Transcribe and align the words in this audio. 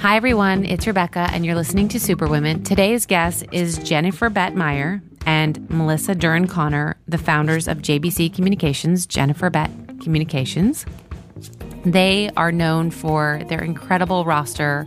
Hi, 0.00 0.16
everyone. 0.16 0.66
It's 0.66 0.86
Rebecca, 0.86 1.30
and 1.32 1.46
you're 1.46 1.54
listening 1.54 1.88
to 1.88 1.98
Superwomen. 1.98 2.64
Today's 2.64 3.06
guest 3.06 3.46
is 3.50 3.78
Jennifer 3.78 4.28
Bett 4.28 4.54
Meyer 4.54 5.00
and 5.24 5.70
Melissa 5.70 6.14
Dern 6.14 6.48
Connor, 6.48 6.96
the 7.08 7.16
founders 7.16 7.66
of 7.66 7.78
JBC 7.78 8.34
Communications, 8.34 9.06
Jennifer 9.06 9.48
Bett 9.48 9.70
Communications. 10.02 10.84
They 11.86 12.30
are 12.36 12.52
known 12.52 12.90
for 12.90 13.40
their 13.48 13.62
incredible 13.62 14.26
roster 14.26 14.86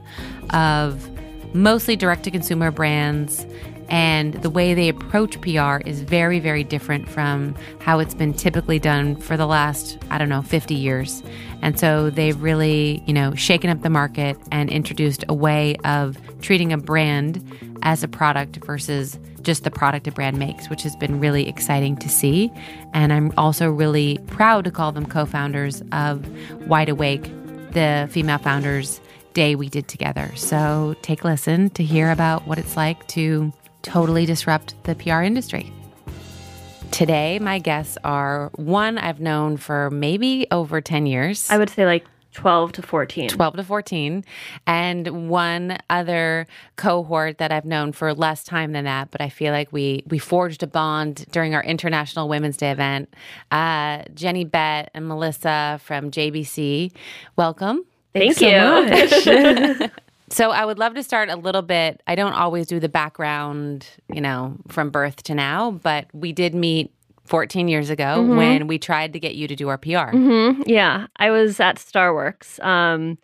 of 0.52 1.10
mostly 1.55 1.96
direct 1.96 2.23
to 2.26 2.32
consumer 2.32 2.70
brands 2.70 3.48
and 3.90 4.36
the 4.36 4.50
way 4.50 4.74
they 4.74 4.88
approach 4.88 5.40
PR 5.42 5.78
is 5.88 6.02
very, 6.02 6.39
very 6.39 6.64
different 6.64 7.10
from 7.10 7.56
how 7.80 8.00
it's 8.00 8.14
been 8.14 8.34
typically 8.34 8.80
done 8.80 9.16
for 9.16 9.36
the 9.36 9.48
last, 9.48 9.98
I 10.10 10.18
don't 10.18 10.30
know, 10.30 10.42
50 10.42 10.76
years. 10.76 11.24
And 11.62 11.80
so 11.80 12.10
they've 12.10 12.39
really, 12.42 13.04
you 13.06 13.14
know, 13.14 13.34
shaken 13.36 13.70
up 13.70 13.82
the 13.82 13.89
market 13.89 14.38
and 14.52 14.70
introduced 14.70 15.25
a 15.28 15.34
way 15.34 15.75
of 15.84 16.18
treating 16.42 16.71
a 16.71 16.78
brand 16.78 17.43
as 17.82 18.04
a 18.04 18.07
product 18.07 18.64
versus 18.65 19.18
just 19.42 19.64
the 19.64 19.71
product 19.71 20.07
a 20.07 20.12
brand 20.12 20.37
makes, 20.37 20.70
which 20.70 20.84
has 20.84 20.96
been 20.96 21.20
really 21.20 21.48
exciting 21.48 21.98
to 21.98 22.10
see. 22.10 22.51
And 22.93 23.12
I'm 23.12 23.34
also 23.37 23.70
really 23.70 24.20
proud 24.28 24.65
to 24.65 24.71
call 24.71 24.92
them 24.92 25.06
co 25.06 25.26
founders 25.26 25.82
of 25.92 26.28
Wide 26.68 26.90
Awake, 26.90 27.24
the 27.71 28.07
female 28.12 28.37
founders 28.37 29.01
day 29.34 29.56
we 29.56 29.70
did 29.70 29.87
together. 29.87 30.32
So 30.36 30.96
take 31.01 31.24
a 31.24 31.28
listen 31.28 31.70
to 31.71 31.84
hear 31.84 32.12
about 32.12 32.48
what 32.48 32.58
it's 32.58 32.76
like 32.76 33.08
to 33.09 33.53
totally 33.81 34.25
disrupt 34.25 34.81
the 34.83 34.95
PR 34.95 35.22
industry. 35.22 35.72
Today, 36.92 37.39
my 37.39 37.59
guests 37.59 37.97
are 38.03 38.50
one 38.56 38.97
I've 38.97 39.20
known 39.20 39.58
for 39.58 39.89
maybe 39.92 40.47
over 40.52 40.81
10 40.81 41.06
years. 41.06 41.50
I 41.50 41.58
would 41.58 41.70
say 41.70 41.86
like 41.86 42.06
12 42.34 42.73
to 42.73 42.81
14. 42.81 43.30
12 43.30 43.56
to 43.58 43.64
14. 43.64 44.23
And 44.67 45.30
one 45.30 45.78
other 45.89 46.48
cohort 46.76 47.38
that 47.39 47.52
I've 47.52 47.66
known 47.66 47.92
for 47.92 48.14
less 48.14 48.44
time 48.44 48.72
than 48.72 48.86
that, 48.86 49.12
but 49.12 49.22
I 49.22 49.30
feel 49.30 49.52
like 49.52 49.72
we 49.72 50.04
we 50.08 50.20
forged 50.20 50.64
a 50.64 50.67
bond 50.67 51.26
during 51.32 51.56
our 51.56 51.64
International 51.64 52.28
Women's 52.30 52.58
Day 52.58 52.72
event. 52.72 53.14
Uh, 53.52 54.04
Jenny 54.14 54.44
Bett 54.44 54.92
and 54.94 55.08
Melissa 55.08 55.80
from 55.84 56.11
JBC. 56.11 56.92
Welcome. 57.36 57.86
Thank 58.14 58.42
you. 58.42 59.08
So 59.09 59.89
I 60.52 60.66
would 60.66 60.80
love 60.80 60.94
to 60.96 61.04
start 61.04 61.30
a 61.30 61.36
little 61.36 61.62
bit. 61.62 62.02
I 62.08 62.16
don't 62.16 62.34
always 62.34 62.68
do 62.68 62.80
the 62.80 62.90
background, 62.90 63.88
you 64.14 64.22
know, 64.22 64.58
from 64.68 64.90
birth 64.90 65.24
to 65.24 65.36
now, 65.36 65.72
but 65.72 66.08
we 66.14 66.32
did 66.32 66.54
meet 66.54 66.94
14 67.26 67.68
years 67.68 67.90
ago 67.90 68.04
mm-hmm. 68.04 68.36
when 68.36 68.68
we 68.68 68.80
tried 68.80 69.14
to 69.14 69.20
get 69.20 69.36
you 69.36 69.48
to 69.48 69.56
do 69.56 69.70
our 69.70 69.78
PR. 69.78 70.12
Mm-hmm. 70.12 70.64
Yeah, 70.66 71.08
I 71.16 71.32
was 71.32 71.60
at 71.60 71.78
Starworks. 71.78 72.64
Um, 72.64 73.18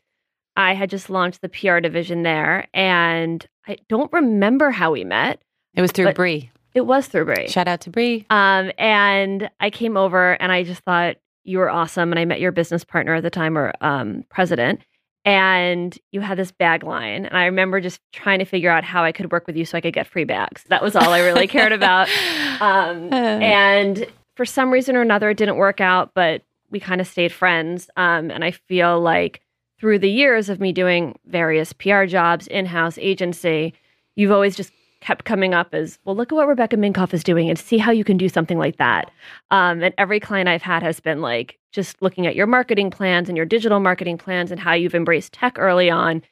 I 0.56 0.74
had 0.74 0.90
just 0.90 1.10
launched 1.10 1.42
the 1.42 1.50
PR 1.50 1.80
division 1.80 2.24
there, 2.24 2.68
and 2.74 3.46
I 3.68 3.78
don't 3.90 4.12
remember 4.14 4.72
how 4.72 4.92
we 4.92 5.04
met. 5.04 5.42
It 5.74 5.82
was 5.82 5.92
through 5.92 6.14
Brie. 6.14 6.52
It 6.74 6.86
was 6.86 7.08
through 7.08 7.26
Brie. 7.26 7.48
Shout 7.48 7.68
out 7.68 7.82
to 7.82 7.90
Brie. 7.90 8.26
Um, 8.30 8.72
and 8.78 9.50
I 9.60 9.70
came 9.70 9.98
over, 9.98 10.34
and 10.42 10.52
I 10.52 10.64
just 10.64 10.82
thought 10.84 11.18
you 11.44 11.58
were 11.58 11.70
awesome, 11.70 12.12
and 12.12 12.20
I 12.20 12.26
met 12.26 12.40
your 12.40 12.52
business 12.52 12.84
partner 12.84 13.16
at 13.16 13.24
the 13.24 13.30
time, 13.30 13.58
or 13.58 13.74
um, 13.82 14.24
president 14.30 14.82
and 15.26 15.98
you 16.12 16.22
had 16.22 16.38
this 16.38 16.52
bag 16.52 16.84
line 16.84 17.26
and 17.26 17.36
i 17.36 17.46
remember 17.46 17.82
just 17.82 18.00
trying 18.14 18.40
to 18.40 18.46
figure 18.46 18.70
out 18.70 18.84
how 18.84 19.04
i 19.04 19.12
could 19.12 19.32
work 19.32 19.48
with 19.48 19.58
you 19.58 19.66
so 19.66 19.78
i 19.78 19.82
could 19.82 19.94
get 19.94 20.08
free 20.08 20.24
bags. 20.24 20.64
That 20.70 20.82
was 20.84 20.96
all 20.96 21.10
i 21.10 21.20
really 21.20 21.48
cared 21.48 21.72
about. 21.72 22.08
Um, 22.62 23.12
and 23.12 24.08
for 24.38 24.46
some 24.46 24.72
reason 24.72 24.96
or 24.96 25.02
another 25.02 25.30
it 25.30 25.38
didn't 25.38 25.58
work 25.58 25.82
out 25.82 26.12
but 26.14 26.42
we 26.70 26.80
kind 26.80 27.02
of 27.02 27.08
stayed 27.08 27.34
friends. 27.34 27.90
Um, 27.98 28.32
and 28.32 28.46
i 28.46 28.52
feel 28.52 29.02
like 29.02 29.42
through 29.78 30.00
the 30.00 30.10
years 30.10 30.48
of 30.48 30.62
me 30.62 30.72
doing 30.72 31.18
various 31.26 31.74
pr 31.74 32.06
jobs 32.06 32.48
in-house 32.48 32.98
agency 33.00 33.74
you've 34.16 34.32
always 34.32 34.56
just 34.56 34.72
kept 35.06 35.24
coming 35.24 35.54
up 35.54 35.72
as 35.74 36.00
well 36.04 36.16
look 36.16 36.32
at 36.32 36.36
what 36.36 36.48
rebecca 36.48 36.76
minkoff 36.76 37.14
is 37.14 37.24
doing 37.24 37.48
and 37.48 37.60
see 37.60 37.78
how 37.78 37.92
you 37.92 38.04
can 38.04 38.18
do 38.18 38.28
something 38.28 38.58
like 38.58 38.78
that. 38.78 39.12
Um, 39.52 39.84
and 39.84 39.94
every 40.00 40.20
client 40.20 40.50
i've 40.50 40.64
had 40.64 40.82
has 40.82 41.00
been 41.00 41.22
like 41.22 41.60
just 41.72 42.02
looking 42.02 42.26
at 42.26 42.36
your 42.36 42.48
marketing 42.48 42.90
plans 42.90 43.30
and 43.30 43.38
your 43.38 43.46
digital 43.46 43.80
marketing 43.80 44.18
plans 44.18 44.50
and 44.50 44.60
how 44.60 44.74
you've 44.74 44.96
embraced 44.96 45.32
tech 45.32 45.60
early 45.60 45.92
on 45.92 46.24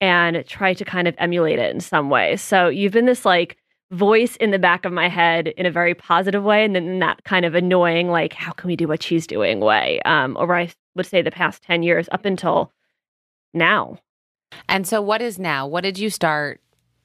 and 0.00 0.46
try 0.46 0.72
to 0.74 0.84
kind 0.84 1.08
of 1.08 1.14
emulate 1.18 1.58
it 1.58 1.74
in 1.74 1.80
some 1.80 2.08
way. 2.08 2.36
So 2.36 2.68
you've 2.68 2.92
been 2.92 3.06
this 3.06 3.24
like 3.24 3.56
voice 3.90 4.36
in 4.36 4.52
the 4.52 4.58
back 4.60 4.84
of 4.84 4.92
my 4.92 5.08
head 5.08 5.48
in 5.48 5.66
a 5.66 5.70
very 5.70 5.94
positive 5.94 6.44
way 6.44 6.64
and 6.64 6.76
then 6.76 7.00
that 7.00 7.24
kind 7.24 7.44
of 7.44 7.56
annoying 7.56 8.10
like 8.10 8.32
how 8.32 8.52
can 8.52 8.68
we 8.68 8.76
do 8.76 8.86
what 8.86 9.02
she's 9.02 9.26
doing 9.26 9.58
way? 9.58 10.00
Um, 10.04 10.36
over 10.36 10.54
i 10.54 10.70
would 10.94 11.06
say 11.06 11.20
the 11.20 11.32
past 11.32 11.62
10 11.64 11.82
years 11.82 12.08
up 12.12 12.24
until 12.24 12.72
now. 13.52 13.98
And 14.68 14.86
so 14.86 15.02
what 15.02 15.20
is 15.20 15.36
now? 15.36 15.66
What 15.66 15.82
did 15.82 15.98
you 15.98 16.10
start 16.10 16.60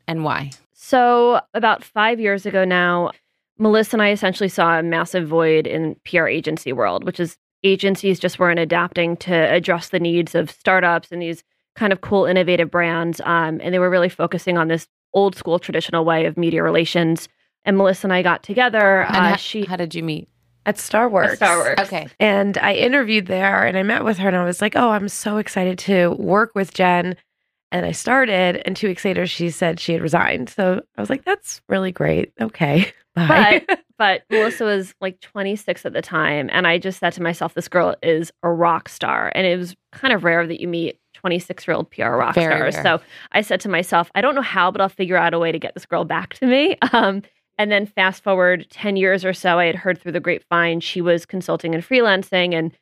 and 0.07 0.23
why 0.23 0.51
so, 0.87 1.41
about 1.55 1.83
five 1.83 2.19
years 2.19 2.45
ago 2.45 2.63
now, 2.63 3.09
Melissa 3.57 3.95
and 3.95 4.03
I 4.03 4.11
essentially 4.11 4.49
saw 4.49 4.77
a 4.77 4.83
massive 4.83 5.27
void 5.27 5.65
in 5.65 5.95
PR 6.05 6.27
agency 6.27 6.73
world, 6.73 7.05
which 7.05 7.19
is 7.19 7.37
agencies 7.63 8.19
just 8.19 8.37
weren't 8.37 8.59
adapting 8.59 9.17
to 9.17 9.33
address 9.33 9.89
the 9.89 9.99
needs 9.99 10.35
of 10.35 10.51
startups 10.51 11.11
and 11.11 11.23
these 11.23 11.43
kind 11.75 11.91
of 11.91 12.01
cool, 12.01 12.25
innovative 12.25 12.69
brands. 12.69 13.19
Um, 13.21 13.59
and 13.63 13.73
they 13.73 13.79
were 13.79 13.89
really 13.89 14.09
focusing 14.09 14.59
on 14.59 14.67
this 14.67 14.87
old 15.11 15.35
school 15.35 15.57
traditional 15.57 16.05
way 16.05 16.27
of 16.27 16.37
media 16.37 16.61
relations. 16.61 17.29
And 17.63 17.77
Melissa 17.77 18.05
and 18.05 18.13
I 18.13 18.21
got 18.21 18.43
together. 18.43 19.05
And 19.05 19.15
uh, 19.15 19.29
how, 19.29 19.35
she, 19.37 19.65
how 19.65 19.77
did 19.77 19.95
you 19.95 20.03
meet? 20.03 20.29
At 20.67 20.75
Starworks. 20.75 21.41
At 21.41 21.49
Starworks. 21.49 21.79
Okay. 21.79 22.07
And 22.19 22.59
I 22.59 22.75
interviewed 22.75 23.25
there 23.25 23.65
and 23.65 23.75
I 23.75 23.81
met 23.81 24.03
with 24.03 24.19
her 24.19 24.27
and 24.27 24.37
I 24.37 24.45
was 24.45 24.61
like, 24.61 24.75
oh, 24.75 24.91
I'm 24.91 25.09
so 25.09 25.37
excited 25.37 25.79
to 25.79 26.11
work 26.11 26.53
with 26.53 26.75
Jen 26.75 27.15
and 27.71 27.85
I 27.85 27.91
started, 27.91 28.61
and 28.65 28.75
two 28.75 28.87
weeks 28.87 29.03
later, 29.03 29.25
she 29.27 29.49
said 29.49 29.79
she 29.79 29.93
had 29.93 30.01
resigned. 30.01 30.49
So 30.49 30.81
I 30.97 31.01
was 31.01 31.09
like, 31.09 31.25
that's 31.25 31.61
really 31.67 31.91
great. 31.91 32.31
Okay. 32.39 32.91
Bye. 33.15 33.63
But, 33.67 33.79
but 33.97 34.23
Melissa 34.29 34.65
was 34.65 34.93
like 35.01 35.19
26 35.21 35.85
at 35.85 35.93
the 35.93 36.01
time. 36.01 36.49
And 36.51 36.67
I 36.67 36.77
just 36.77 36.99
said 36.99 37.13
to 37.13 37.23
myself, 37.23 37.53
this 37.53 37.67
girl 37.67 37.95
is 38.03 38.31
a 38.43 38.51
rock 38.51 38.89
star. 38.89 39.31
And 39.35 39.47
it 39.47 39.57
was 39.57 39.75
kind 39.91 40.13
of 40.13 40.23
rare 40.23 40.45
that 40.45 40.61
you 40.61 40.67
meet 40.67 40.99
26 41.13 41.67
year 41.67 41.75
old 41.75 41.89
PR 41.91 42.11
rock 42.11 42.35
Very 42.35 42.55
stars. 42.55 42.75
Rare. 42.75 42.83
So 42.83 43.01
I 43.31 43.41
said 43.41 43.59
to 43.61 43.69
myself, 43.69 44.11
I 44.15 44.21
don't 44.21 44.35
know 44.35 44.41
how, 44.41 44.69
but 44.69 44.81
I'll 44.81 44.89
figure 44.89 45.17
out 45.17 45.33
a 45.33 45.39
way 45.39 45.51
to 45.51 45.59
get 45.59 45.73
this 45.73 45.85
girl 45.85 46.05
back 46.05 46.33
to 46.35 46.45
me. 46.45 46.77
Um, 46.93 47.23
and 47.57 47.71
then 47.71 47.85
fast 47.85 48.21
forward 48.23 48.67
10 48.69 48.97
years 48.97 49.23
or 49.23 49.33
so, 49.33 49.59
I 49.59 49.65
had 49.65 49.75
heard 49.75 49.99
through 49.99 50.11
the 50.11 50.19
grapevine 50.19 50.81
she 50.81 51.01
was 51.01 51.25
consulting 51.25 51.73
and 51.73 51.83
freelancing 51.83 52.53
and 52.53 52.73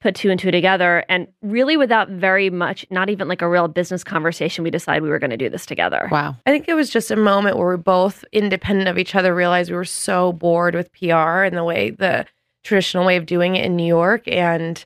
put 0.00 0.14
two 0.14 0.30
and 0.30 0.38
two 0.38 0.50
together 0.50 1.04
and 1.08 1.26
really 1.42 1.76
without 1.76 2.08
very 2.08 2.50
much 2.50 2.86
not 2.90 3.10
even 3.10 3.26
like 3.26 3.42
a 3.42 3.48
real 3.48 3.66
business 3.66 4.04
conversation 4.04 4.62
we 4.62 4.70
decided 4.70 5.02
we 5.02 5.08
were 5.08 5.18
going 5.18 5.30
to 5.30 5.36
do 5.36 5.48
this 5.48 5.66
together. 5.66 6.08
Wow. 6.10 6.36
I 6.46 6.50
think 6.50 6.68
it 6.68 6.74
was 6.74 6.90
just 6.90 7.10
a 7.10 7.16
moment 7.16 7.56
where 7.56 7.76
we 7.76 7.82
both 7.82 8.24
independent 8.32 8.88
of 8.88 8.98
each 8.98 9.14
other 9.14 9.34
realized 9.34 9.70
we 9.70 9.76
were 9.76 9.84
so 9.84 10.32
bored 10.32 10.74
with 10.74 10.92
pr 10.92 11.14
and 11.14 11.56
the 11.56 11.64
way 11.64 11.90
the 11.90 12.26
traditional 12.62 13.04
way 13.04 13.16
of 13.16 13.26
doing 13.26 13.56
it 13.56 13.64
in 13.64 13.76
new 13.76 13.86
york 13.86 14.26
and 14.28 14.84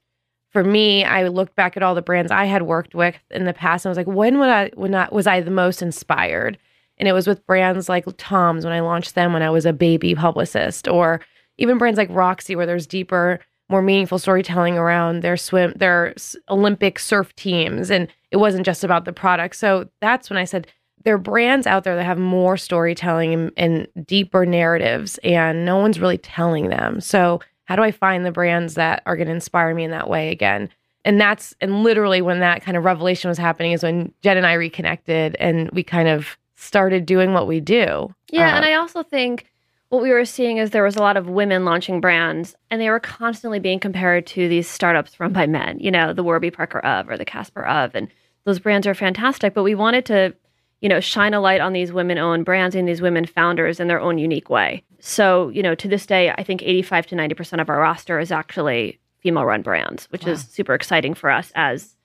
for 0.51 0.63
me 0.63 1.05
i 1.05 1.27
looked 1.27 1.57
back 1.57 1.77
at 1.77 1.83
all 1.83 1.95
the 1.95 2.03
brands 2.03 2.31
i 2.31 2.45
had 2.45 2.63
worked 2.63 2.95
with 2.95 3.17
in 3.31 3.45
the 3.45 3.53
past 3.53 3.85
and 3.85 3.91
i 3.91 3.93
was 3.93 3.97
like 3.99 4.07
when 4.07 4.39
would 4.39 4.49
i 4.49 4.71
when 4.75 4.95
I, 4.95 5.09
was 5.11 5.27
i 5.27 5.41
the 5.41 5.51
most 5.51 5.83
inspired? 5.83 6.59
And 6.99 7.09
it 7.09 7.13
was 7.15 7.27
with 7.27 7.45
brands 7.47 7.89
like 7.89 8.05
tom's 8.17 8.65
when 8.65 8.73
i 8.73 8.81
launched 8.81 9.15
them 9.15 9.33
when 9.33 9.43
i 9.43 9.51
was 9.51 9.67
a 9.67 9.73
baby 9.73 10.15
publicist 10.15 10.87
or 10.87 11.21
even 11.59 11.79
brands 11.79 11.99
like 11.99 12.09
roxy 12.11 12.55
where 12.55 12.67
there's 12.67 12.87
deeper 12.87 13.41
more 13.73 13.83
meaningful 13.83 14.19
storytelling 14.19 14.77
around 14.77 15.23
their 15.23 15.37
swim 15.37 15.73
their 15.75 16.15
Olympic 16.51 16.99
surf 16.99 17.35
teams 17.35 17.91
and 17.91 18.07
it 18.31 18.37
wasn't 18.37 18.67
just 18.67 18.85
about 18.85 19.07
the 19.07 19.13
product. 19.13 19.57
So 19.57 19.89
that's 20.01 20.31
when 20.31 20.37
I 20.37 20.45
said 20.45 20.67
there 21.05 21.15
are 21.15 21.19
brands 21.19 21.67
out 21.67 21.83
there 21.83 21.97
that 21.97 22.05
have 22.05 22.19
more 22.19 22.57
storytelling 22.57 23.33
and, 23.33 23.53
and 23.57 24.07
deeper 24.07 24.47
narratives 24.47 25.19
and 25.25 25.65
no 25.65 25.79
one's 25.79 25.99
really 25.99 26.19
telling 26.19 26.69
them. 26.69 27.01
So 27.01 27.41
how 27.65 27.75
do 27.75 27.83
I 27.83 27.91
find 27.91 28.27
the 28.27 28.31
brands 28.31 28.75
that 28.75 29.03
are 29.07 29.17
going 29.17 29.29
to 29.29 29.35
inspire 29.35 29.75
me 29.75 29.85
in 29.85 29.91
that 29.91 30.09
way 30.09 30.31
again? 30.31 30.69
And 31.05 31.19
that's 31.19 31.57
and 31.63 31.83
literally 31.83 32.21
when 32.21 32.41
that 32.41 32.63
kind 32.63 32.77
of 32.77 32.85
revelation 32.85 33.29
was 33.29 33.39
happening 33.39 33.73
is 33.73 33.83
when 33.83 34.13
Jen 34.23 34.37
and 34.37 34.47
I 34.47 34.53
reconnected 34.53 35.35
and 35.41 35.71
we 35.71 35.83
kind 35.83 36.09
of 36.09 36.37
started 36.57 37.07
doing 37.07 37.33
what 37.33 37.49
we 37.49 37.59
do. 37.59 38.15
Yeah, 38.31 38.53
uh, 38.53 38.57
and 38.57 38.65
I 38.67 38.75
also 38.75 39.03
think 39.03 39.47
what 39.93 40.03
we 40.03 40.11
were 40.11 40.25
seeing 40.25 40.57
is 40.57 40.71
there 40.71 40.83
was 40.83 40.97
a 40.97 41.03
lot 41.03 41.19
of 41.19 41.29
women 41.29 41.67
launching 41.67 42.01
brands 42.01 42.57
and 42.71 42.81
they 42.81 42.89
were 42.89 42.99
constantly 42.99 43.59
being 43.59 43.79
compared 43.79 44.27
to 44.27 44.49
these 44.49 44.67
startups 44.67 45.21
run 45.21 45.35
by 45.35 45.47
men, 45.47 45.79
you 45.81 45.91
know, 45.91 46.15
the 46.15 46.23
Warby 46.23 46.51
Parker 46.51 46.79
of 46.79 47.11
or 47.11 47.19
the 47.19 47.27
Casper 47.27 47.63
of. 47.63 47.95
And 47.95 48.09
those 48.45 48.59
brands 48.59 48.87
are 48.87 48.95
fantastic, 48.95 49.53
but 49.53 49.65
we 49.65 49.75
wanted 49.75 50.07
to, 50.07 50.35
you 50.81 50.89
know, 50.89 50.99
shine 51.01 51.35
a 51.35 51.41
light 51.41 51.61
on 51.61 51.75
these 51.75 51.93
women 51.93 52.17
owned 52.17 52.47
brands 52.47 52.75
and 52.75 52.89
these 52.89 53.03
women 53.03 53.27
founders 53.27 53.81
in 53.81 53.89
their 53.89 54.01
own 54.01 54.17
unique 54.17 54.49
way. 54.49 54.83
So, 54.99 55.51
you 55.51 55.63
know, 55.63 55.75
to 55.75 55.89
this 55.89 56.07
day, 56.07 56.31
I 56.31 56.43
think 56.43 56.63
85 56.63 57.09
to 57.09 57.15
90% 57.15 57.61
of 57.61 57.69
our 57.69 57.79
roster 57.79 58.19
is 58.19 58.33
actually 58.33 58.99
female 59.19 59.45
run 59.45 59.61
brands, 59.61 60.07
which 60.07 60.25
wow. 60.25 60.33
is 60.33 60.41
super 60.41 60.73
exciting 60.73 61.13
for 61.13 61.29
us 61.29 61.53
as 61.55 61.97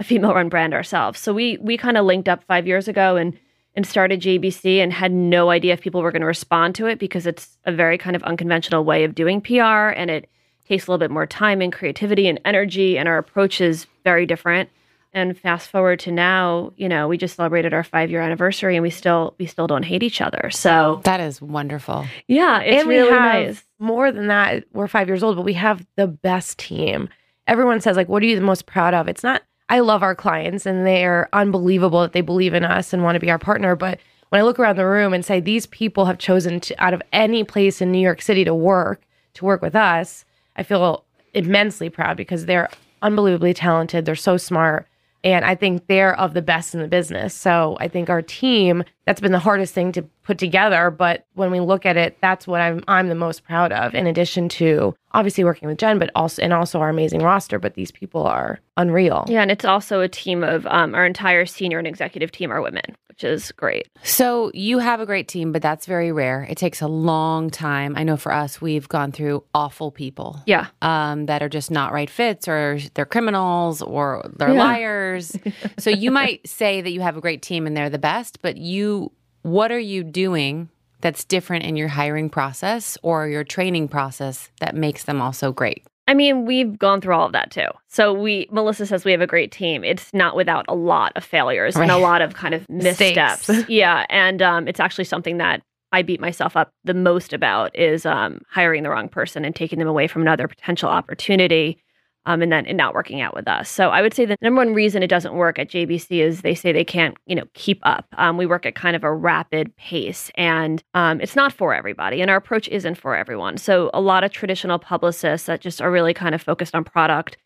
a 0.00 0.04
female 0.04 0.34
run 0.34 0.48
brand 0.48 0.74
ourselves. 0.74 1.20
So 1.20 1.32
we 1.32 1.58
we 1.58 1.76
kind 1.76 1.96
of 1.96 2.06
linked 2.06 2.28
up 2.28 2.42
five 2.42 2.66
years 2.66 2.88
ago 2.88 3.14
and 3.14 3.38
and 3.76 3.86
started 3.86 4.20
JBC 4.20 4.78
and 4.78 4.92
had 4.92 5.12
no 5.12 5.50
idea 5.50 5.74
if 5.74 5.80
people 5.80 6.02
were 6.02 6.10
going 6.10 6.22
to 6.22 6.26
respond 6.26 6.74
to 6.76 6.86
it 6.86 6.98
because 6.98 7.26
it's 7.26 7.56
a 7.64 7.72
very 7.72 7.98
kind 7.98 8.16
of 8.16 8.22
unconventional 8.24 8.84
way 8.84 9.04
of 9.04 9.14
doing 9.14 9.40
PR 9.40 9.92
and 9.94 10.10
it 10.10 10.28
takes 10.66 10.86
a 10.86 10.90
little 10.90 10.98
bit 10.98 11.10
more 11.12 11.26
time 11.26 11.60
and 11.60 11.72
creativity 11.72 12.26
and 12.26 12.40
energy, 12.44 12.98
and 12.98 13.08
our 13.08 13.18
approach 13.18 13.60
is 13.60 13.86
very 14.02 14.26
different. 14.26 14.68
And 15.12 15.38
fast 15.38 15.70
forward 15.70 16.00
to 16.00 16.10
now, 16.12 16.72
you 16.76 16.88
know, 16.88 17.06
we 17.08 17.16
just 17.16 17.36
celebrated 17.36 17.72
our 17.72 17.84
five 17.84 18.10
year 18.10 18.20
anniversary, 18.20 18.74
and 18.76 18.82
we 18.82 18.90
still 18.90 19.34
we 19.38 19.46
still 19.46 19.66
don't 19.66 19.84
hate 19.84 20.02
each 20.02 20.20
other. 20.20 20.50
So 20.50 21.00
That 21.04 21.20
is 21.20 21.40
wonderful. 21.40 22.04
yeah, 22.28 22.60
it's 22.60 22.80
and 22.82 22.88
really 22.88 23.08
we 23.10 23.14
have 23.16 23.46
nice. 23.46 23.64
more 23.78 24.10
than 24.12 24.26
that. 24.26 24.64
We're 24.72 24.88
five 24.88 25.06
years 25.08 25.22
old, 25.22 25.36
but 25.36 25.44
we 25.44 25.54
have 25.54 25.86
the 25.96 26.06
best 26.08 26.58
team. 26.58 27.08
Everyone 27.46 27.80
says, 27.80 27.96
like, 27.96 28.08
what 28.08 28.22
are 28.22 28.26
you 28.26 28.34
the 28.34 28.42
most 28.42 28.66
proud 28.66 28.92
of? 28.92 29.06
It's 29.08 29.22
not, 29.22 29.42
I 29.68 29.80
love 29.80 30.02
our 30.02 30.14
clients 30.14 30.66
and 30.66 30.86
they're 30.86 31.28
unbelievable 31.32 32.02
that 32.02 32.12
they 32.12 32.20
believe 32.20 32.54
in 32.54 32.64
us 32.64 32.92
and 32.92 33.02
want 33.02 33.16
to 33.16 33.20
be 33.20 33.30
our 33.30 33.38
partner. 33.38 33.74
But 33.74 33.98
when 34.28 34.40
I 34.40 34.44
look 34.44 34.58
around 34.58 34.76
the 34.76 34.86
room 34.86 35.12
and 35.12 35.24
say, 35.24 35.40
these 35.40 35.66
people 35.66 36.04
have 36.06 36.18
chosen 36.18 36.60
to, 36.60 36.82
out 36.82 36.94
of 36.94 37.02
any 37.12 37.44
place 37.44 37.80
in 37.80 37.90
New 37.90 37.98
York 38.00 38.22
City 38.22 38.44
to 38.44 38.54
work, 38.54 39.02
to 39.34 39.44
work 39.44 39.62
with 39.62 39.74
us, 39.74 40.24
I 40.56 40.62
feel 40.62 41.04
immensely 41.34 41.90
proud 41.90 42.16
because 42.16 42.46
they're 42.46 42.70
unbelievably 43.02 43.54
talented. 43.54 44.04
They're 44.04 44.14
so 44.14 44.36
smart. 44.36 44.86
And 45.26 45.44
I 45.44 45.56
think 45.56 45.88
they're 45.88 46.16
of 46.20 46.34
the 46.34 46.40
best 46.40 46.72
in 46.72 46.80
the 46.80 46.86
business. 46.86 47.34
So 47.34 47.76
I 47.80 47.88
think 47.88 48.08
our 48.08 48.22
team, 48.22 48.84
that's 49.06 49.20
been 49.20 49.32
the 49.32 49.40
hardest 49.40 49.74
thing 49.74 49.90
to 49.92 50.02
put 50.22 50.38
together. 50.38 50.88
But 50.88 51.26
when 51.34 51.50
we 51.50 51.58
look 51.58 51.84
at 51.84 51.96
it, 51.96 52.16
that's 52.20 52.46
what 52.46 52.60
I'm 52.60 52.84
I'm 52.86 53.08
the 53.08 53.16
most 53.16 53.42
proud 53.42 53.72
of, 53.72 53.92
in 53.92 54.06
addition 54.06 54.48
to 54.50 54.94
obviously 55.10 55.42
working 55.42 55.66
with 55.66 55.78
Jen, 55.78 55.98
but 55.98 56.10
also 56.14 56.40
and 56.42 56.52
also 56.52 56.80
our 56.80 56.90
amazing 56.90 57.24
roster. 57.24 57.58
But 57.58 57.74
these 57.74 57.90
people 57.90 58.22
are 58.22 58.60
unreal. 58.76 59.24
Yeah, 59.26 59.42
and 59.42 59.50
it's 59.50 59.64
also 59.64 60.00
a 60.00 60.08
team 60.08 60.44
of 60.44 60.64
um, 60.68 60.94
our 60.94 61.04
entire 61.04 61.44
senior 61.44 61.78
and 61.78 61.88
executive 61.88 62.30
team 62.30 62.52
are 62.52 62.62
women, 62.62 62.94
which 63.16 63.24
is 63.24 63.50
great. 63.52 63.88
So 64.02 64.50
you 64.52 64.78
have 64.78 65.00
a 65.00 65.06
great 65.06 65.26
team, 65.26 65.50
but 65.50 65.62
that's 65.62 65.86
very 65.86 66.12
rare. 66.12 66.46
It 66.50 66.58
takes 66.58 66.82
a 66.82 66.86
long 66.86 67.48
time. 67.48 67.94
I 67.96 68.02
know 68.02 68.18
for 68.18 68.30
us, 68.30 68.60
we've 68.60 68.86
gone 68.88 69.10
through 69.10 69.42
awful 69.54 69.90
people. 69.90 70.42
Yeah. 70.46 70.66
Um, 70.82 71.24
that 71.26 71.42
are 71.42 71.48
just 71.48 71.70
not 71.70 71.92
right 71.94 72.10
fits, 72.10 72.46
or 72.46 72.78
they're 72.92 73.06
criminals, 73.06 73.80
or 73.80 74.22
they're 74.36 74.52
Yeah. 74.52 74.62
liars. 74.62 75.34
so 75.78 75.88
you 75.88 76.10
might 76.10 76.46
say 76.46 76.82
that 76.82 76.90
you 76.90 77.00
have 77.00 77.16
a 77.16 77.22
great 77.22 77.40
team 77.40 77.66
and 77.66 77.74
they're 77.74 77.88
the 77.88 77.98
best, 77.98 78.42
but 78.42 78.58
you, 78.58 79.12
what 79.40 79.72
are 79.72 79.78
you 79.78 80.04
doing 80.04 80.68
that's 81.00 81.24
different 81.24 81.64
in 81.64 81.74
your 81.76 81.88
hiring 81.88 82.28
process 82.28 82.98
or 83.02 83.28
your 83.28 83.44
training 83.44 83.88
process 83.88 84.50
that 84.60 84.74
makes 84.74 85.04
them 85.04 85.22
also 85.22 85.52
great? 85.52 85.86
I 86.08 86.14
mean, 86.14 86.44
we've 86.44 86.78
gone 86.78 87.00
through 87.00 87.14
all 87.14 87.26
of 87.26 87.32
that 87.32 87.50
too. 87.50 87.66
So 87.88 88.12
we 88.12 88.48
Melissa 88.50 88.86
says 88.86 89.04
we 89.04 89.12
have 89.12 89.20
a 89.20 89.26
great 89.26 89.50
team. 89.50 89.82
It's 89.82 90.12
not 90.14 90.36
without 90.36 90.64
a 90.68 90.74
lot 90.74 91.12
of 91.16 91.24
failures 91.24 91.76
and 91.76 91.90
a 91.90 91.96
lot 91.98 92.22
of 92.22 92.34
kind 92.34 92.54
of 92.54 92.68
Mistakes. 92.68 93.48
missteps. 93.48 93.68
yeah, 93.68 94.06
and 94.08 94.40
um, 94.40 94.68
it's 94.68 94.80
actually 94.80 95.04
something 95.04 95.38
that 95.38 95.62
I 95.92 96.02
beat 96.02 96.20
myself 96.20 96.56
up 96.56 96.70
the 96.84 96.94
most 96.94 97.32
about 97.32 97.76
is 97.76 98.06
um, 98.06 98.40
hiring 98.50 98.82
the 98.82 98.90
wrong 98.90 99.08
person 99.08 99.44
and 99.44 99.54
taking 99.54 99.78
them 99.78 99.88
away 99.88 100.06
from 100.06 100.22
another 100.22 100.46
potential 100.48 100.88
opportunity. 100.88 101.78
Um, 102.28 102.42
and 102.42 102.50
then 102.50 102.66
and 102.66 102.76
not 102.76 102.92
working 102.92 103.20
out 103.20 103.34
with 103.34 103.46
us. 103.46 103.70
So 103.70 103.90
I 103.90 104.02
would 104.02 104.12
say 104.12 104.24
the 104.24 104.36
number 104.42 104.58
one 104.58 104.74
reason 104.74 105.02
it 105.02 105.06
doesn't 105.06 105.34
work 105.34 105.60
at 105.60 105.70
JBC 105.70 106.18
is 106.18 106.40
they 106.42 106.56
say 106.56 106.72
they 106.72 106.84
can't, 106.84 107.16
you 107.26 107.36
know, 107.36 107.44
keep 107.54 107.78
up. 107.84 108.04
Um, 108.18 108.36
we 108.36 108.46
work 108.46 108.66
at 108.66 108.74
kind 108.74 108.96
of 108.96 109.04
a 109.04 109.12
rapid 109.12 109.74
pace, 109.76 110.30
and 110.34 110.82
um, 110.94 111.20
it's 111.20 111.36
not 111.36 111.52
for 111.52 111.72
everybody. 111.72 112.20
And 112.20 112.30
our 112.30 112.36
approach 112.36 112.66
isn't 112.68 112.96
for 112.96 113.14
everyone. 113.16 113.58
So 113.58 113.90
a 113.94 114.00
lot 114.00 114.24
of 114.24 114.32
traditional 114.32 114.80
publicists 114.80 115.46
that 115.46 115.60
just 115.60 115.80
are 115.80 115.90
really 115.90 116.12
kind 116.12 116.34
of 116.34 116.42
focused 116.42 116.74
on 116.74 116.82
product, 116.82 117.36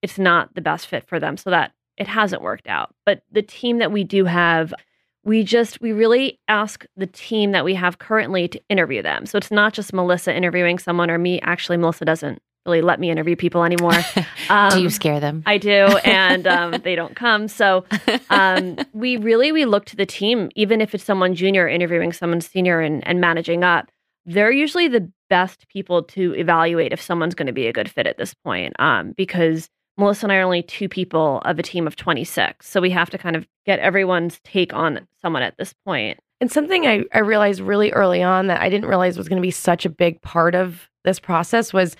it's 0.00 0.18
not 0.18 0.54
the 0.54 0.62
best 0.62 0.86
fit 0.86 1.06
for 1.06 1.20
them. 1.20 1.36
So 1.36 1.50
that 1.50 1.72
it 2.00 2.08
hasn't 2.08 2.42
worked 2.42 2.66
out. 2.66 2.94
But 3.04 3.22
the 3.30 3.42
team 3.42 3.78
that 3.78 3.92
we 3.92 4.04
do 4.04 4.24
have, 4.24 4.72
we 5.22 5.44
just 5.44 5.82
we 5.82 5.92
really 5.92 6.40
ask 6.48 6.86
the 6.96 7.06
team 7.06 7.52
that 7.52 7.64
we 7.64 7.74
have 7.74 7.98
currently 7.98 8.48
to 8.48 8.60
interview 8.70 9.02
them. 9.02 9.26
So 9.26 9.36
it's 9.36 9.50
not 9.50 9.74
just 9.74 9.92
Melissa 9.92 10.34
interviewing 10.34 10.78
someone 10.78 11.10
or 11.10 11.18
me. 11.18 11.40
Actually, 11.42 11.76
Melissa 11.76 12.06
doesn't 12.06 12.40
really 12.66 12.82
let 12.82 13.00
me 13.00 13.10
interview 13.10 13.36
people 13.36 13.64
anymore. 13.64 13.92
Um, 14.48 14.72
Do 14.72 14.82
you 14.82 14.90
scare 14.90 15.20
them? 15.20 15.44
I 15.46 15.58
do, 15.58 15.70
and 16.04 16.44
um, 16.48 16.72
they 16.82 16.96
don't 16.96 17.14
come. 17.14 17.46
So 17.46 17.84
um, 18.30 18.76
we 18.92 19.16
really 19.16 19.52
we 19.52 19.64
look 19.64 19.84
to 19.84 19.96
the 19.96 20.06
team, 20.06 20.50
even 20.56 20.80
if 20.80 20.92
it's 20.92 21.04
someone 21.04 21.36
junior 21.36 21.68
interviewing 21.68 22.12
someone 22.12 22.40
senior 22.40 22.80
and, 22.80 23.06
and 23.06 23.20
managing 23.20 23.62
up. 23.62 23.92
They're 24.26 24.50
usually 24.50 24.88
the 24.88 25.08
best 25.28 25.68
people 25.68 26.02
to 26.02 26.34
evaluate 26.34 26.92
if 26.92 27.00
someone's 27.00 27.36
going 27.36 27.46
to 27.46 27.52
be 27.52 27.68
a 27.68 27.72
good 27.72 27.88
fit 27.88 28.08
at 28.08 28.18
this 28.18 28.34
point, 28.34 28.74
um, 28.80 29.12
because 29.16 29.70
Melissa 29.96 30.26
and 30.26 30.32
I 30.32 30.36
are 30.38 30.42
only 30.42 30.62
two 30.64 30.88
people 30.88 31.40
of 31.44 31.60
a 31.60 31.62
team 31.62 31.86
of 31.86 31.94
26. 31.94 32.68
So 32.68 32.80
we 32.80 32.90
have 32.90 33.10
to 33.10 33.18
kind 33.18 33.36
of 33.36 33.46
get 33.66 33.78
everyone's 33.78 34.40
take 34.42 34.74
on 34.74 35.06
someone 35.22 35.42
at 35.42 35.56
this 35.58 35.72
point. 35.84 36.18
And 36.40 36.50
something 36.50 36.86
I, 36.86 37.04
I 37.12 37.18
realized 37.18 37.60
really 37.60 37.92
early 37.92 38.22
on 38.22 38.48
that 38.48 38.60
I 38.60 38.68
didn't 38.68 38.88
realize 38.88 39.16
was 39.16 39.28
going 39.28 39.40
to 39.40 39.46
be 39.46 39.52
such 39.52 39.86
a 39.86 39.90
big 39.90 40.20
part 40.22 40.56
of 40.56 40.88
this 41.04 41.20
process 41.20 41.72
was 41.72 41.96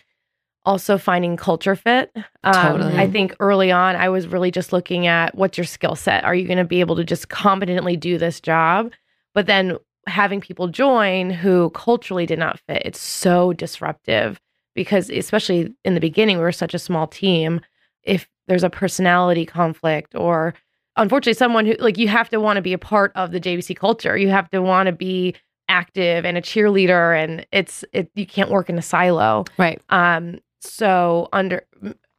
also 0.64 0.98
finding 0.98 1.36
culture 1.36 1.76
fit. 1.76 2.10
Um, 2.44 2.78
Totally. 2.78 2.96
I 2.96 3.10
think 3.10 3.34
early 3.40 3.72
on, 3.72 3.96
I 3.96 4.08
was 4.08 4.26
really 4.26 4.50
just 4.50 4.72
looking 4.72 5.06
at 5.06 5.34
what's 5.34 5.56
your 5.56 5.64
skill 5.64 5.94
set? 5.94 6.24
Are 6.24 6.34
you 6.34 6.46
going 6.46 6.58
to 6.58 6.64
be 6.64 6.80
able 6.80 6.96
to 6.96 7.04
just 7.04 7.28
competently 7.28 7.96
do 7.96 8.18
this 8.18 8.40
job? 8.40 8.92
But 9.34 9.46
then 9.46 9.76
having 10.06 10.40
people 10.40 10.68
join 10.68 11.30
who 11.30 11.70
culturally 11.70 12.26
did 12.26 12.38
not 12.38 12.60
fit, 12.60 12.82
it's 12.84 13.00
so 13.00 13.52
disruptive 13.52 14.40
because, 14.74 15.10
especially 15.10 15.74
in 15.84 15.94
the 15.94 16.00
beginning, 16.00 16.36
we 16.36 16.42
were 16.42 16.52
such 16.52 16.74
a 16.74 16.78
small 16.78 17.06
team. 17.06 17.60
If 18.02 18.28
there's 18.48 18.64
a 18.64 18.70
personality 18.70 19.46
conflict 19.46 20.14
or 20.14 20.54
unfortunately 20.96 21.34
someone 21.34 21.66
who 21.66 21.74
like 21.78 21.98
you 21.98 22.08
have 22.08 22.28
to 22.28 22.40
want 22.40 22.56
to 22.56 22.62
be 22.62 22.72
a 22.72 22.78
part 22.78 23.12
of 23.14 23.32
the 23.32 23.40
JBC 23.40 23.76
culture. 23.76 24.16
You 24.16 24.28
have 24.28 24.50
to 24.50 24.60
want 24.60 24.86
to 24.86 24.92
be 24.92 25.34
active 25.68 26.24
and 26.24 26.36
a 26.36 26.42
cheerleader 26.42 27.16
and 27.16 27.46
it's 27.52 27.84
it 27.92 28.10
you 28.14 28.26
can't 28.26 28.50
work 28.50 28.68
in 28.68 28.76
a 28.76 28.82
silo. 28.82 29.44
Right. 29.56 29.80
Um 29.88 30.40
so 30.60 31.28
under 31.32 31.64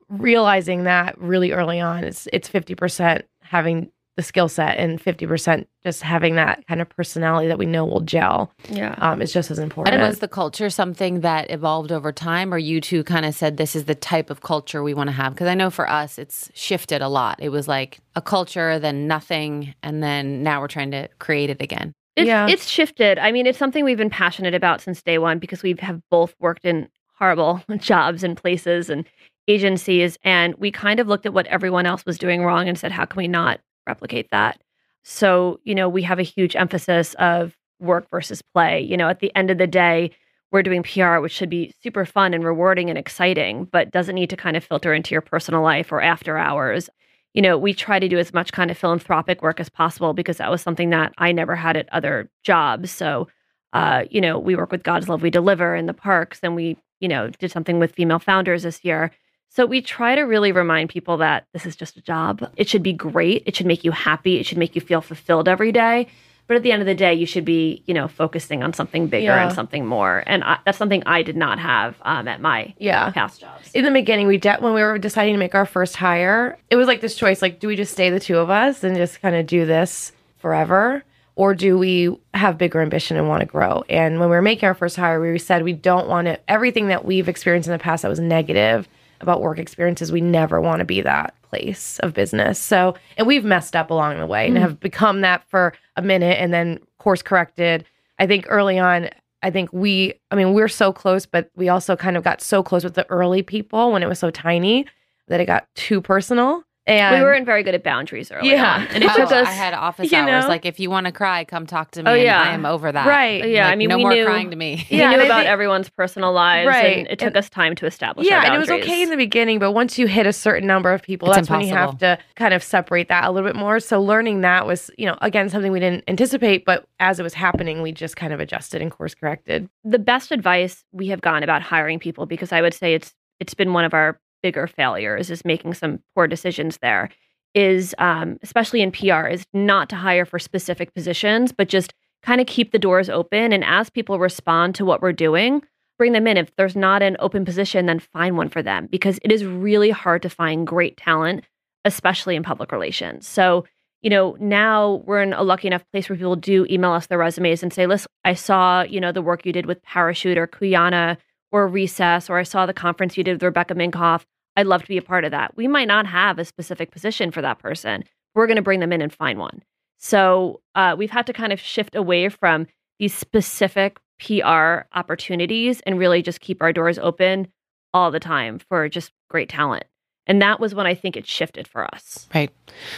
realizing 0.10 0.84
that 0.84 1.18
really 1.18 1.52
early 1.52 1.80
on 1.80 2.04
it's 2.04 2.28
it's 2.34 2.50
50% 2.50 3.22
having 3.42 3.92
the 4.18 4.24
skill 4.24 4.50
set 4.50 4.78
and 4.78 5.02
50% 5.02 5.66
just 5.86 6.02
having 6.02 6.36
that 6.36 6.68
kind 6.68 6.82
of 6.82 6.90
personality 6.90 7.48
that 7.48 7.58
we 7.58 7.66
know 7.66 7.86
will 7.86 8.02
gel 8.02 8.52
Yeah. 8.68 8.94
um 8.98 9.22
is 9.22 9.32
just 9.32 9.50
as 9.52 9.58
important. 9.58 9.96
And 9.96 10.06
was 10.06 10.20
the 10.20 10.28
culture 10.28 10.70
something 10.70 11.22
that 11.22 11.50
evolved 11.50 11.94
over 11.94 12.12
time, 12.12 12.54
or 12.54 12.58
you 12.58 12.82
two 12.82 13.06
kind 13.06 13.26
of 13.26 13.34
said 13.34 13.56
this 13.56 13.74
is 13.74 13.86
the 13.86 13.96
type 13.96 14.30
of 14.30 14.42
culture 14.42 14.84
we 14.84 14.94
want 14.94 15.08
to 15.08 15.14
have? 15.14 15.34
Because 15.34 15.48
I 15.48 15.54
know 15.56 15.70
for 15.70 15.90
us, 15.90 16.18
it's 16.20 16.52
shifted 16.54 17.02
a 17.02 17.08
lot. 17.08 17.40
It 17.42 17.50
was 17.50 17.70
like 17.70 18.00
a 18.18 18.22
culture, 18.22 18.80
then 18.80 19.08
nothing, 19.08 19.74
and 19.82 20.04
then 20.04 20.44
now 20.44 20.60
we're 20.60 20.68
trying 20.68 20.92
to 20.92 21.08
create 21.20 21.50
it 21.50 21.62
again. 21.62 21.94
It's, 22.18 22.28
Yeah. 22.28 22.48
it's 22.50 22.68
shifted. 22.68 23.18
I 23.18 23.32
mean, 23.32 23.48
it's 23.48 23.58
something 23.58 23.86
we've 23.86 23.98
been 23.98 24.10
passionate 24.10 24.54
about 24.54 24.82
since 24.82 25.02
day 25.02 25.18
one 25.20 25.40
because 25.40 25.64
we 25.64 25.74
have 25.80 26.02
both 26.10 26.36
worked 26.40 26.66
in 26.66 26.90
horrible 27.22 27.62
jobs 27.78 28.24
and 28.24 28.36
places 28.36 28.90
and 28.90 29.06
agencies. 29.48 30.18
And 30.24 30.56
we 30.56 30.72
kind 30.72 31.00
of 31.00 31.08
looked 31.08 31.26
at 31.26 31.34
what 31.34 31.48
everyone 31.48 31.86
else 31.86 32.06
was 32.06 32.18
doing 32.18 32.44
wrong 32.44 32.68
and 32.68 32.78
said, 32.78 32.92
how 32.92 33.06
can 33.06 33.18
we 33.18 33.28
not 33.28 33.60
replicate 33.88 34.30
that? 34.32 34.62
So, 35.04 35.60
you 35.64 35.76
know, 35.76 35.90
we 35.90 36.04
have 36.04 36.20
a 36.20 36.24
huge 36.24 36.56
emphasis 36.56 37.14
of 37.16 37.56
work 37.80 38.10
versus 38.10 38.42
play. 38.42 38.82
You 38.82 38.98
know, 38.98 39.10
at 39.10 39.20
the 39.20 39.36
end 39.36 39.50
of 39.50 39.58
the 39.58 39.68
day, 39.68 40.12
we're 40.52 40.64
doing 40.64 40.84
PR, 40.84 41.20
which 41.20 41.32
should 41.32 41.50
be 41.50 41.74
super 41.82 42.06
fun 42.06 42.34
and 42.34 42.44
rewarding 42.44 42.90
and 42.90 43.00
exciting, 43.00 43.66
but 43.66 43.92
doesn't 43.92 44.16
need 44.16 44.30
to 44.30 44.38
kind 44.38 44.58
of 44.58 44.64
filter 44.64 44.94
into 44.94 45.16
your 45.16 45.22
personal 45.22 45.62
life 45.62 45.92
or 45.92 46.02
after 46.02 46.38
hours 46.38 46.90
you 47.34 47.42
know, 47.42 47.58
we 47.58 47.74
try 47.74 48.00
to 48.00 48.10
do 48.10 48.18
as 48.18 48.34
much 48.34 48.52
kind 48.52 48.70
of 48.70 48.78
philanthropic 48.78 49.42
work 49.42 49.60
as 49.60 49.70
possible 49.70 50.14
because 50.14 50.38
that 50.38 50.52
was 50.52 50.62
something 50.62 50.90
that 50.90 51.14
I 51.18 51.32
never 51.32 51.56
had 51.56 51.78
at 51.78 51.88
other 51.92 52.30
jobs. 52.44 52.92
So, 52.92 53.28
uh, 53.74 54.04
you 54.10 54.20
know, 54.20 54.38
we 54.38 54.56
work 54.56 54.72
with 54.72 54.84
God's 54.84 55.08
Love 55.08 55.22
We 55.22 55.30
Deliver 55.30 55.76
in 55.76 55.86
the 55.86 55.94
parks, 55.94 56.40
and 56.44 56.56
we, 56.56 56.78
you 57.02 57.10
know, 57.10 57.28
did 57.28 57.52
something 57.52 57.80
with 57.80 57.94
female 57.94 58.20
founders 58.20 58.64
this 58.64 58.86
year. 58.86 59.12
So 59.50 59.66
we 59.66 59.82
try 59.82 60.16
to 60.16 60.22
really 60.22 60.54
remind 60.54 60.90
people 60.90 61.18
that 61.18 61.46
this 61.52 61.66
is 61.66 61.76
just 61.76 61.98
a 61.98 62.02
job. 62.02 62.50
It 62.56 62.70
should 62.70 62.84
be 62.84 62.94
great. 62.94 63.44
It 63.46 63.56
should 63.58 63.66
make 63.66 63.84
you 63.84 63.92
happy. 63.92 64.40
It 64.40 64.46
should 64.46 64.58
make 64.58 64.76
you 64.76 64.82
feel 64.82 65.02
fulfilled 65.02 65.50
every 65.50 65.74
day. 65.74 66.08
But 66.48 66.58
at 66.58 66.64
the 66.64 66.72
end 66.72 66.82
of 66.82 66.86
the 66.86 66.96
day, 66.96 67.14
you 67.14 67.26
should 67.26 67.46
be, 67.46 67.82
you 67.86 67.94
know, 67.94 68.08
focusing 68.10 68.62
on 68.64 68.74
something 68.74 69.08
bigger 69.08 69.26
Yeah. 69.26 69.46
and 69.46 69.54
something 69.54 69.86
more. 69.86 70.24
And 70.26 70.44
I, 70.44 70.58
that's 70.66 70.78
something 70.78 71.02
I 71.06 71.22
did 71.22 71.38
not 71.38 71.60
have 71.60 71.96
um, 72.04 72.28
at 72.28 72.42
my 72.42 72.74
yeah. 72.78 73.10
past 73.12 73.40
jobs. 73.42 73.72
in 73.74 73.86
the 73.86 73.92
beginning 73.92 74.28
we 74.28 74.38
de- 74.38 74.58
when 74.58 74.74
we 74.74 74.82
were 74.82 74.98
deciding 74.98 75.34
to 75.34 75.38
make 75.38 75.56
our 75.56 75.66
first 75.66 75.96
hire 75.96 76.58
it 76.70 76.76
was 76.76 76.88
like 76.88 77.00
this 77.02 77.16
choice 77.16 77.42
like 77.42 77.60
do 77.60 77.68
we 77.68 77.76
just 77.78 77.92
stay 77.94 78.10
the 78.10 78.20
two 78.20 78.38
of 78.38 78.50
us 78.50 78.84
and 78.84 78.98
just 78.98 79.22
kind 79.22 79.36
of 79.36 79.46
do 79.46 79.66
this 79.66 80.12
forever 80.40 81.04
or 81.36 81.54
do 81.54 81.78
we 81.78 82.16
have 82.34 82.58
bigger 82.58 82.82
ambition 82.82 83.18
and 83.18 83.28
want 83.28 83.42
to 83.42 83.46
grow? 83.46 83.84
And 83.90 84.20
when 84.20 84.30
we 84.30 84.36
were 84.36 84.42
making 84.42 84.68
our 84.68 84.74
first 84.74 84.96
hire 84.96 85.22
we 85.22 85.40
said 85.40 85.64
we 85.64 85.74
don't 85.74 86.08
want 86.08 86.28
to 86.28 86.40
everything 86.50 86.88
that 86.88 87.06
we've 87.06 87.30
experienced 87.30 87.68
in 87.68 87.74
the 87.74 87.80
past 87.80 88.04
that 88.04 88.10
was 88.10 88.20
negative 88.20 88.88
about 89.22 89.42
work 89.42 89.60
experiences 89.60 90.12
we 90.12 90.22
never 90.22 90.60
want 90.60 90.80
to 90.80 90.86
be 90.86 91.02
that 91.02 91.36
place 91.44 92.00
of 92.00 92.14
business. 92.14 92.60
So 92.60 92.96
and 93.18 93.28
we've 93.28 93.46
messed 93.46 93.76
up 93.76 93.92
along 93.92 94.20
the 94.20 94.26
way 94.26 94.46
and 94.48 94.56
mm-hmm. 94.56 94.64
have 94.64 94.80
become 94.80 95.22
that 95.22 95.44
for 95.50 95.74
a 95.96 96.02
minute 96.02 96.40
and 96.40 96.54
then 96.54 96.80
course 96.98 97.22
corrected. 97.22 97.86
I 98.20 98.28
think 98.28 98.46
early 98.50 98.80
on 98.80 99.10
I 99.44 99.50
think 99.50 99.72
we, 99.74 100.14
I 100.30 100.36
mean, 100.36 100.54
we're 100.54 100.68
so 100.68 100.94
close, 100.94 101.26
but 101.26 101.50
we 101.56 101.70
also 101.70 101.96
kind 101.96 102.16
of 102.16 102.24
got 102.24 102.42
so 102.42 102.62
close 102.62 102.84
with 102.84 102.94
the 102.94 103.10
early 103.10 103.42
people 103.42 103.92
when 103.92 104.04
it 104.04 104.08
was 104.08 104.20
so 104.20 104.30
tiny 104.30 104.86
that 105.28 105.40
it 105.40 105.46
got 105.46 105.68
too 105.76 106.02
personal. 106.02 106.64
And 106.88 107.16
we 107.20 107.24
weren't 107.24 107.46
very 107.46 107.62
good 107.62 107.76
at 107.76 107.84
boundaries 107.84 108.32
early 108.32 108.50
Yeah. 108.50 108.74
on. 108.76 108.88
And 108.88 109.04
it 109.04 109.12
Oh, 109.12 109.16
took 109.16 109.32
us 109.32 109.48
I 109.48 109.52
had 109.52 109.74
office 109.76 110.12
you 110.12 110.18
hours. 110.18 110.48
Like, 110.48 110.66
if 110.66 110.80
you 110.80 110.90
want 110.90 111.06
to 111.06 111.12
cry, 111.12 111.44
come 111.46 111.68
talk 111.68 111.92
to 111.92 112.02
me. 112.02 112.10
Oh, 112.10 112.14
and 112.16 112.24
yeah. 112.24 112.42
I 112.42 112.54
am 112.54 112.66
over 112.66 112.92
that. 112.92 113.06
right. 113.06 113.48
Yeah, 113.48 113.68
I 113.68 113.76
mean, 113.76 113.90
no 113.90 113.98
we 113.98 114.04
more 114.04 114.14
knew- 114.14 114.26
crying 114.26 114.50
to 114.50 114.56
me. 114.56 114.88
we 114.92 114.98
Yeah, 114.98 115.12
knew 115.12 115.22
about 115.24 115.42
think- 115.42 115.50
everyone's 115.50 115.90
personal 115.90 116.34
lives 116.34 116.68
Right. 116.68 116.98
and 116.98 117.08
it 117.08 117.20
took 117.20 117.28
And- 117.28 117.38
us 117.38 117.50
time 117.52 117.76
to 117.76 117.86
establish 117.86 118.28
Yeah, 118.28 118.40
our 118.40 118.46
and 118.46 118.56
it 118.56 118.58
was 118.58 118.72
okay 118.72 119.04
in 119.04 119.10
the 119.12 119.16
beginning, 119.16 119.60
but 119.60 119.74
once 119.74 120.00
you 120.00 120.08
hit 120.08 120.26
a 120.26 120.34
certain 120.34 120.66
number 120.68 120.92
of 120.92 121.04
people, 121.04 121.28
It's 121.30 121.38
that's 121.38 121.50
when 121.52 121.62
you 121.62 121.68
have 121.74 122.00
to 122.00 122.18
kind 122.36 122.54
of 122.54 122.64
separate 122.64 123.10
that 123.10 123.26
a 123.26 123.32
little 123.32 123.48
bit 123.48 123.56
more. 123.56 123.80
So 123.80 124.02
learning 124.02 124.42
that 124.42 124.66
was, 124.66 124.90
you 124.98 125.06
know, 125.06 125.18
again 125.22 125.50
something 125.50 125.72
we 125.72 125.80
didn't 125.80 126.04
anticipate, 126.08 126.66
but 126.66 126.86
as 127.00 127.20
it 127.20 127.24
was 127.24 127.36
happening, 127.36 127.84
we 127.84 127.92
just 127.92 128.16
kind 128.18 128.34
of 128.34 128.40
adjusted 128.40 128.82
and 128.82 128.90
course 128.90 129.14
corrected. 129.14 129.70
the 129.84 130.00
best 130.00 130.32
advice 130.32 130.84
we 130.92 131.08
have 131.10 131.22
gotten 131.22 131.44
about 131.44 131.62
hiring 131.62 132.00
people 132.00 132.26
because 132.26 132.52
I 132.52 132.62
would 132.62 132.74
say 132.74 132.96
it's 132.96 133.14
it's 133.40 133.54
been 133.54 133.74
one 133.74 133.86
of 133.86 133.94
our 133.94 134.20
bigger 134.42 134.68
failures 134.68 135.30
is 135.30 135.46
making 135.46 135.74
some 135.74 136.00
poor 136.16 136.28
decisions 136.28 136.78
there 136.82 137.10
is 137.54 137.94
um, 137.98 138.38
especially 138.42 138.82
in 138.82 138.92
PR 138.92 139.28
is 139.28 139.46
not 139.54 139.90
to 139.90 139.96
hire 139.96 140.26
for 140.26 140.40
specific 140.40 140.94
positions 140.94 141.52
but 141.52 141.68
just 141.68 141.94
kind 142.24 142.40
of 142.40 142.48
keep 142.48 142.72
the 142.72 142.80
doors 142.80 143.10
open 143.10 143.52
and 143.52 143.64
as 143.64 143.90
people 143.90 144.20
respond 144.20 144.76
to 144.76 144.86
what 144.86 145.02
we're 145.02 145.12
doing 145.12 145.62
bring 145.98 146.14
them 146.14 146.26
in. 146.26 146.38
If 146.38 146.56
there's 146.56 146.76
not 146.76 147.02
an 147.02 147.18
open 147.20 147.46
position 147.46 147.86
then 147.86 148.00
find 148.00 148.38
one 148.38 148.50
for 148.50 148.64
them 148.64 148.88
because 148.90 149.20
it 149.24 149.32
is 149.32 149.46
really 149.46 149.92
hard 149.92 150.22
to 150.22 150.30
find 150.30 150.66
great 150.66 150.98
talent 150.98 151.44
especially 151.84 152.36
in 152.36 152.44
public 152.44 152.72
relations. 152.72 153.28
So 153.28 153.66
you 154.02 154.10
know, 154.10 154.36
now 154.40 155.04
we're 155.06 155.22
in 155.22 155.34
a 155.34 155.44
lucky 155.44 155.68
enough 155.68 155.84
place 155.92 156.10
where 156.10 156.16
people 156.18 156.36
do 156.36 156.66
email 156.70 156.92
us 156.92 157.08
their 157.08 157.20
resumes 157.20 157.62
and 157.62 157.72
say, 157.72 157.86
listen, 157.86 158.08
I 158.26 158.34
saw, 158.34 158.82
you 158.82 159.00
know, 159.00 159.12
the 159.12 159.22
work 159.22 159.46
you 159.46 159.54
did 159.54 159.68
with 159.68 159.82
Parachute 159.84 160.38
or 160.38 160.48
Cuyana 160.48 161.18
or 161.52 161.68
Recess, 161.68 162.30
or 162.30 162.38
I 162.38 162.44
saw 162.44 162.66
the 162.66 162.74
conference 162.74 163.18
you 163.18 163.24
did 163.24 163.34
with 163.34 163.44
Rebecca 163.44 163.76
Minkoff. 163.76 164.24
I'd 164.56 164.68
love 164.68 164.82
to 164.82 164.88
be 164.88 164.98
a 164.98 165.02
part 165.02 165.26
of 165.26 165.32
that. 165.32 165.56
We 165.56 165.68
might 165.68 165.88
not 165.88 166.06
have 166.06 166.40
a 166.40 166.46
specific 166.46 166.92
position 166.92 167.32
for 167.32 167.42
that 167.42 167.60
person. 167.60 168.04
We're 168.36 168.48
going 168.48 168.58
to 168.58 168.62
bring 168.62 168.80
them 168.80 168.94
in 168.94 169.02
and 169.02 169.14
find 169.14 169.40
one. 169.40 169.64
So 169.98 170.62
uh, 170.76 170.96
we've 170.98 171.12
had 171.12 171.28
to 171.28 171.34
kind 171.34 171.54
of 171.54 171.60
shift 171.60 171.96
away 171.96 172.30
from 172.30 172.68
these 173.00 173.14
specific 173.14 174.00
PR 174.20 174.82
opportunities 174.94 175.82
and 175.82 175.98
really 175.98 176.22
just 176.22 176.42
keep 176.42 176.62
our 176.62 176.74
doors 176.74 177.00
open 177.00 177.48
all 177.94 178.12
the 178.12 178.20
time 178.20 178.60
for 178.60 178.88
just 178.90 179.12
great 179.30 179.50
talent. 179.50 179.84
And 180.28 180.42
that 180.42 180.60
was 180.60 180.76
when 180.76 180.86
I 180.86 180.96
think 180.96 181.18
it 181.18 181.28
shifted 181.28 181.68
for 181.68 181.84
us. 181.94 182.28
Right. 182.34 182.52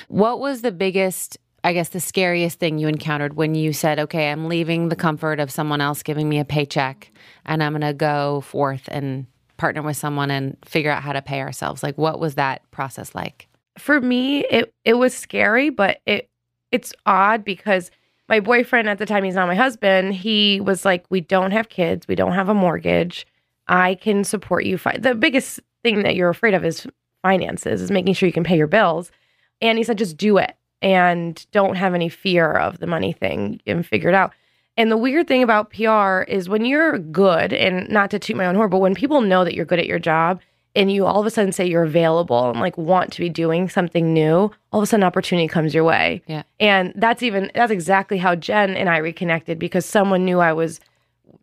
What 0.08 0.40
was 0.40 0.62
the 0.62 0.72
biggest, 0.72 1.38
I 1.64 1.74
guess, 1.74 1.90
the 1.90 2.00
scariest 2.00 2.60
thing 2.60 2.78
you 2.78 2.88
encountered 2.88 3.36
when 3.36 3.56
you 3.56 3.72
said, 3.72 3.98
okay, 4.00 4.30
I'm 4.30 4.48
leaving 4.48 4.90
the 4.90 4.96
comfort 4.96 5.40
of 5.40 5.50
someone 5.50 5.80
else 5.80 6.04
giving 6.04 6.28
me 6.28 6.40
a 6.40 6.46
paycheck 6.46 7.12
and 7.46 7.64
I'm 7.64 7.72
going 7.72 7.82
to 7.82 7.94
go 7.94 8.42
forth 8.42 8.90
and 8.90 9.28
partner 9.58 9.82
with 9.82 9.96
someone 9.96 10.30
and 10.30 10.58
figure 10.66 10.92
out 10.92 11.04
how 11.04 11.14
to 11.14 11.22
pay 11.22 11.40
ourselves? 11.40 11.84
Like, 11.84 11.98
what 11.98 12.20
was 12.20 12.36
that 12.36 12.70
process 12.72 13.16
like? 13.16 13.48
For 13.78 14.02
me, 14.02 14.46
it 14.46 14.74
it 14.86 14.96
was 14.96 15.16
scary, 15.16 15.70
but 15.70 16.02
it 16.06 16.30
it's 16.72 16.94
odd 17.06 17.44
because 17.44 17.90
my 18.30 18.40
boyfriend 18.40 18.90
at 18.90 18.98
the 18.98 19.06
time, 19.06 19.24
he's 19.24 19.36
not 19.36 19.48
my 19.48 19.56
husband, 19.56 20.14
he 20.14 20.60
was 20.60 20.86
like, 20.86 21.06
We 21.10 21.22
don't 21.22 21.52
have 21.52 21.70
kids, 21.70 22.08
we 22.08 22.16
don't 22.16 22.34
have 22.34 22.50
a 22.50 22.54
mortgage. 22.54 23.26
I 23.68 23.96
can 23.96 24.24
support 24.26 24.66
you. 24.66 24.78
Fi-. 24.78 24.98
The 24.98 25.16
biggest 25.16 25.62
thing 25.82 26.04
that 26.04 26.16
you're 26.16 26.30
afraid 26.30 26.54
of 26.54 26.66
is 26.66 26.86
finances, 27.22 27.82
is 27.82 27.90
making 27.90 28.14
sure 28.14 28.28
you 28.28 28.34
can 28.34 28.44
pay 28.44 28.58
your 28.58 28.68
bills. 28.68 29.12
And 29.62 29.78
he 29.78 29.86
said, 29.86 29.98
just 29.98 30.18
do 30.18 30.38
it 30.38 30.58
and 30.84 31.50
don't 31.52 31.76
have 31.76 31.96
any 31.96 32.10
fear 32.10 32.52
of 32.52 32.78
the 32.80 32.86
money 32.86 33.14
thing 33.14 33.62
and 33.66 33.86
figure 33.86 34.10
it 34.10 34.16
out. 34.16 34.34
And 34.76 34.92
the 34.92 34.98
weird 34.98 35.28
thing 35.28 35.42
about 35.42 35.72
PR 35.72 36.22
is 36.30 36.50
when 36.50 36.66
you're 36.66 37.00
good, 37.00 37.54
and 37.54 37.90
not 37.90 38.12
to 38.12 38.20
toot 38.20 38.36
my 38.36 38.46
own 38.46 38.56
horn, 38.56 38.70
but 38.70 38.80
when 38.80 38.94
people 38.94 39.22
know 39.22 39.46
that 39.46 39.56
you're 39.56 39.66
good 39.66 39.80
at 39.80 39.88
your 39.88 40.00
job 40.00 40.42
and 40.76 40.92
you 40.92 41.06
all 41.06 41.20
of 41.20 41.26
a 41.26 41.30
sudden 41.30 41.52
say 41.52 41.66
you're 41.66 41.84
available 41.84 42.50
and 42.50 42.60
like 42.60 42.78
want 42.78 43.14
to 43.14 43.20
be 43.20 43.30
doing 43.30 43.70
something 43.70 44.14
new, 44.14 44.52
all 44.72 44.80
of 44.80 44.84
a 44.84 44.86
sudden 44.88 45.04
opportunity 45.04 45.48
comes 45.48 45.74
your 45.74 45.84
way. 45.84 46.22
Yeah. 46.28 46.44
And 46.60 46.92
that's 46.96 47.24
even, 47.24 47.52
that's 47.54 47.72
exactly 47.72 48.18
how 48.18 48.36
Jen 48.36 48.76
and 48.76 48.90
I 48.90 48.98
reconnected 48.98 49.60
because 49.60 49.86
someone 49.86 50.26
knew 50.26 50.40
I 50.40 50.54
was 50.54 50.80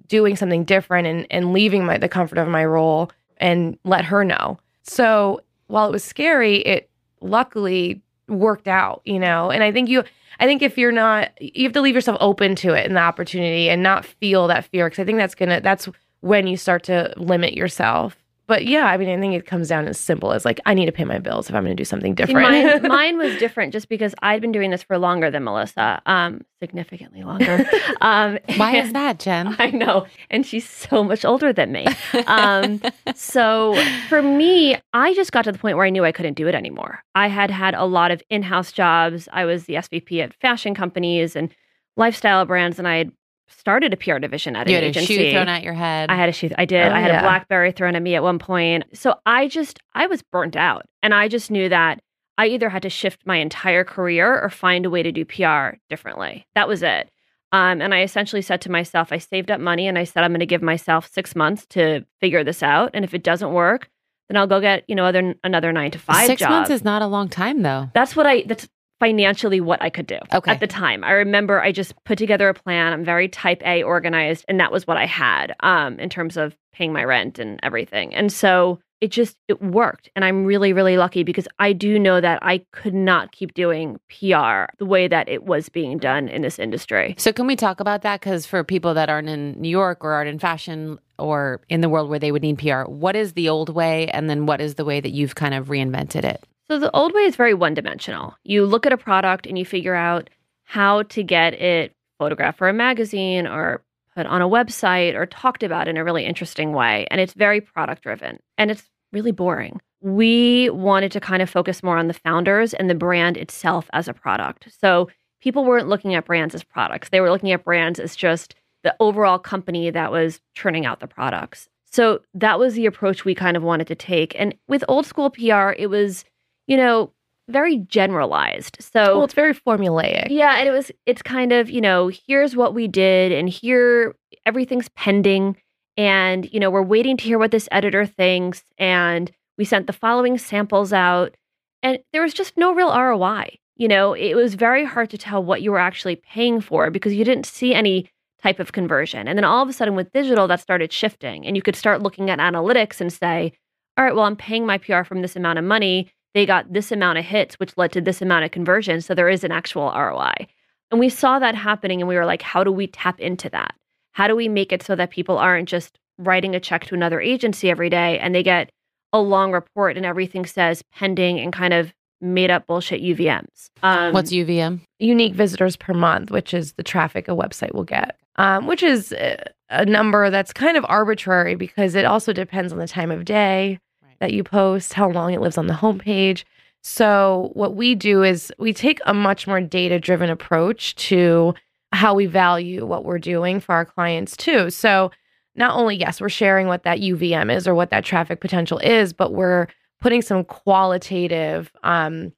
doing 0.09 0.35
something 0.35 0.65
different 0.65 1.07
and, 1.07 1.27
and 1.31 1.53
leaving 1.53 1.87
my, 1.87 1.97
the 1.97 2.09
comfort 2.09 2.39
of 2.39 2.49
my 2.49 2.65
role 2.65 3.13
and 3.37 3.79
let 3.85 4.05
her 4.05 4.25
know. 4.25 4.59
So 4.83 5.41
while 5.69 5.89
it 5.89 5.93
was 5.93 6.03
scary, 6.03 6.57
it 6.57 6.91
luckily 7.21 8.03
worked 8.31 8.69
out, 8.69 9.03
you 9.05 9.19
know. 9.19 9.51
And 9.51 9.63
I 9.63 9.73
think 9.73 9.89
you, 9.89 10.05
I 10.39 10.47
think 10.47 10.63
if 10.63 10.79
you're 10.79 10.93
not, 10.93 11.31
you 11.41 11.65
have 11.65 11.73
to 11.73 11.81
leave 11.81 11.95
yourself 11.95 12.17
open 12.21 12.55
to 12.57 12.73
it 12.75 12.87
and 12.87 12.97
the 12.97 13.01
opportunity 13.01 13.69
and 13.69 13.83
not 13.83 14.05
feel 14.05 14.47
that 14.49 14.65
fear 14.65 14.89
because 14.89 15.03
I 15.03 15.05
think 15.05 15.19
that's 15.19 15.35
gonna, 15.35 15.61
that's 15.61 15.89
when 16.21 16.47
you 16.47 16.57
start 16.57 16.85
to 16.85 17.13
limit 17.17 17.55
yourself. 17.55 18.17
But 18.51 18.67
yeah, 18.67 18.87
I 18.87 18.97
mean, 18.97 19.09
I 19.09 19.21
think 19.21 19.33
it 19.35 19.47
comes 19.47 19.69
down 19.69 19.87
as 19.87 19.97
simple 19.97 20.33
as 20.33 20.45
like, 20.45 20.59
I 20.67 20.75
need 20.75 20.87
to 20.87 20.93
pay 20.93 21.05
my 21.05 21.21
bills 21.21 21.49
if 21.49 21.55
I'm 21.55 21.63
going 21.63 21.77
to 21.77 21.81
do 21.81 21.85
something 21.85 22.15
See, 22.15 22.25
different. 22.27 22.83
mine, 22.83 22.83
mine 22.89 23.17
was 23.17 23.37
different 23.37 23.73
just 23.73 23.89
because 23.89 24.13
I'd 24.23 24.41
been 24.41 24.51
doing 24.51 24.73
this 24.73 24.83
for 24.83 24.99
longer 24.99 25.31
than 25.31 25.45
Melissa, 25.45 26.03
um, 26.05 26.41
significantly 26.61 27.23
longer. 27.23 27.65
Um, 28.01 28.41
Why 28.57 28.79
is 28.79 28.93
that, 28.93 29.21
Jen? 29.21 29.55
I 29.61 29.71
know. 29.71 30.05
And 30.31 30.45
she's 30.45 30.69
so 30.69 31.05
much 31.05 31.25
older 31.25 31.53
than 31.53 31.71
me. 31.71 31.87
Um, 32.27 32.83
so 33.15 33.81
for 34.09 34.21
me, 34.21 34.77
I 34.93 35.15
just 35.15 35.31
got 35.31 35.43
to 35.43 35.53
the 35.53 35.59
point 35.59 35.77
where 35.77 35.87
I 35.87 35.91
knew 35.91 36.05
I 36.05 36.11
couldn't 36.11 36.35
do 36.35 36.49
it 36.49 36.57
anymore. 36.57 37.05
I 37.15 37.29
had 37.29 37.53
had 37.53 37.75
a 37.75 37.85
lot 37.85 38.11
of 38.11 38.21
in 38.31 38.43
house 38.43 38.73
jobs. 38.73 39.29
I 39.33 39.45
was 39.45 39.67
the 39.67 39.75
SVP 39.75 40.25
at 40.25 40.35
fashion 40.35 40.75
companies 40.75 41.37
and 41.37 41.55
lifestyle 41.97 42.45
brands, 42.47 42.81
and 42.81 42.89
I 42.89 42.97
had 42.97 43.13
started 43.51 43.93
a 43.93 43.97
PR 43.97 44.19
division 44.19 44.57
at 44.57 44.69
you 44.69 44.77
an 44.77 44.83
had 44.83 44.85
a 44.85 44.89
agency. 44.89 45.17
shoe 45.17 45.31
thrown 45.31 45.49
at 45.49 45.63
your 45.63 45.75
head. 45.75 46.11
I 46.11 46.17
had 46.17 46.29
a 46.29 46.33
shoe. 46.33 46.51
I 46.57 46.65
did. 46.65 46.87
Oh, 46.87 46.95
I 46.95 47.01
had 47.01 47.09
yeah. 47.09 47.21
a 47.21 47.23
BlackBerry 47.23 47.73
thrown 47.73 47.95
at 47.97 48.03
me 48.03 48.15
at 48.15 48.23
one 48.23 48.39
point. 48.39 48.85
So 48.95 49.17
I 49.27 49.49
just, 49.49 49.81
I 49.95 50.07
was 50.07 50.23
burnt 50.23 50.57
out. 50.57 50.87
And 51.03 51.15
I 51.15 51.29
just 51.29 51.51
knew 51.51 51.69
that 51.69 52.01
I 52.39 52.47
either 52.47 52.69
had 52.71 52.83
to 52.83 52.91
shift 52.91 53.27
my 53.27 53.37
entire 53.37 53.85
career 53.85 54.41
or 54.41 54.49
find 54.49 54.87
a 54.87 54.91
way 54.91 55.03
to 55.03 55.13
do 55.13 55.25
PR 55.25 55.77
differently. 55.89 56.47
That 56.55 56.69
was 56.69 56.83
it. 56.83 57.11
Um, 57.53 57.83
and 57.83 57.93
I 57.93 58.03
essentially 58.03 58.43
said 58.43 58.61
to 58.63 58.71
myself, 58.71 59.13
I 59.13 59.19
saved 59.19 59.51
up 59.51 59.61
money 59.61 59.89
and 59.89 59.99
I 59.99 60.05
said, 60.05 60.23
I'm 60.23 60.31
going 60.31 60.41
to 60.41 60.47
give 60.47 60.63
myself 60.63 61.11
six 61.13 61.35
months 61.35 61.67
to 61.71 62.05
figure 62.21 62.45
this 62.45 62.63
out. 62.63 62.91
And 62.95 63.05
if 63.05 63.13
it 63.13 63.23
doesn't 63.25 63.53
work, 63.53 63.89
then 64.29 64.37
I'll 64.37 64.47
go 64.47 64.61
get, 64.61 64.85
you 64.87 64.95
know, 64.95 65.05
other, 65.05 65.35
another 65.43 65.73
nine 65.73 65.91
to 65.91 65.99
five 65.99 66.27
Six 66.27 66.41
job. 66.41 66.51
months 66.51 66.71
is 66.71 66.85
not 66.85 67.03
a 67.03 67.07
long 67.09 67.29
time, 67.29 67.63
though. 67.63 67.91
That's 67.93 68.15
what 68.15 68.27
I, 68.27 68.45
that's 68.47 68.69
financially 69.01 69.61
what 69.61 69.83
I 69.83 69.91
could 69.91 70.07
do 70.07 70.19
Okay. 70.33 70.51
at 70.53 70.61
the 70.61 70.67
time. 70.67 71.03
I 71.03 71.13
remember 71.13 71.61
I 71.61 71.73
just 71.73 71.95
put 72.05 72.19
together 72.19 72.49
a 72.49 72.55
plan. 72.55 72.93
I'm 72.93 73.05
very 73.05 73.29
type 73.29 73.63
A 73.67 73.83
organized, 73.83 74.45
and 74.49 74.61
that 74.61 74.71
was 74.71 74.87
what 74.87 74.97
I 74.97 75.07
had 75.07 75.55
um, 75.61 75.99
in 75.99 76.09
terms 76.11 76.37
of 76.37 76.55
paying 76.73 76.93
my 76.93 77.03
rent 77.05 77.39
and 77.39 77.59
everything. 77.63 78.15
And 78.15 78.33
so 78.33 78.79
it 79.01 79.11
just 79.11 79.39
it 79.49 79.63
worked, 79.63 80.11
and 80.15 80.27
I'm 80.27 80.45
really 80.45 80.75
really 80.75 80.99
lucky 80.99 81.23
because 81.25 81.49
I 81.59 81.73
do 81.73 81.99
know 81.99 82.21
that 82.21 82.39
I 82.43 82.59
could 82.73 82.93
not 82.93 83.33
keep 83.33 83.55
doing 83.55 83.99
PR 84.11 84.67
the 84.79 84.85
way 84.85 85.09
that 85.09 85.27
it 85.27 85.45
was 85.45 85.71
being 85.71 85.97
done 85.97 86.29
in 86.29 86.43
this 86.43 86.59
industry. 86.59 87.15
So, 87.17 87.33
can 87.33 87.47
we 87.47 87.57
talk 87.57 87.81
about 87.81 88.03
that? 88.03 88.21
Because 88.21 88.45
for 88.45 88.63
people 88.63 88.93
that 88.93 89.09
aren't 89.09 89.31
in 89.31 89.59
New 89.59 89.71
York 89.71 90.05
or 90.05 90.13
aren't 90.13 90.29
in 90.29 90.39
fashion 90.39 90.99
or 91.19 91.63
in 91.71 91.81
the 91.81 91.89
world 91.89 92.11
where 92.11 92.19
they 92.19 92.31
would 92.31 92.43
need 92.43 92.59
PR, 92.59 92.83
what 92.83 93.17
is 93.17 93.33
the 93.33 93.49
old 93.49 93.71
way? 93.71 94.09
And 94.09 94.29
then 94.29 94.45
what 94.45 94.61
is 94.61 94.75
the 94.75 94.85
way 94.85 95.01
that 95.01 95.11
you've 95.13 95.35
kind 95.35 95.55
of 95.55 95.69
reinvented 95.69 96.25
it? 96.25 96.45
So 96.71 96.79
the 96.79 96.93
old 96.93 97.13
way 97.15 97.23
is 97.23 97.35
very 97.35 97.53
one 97.53 97.75
dimensional. 97.75 98.37
You 98.45 98.65
look 98.65 98.87
at 98.87 98.93
a 98.93 98.97
product 98.97 99.45
and 99.45 99.59
you 99.59 99.65
figure 99.65 99.97
out 99.97 100.31
how 100.63 101.03
to 101.03 101.25
get 101.25 101.55
it 101.55 101.97
photographed 102.17 102.59
for 102.59 102.69
a 102.69 102.73
magazine 102.73 103.49
or 103.49 103.83
put 104.15 104.25
on 104.25 104.41
a 104.41 104.49
website 104.49 105.17
or 105.17 105.27
talked 105.27 105.65
about 105.65 105.89
in 105.89 105.97
a 105.97 106.05
really 106.05 106.25
interesting 106.25 106.73
way. 106.73 107.09
And 107.11 107.21
it's 107.21 107.33
very 107.33 107.61
product 107.61 108.05
driven 108.05 108.39
and 108.57 108.71
it's 108.71 108.89
really 109.11 109.33
boring. 109.33 109.81
We 110.01 110.71
wanted 110.71 111.11
to 111.11 111.19
kind 111.19 111.43
of 111.43 111.51
focus 111.51 111.83
more 111.83 111.99
on 111.99 112.07
the 112.07 112.15
founders 112.15 112.73
and 112.73 112.89
the 112.89 112.95
brand 112.95 113.37
itself 113.37 113.91
as 113.93 114.07
a 114.07 114.15
product. 114.15 114.69
So 114.81 115.11
people 115.43 115.65
weren't 115.65 115.89
looking 115.89 116.15
at 116.15 116.25
brands 116.25 116.55
as 116.55 116.63
products, 116.63 117.09
they 117.09 117.21
were 117.21 117.33
looking 117.33 117.51
at 117.51 117.65
brands 117.65 117.99
as 117.99 118.15
just 118.15 118.55
the 118.85 118.95
overall 119.01 119.41
company 119.41 119.91
that 119.91 120.13
was 120.13 120.41
churning 120.55 120.87
out 120.87 121.01
the 121.01 121.09
products. 121.09 121.69
So 121.91 122.21
that 122.35 122.61
was 122.61 122.75
the 122.75 122.87
approach 122.87 123.25
we 123.25 123.35
kind 123.35 123.57
of 123.57 123.65
wanted 123.65 123.89
to 123.89 123.97
take. 123.97 124.39
And 124.39 124.55
with 124.69 124.85
old 124.87 125.05
school 125.05 125.31
PR, 125.31 125.73
it 125.77 125.91
was 125.91 126.25
you 126.71 126.77
know, 126.77 127.13
very 127.49 127.79
generalized. 127.79 128.77
So 128.81 129.17
well, 129.17 129.25
it's 129.25 129.35
very 129.35 129.53
formulaic. 129.53 130.29
yeah, 130.31 130.57
and 130.59 130.69
it 130.69 130.73
was 130.73 130.93
it's 131.05 131.21
kind 131.21 131.53
of, 131.53 131.69
you 131.69 131.81
know, 131.81 132.11
here's 132.27 132.55
what 132.55 132.75
we 132.75 132.87
did 132.87 133.33
and 133.33 133.49
here 133.49 134.15
everything's 134.47 134.89
pending 134.91 135.57
and 135.97 136.49
you 136.53 136.61
know, 136.61 136.71
we're 136.71 136.83
waiting 136.83 137.17
to 137.19 137.25
hear 137.25 137.41
what 137.41 137.51
this 137.51 137.69
editor 137.73 138.07
thinks 138.07 138.63
and 138.79 139.33
we 139.59 139.65
sent 139.65 139.89
the 139.89 139.93
following 139.93 140.39
samples 140.39 140.93
out 140.93 141.37
and 141.83 141.99
there 142.13 142.23
was 142.23 142.33
just 142.33 142.57
no 142.57 142.73
real 142.73 142.97
ROI. 142.97 143.59
You 143.75 143.89
know, 143.89 144.15
it 144.15 144.35
was 144.35 144.55
very 144.55 144.85
hard 144.85 145.11
to 145.11 145.19
tell 145.19 145.43
what 145.43 145.61
you 145.61 145.73
were 145.73 145.79
actually 145.79 146.17
paying 146.17 146.61
for 146.61 146.89
because 146.91 147.15
you 147.15 147.25
didn't 147.25 147.47
see 147.47 147.75
any 147.75 148.09
type 148.41 148.61
of 148.61 148.73
conversion. 148.73 149.27
And 149.27 149.37
then 149.37 149.45
all 149.45 149.63
of 149.63 149.69
a 149.69 149.73
sudden 149.73 149.97
with 149.97 150.13
digital 150.13 150.47
that 150.47 150.61
started 150.61 150.93
shifting 150.93 151.45
and 151.45 151.57
you 151.57 151.63
could 151.63 151.77
start 151.77 152.01
looking 152.01 152.31
at 152.31 152.39
analytics 152.39 153.01
and 153.01 153.13
say, 153.13 153.55
all 153.99 154.05
right, 154.05 154.15
well, 154.15 154.25
I'm 154.25 154.37
paying 154.37 154.65
my 154.65 154.79
PR 154.79 155.03
from 155.03 155.21
this 155.21 155.35
amount 155.35 155.59
of 155.59 155.65
money 155.65 156.13
they 156.35 156.47
got 156.47 156.73
this 156.73 156.93
amount 156.93 157.19
of 157.19 157.25
hits, 157.25 157.57
which 157.57 157.77
led 157.77 157.93
to 157.93 158.01
this 158.01 158.23
amount 158.23 158.45
of 158.45 158.51
conversion. 158.51 159.01
So 159.01 159.15
there 159.15 159.29
is 159.29 159.45
an 159.45 159.53
actual 159.53 159.91
ROI. 159.91 160.47
And 160.91 161.01
we 161.01 161.09
saw 161.09 161.39
that 161.39 161.55
happening 161.55 162.01
and 162.01 162.09
we 162.09 162.17
were 162.17 162.27
like, 162.27 162.43
how 162.43 162.65
do 162.65 162.73
we 162.73 162.87
tap 162.87 163.21
into 163.21 163.49
that? 163.51 163.75
How 164.13 164.27
do 164.27 164.35
we 164.35 164.49
make 164.49 164.73
it 164.73 164.83
so 164.83 164.97
that 164.97 165.11
people 165.11 165.39
aren't 165.39 165.69
just 165.69 165.99
writing 166.19 166.55
a 166.55 166.61
check 166.61 166.85
to 166.87 166.95
another 166.95 167.21
agency 167.21 167.71
every 167.71 167.89
day 167.89 168.19
and 168.19 168.35
they 168.35 168.43
get 168.43 168.71
a 169.13 169.21
long 169.21 169.53
report 169.53 169.97
and 169.97 170.05
everything 170.05 170.45
says 170.47 170.83
pending 170.93 171.41
and 171.41 171.53
kind 171.53 171.73
of 171.73 171.93
made 172.21 172.51
up 172.51 172.67
bullshit 172.67 173.01
UVMs. 173.01 173.71
Um, 173.83 174.13
What's 174.13 174.33
UVM? 174.33 174.81
unique 174.99 175.35
visitors 175.35 175.77
per 175.77 175.95
month, 175.95 176.31
which 176.31 176.53
is 176.53 176.75
the 176.75 176.83
traffic 176.83 177.27
a 177.29 177.31
website 177.31 177.73
will 177.75 177.85
get, 177.85 178.19
um, 178.37 178.67
which 178.67 178.83
is 178.83 179.13
a, 179.13 179.43
a 179.71 179.87
number 179.87 180.29
that's 180.29 180.53
kind 180.53 180.77
of 180.77 180.85
arbitrary 180.89 181.55
because 181.55 181.95
it 181.95 182.05
also 182.05 182.33
depends 182.35 182.73
on 182.73 182.79
the 182.79 182.87
time 182.87 183.11
of 183.11 183.25
day 183.25 183.79
Right. 183.79 183.79
That 184.21 184.33
you 184.33 184.45
post, 184.45 184.93
how 184.93 185.11
long 185.11 185.33
it 185.33 185.41
lives 185.41 185.59
on 185.59 185.67
the 185.67 185.75
homepage. 185.75 186.45
So, 186.83 187.51
what 187.55 187.75
we 187.75 187.95
do 187.95 188.23
is 188.23 188.53
we 188.59 188.73
take 188.73 189.01
a 189.05 189.13
much 189.13 189.47
more 189.47 189.61
data 189.61 189.99
driven 189.99 190.31
approach 190.31 190.95
to 190.97 191.55
how 191.93 192.15
we 192.15 192.27
value 192.27 192.87
what 192.87 193.05
we're 193.05 193.19
doing 193.19 193.61
for 193.61 193.75
our 193.75 193.85
clients, 193.85 194.37
too. 194.37 194.71
So, 194.71 195.11
not 195.57 195.75
only, 195.75 195.97
yes, 195.97 196.21
we're 196.21 196.29
sharing 196.29 196.69
what 196.69 196.85
that 196.85 197.01
UVM 197.01 197.55
is 197.55 197.67
or 197.67 197.75
what 197.75 197.91
that 197.91 198.05
traffic 198.05 198.41
potential 198.41 198.79
is, 198.79 199.13
but 199.13 199.33
we're 199.33 199.67
putting 200.01 200.23
some 200.23 200.45
qualitative 200.45 201.71
um, 201.83 202.33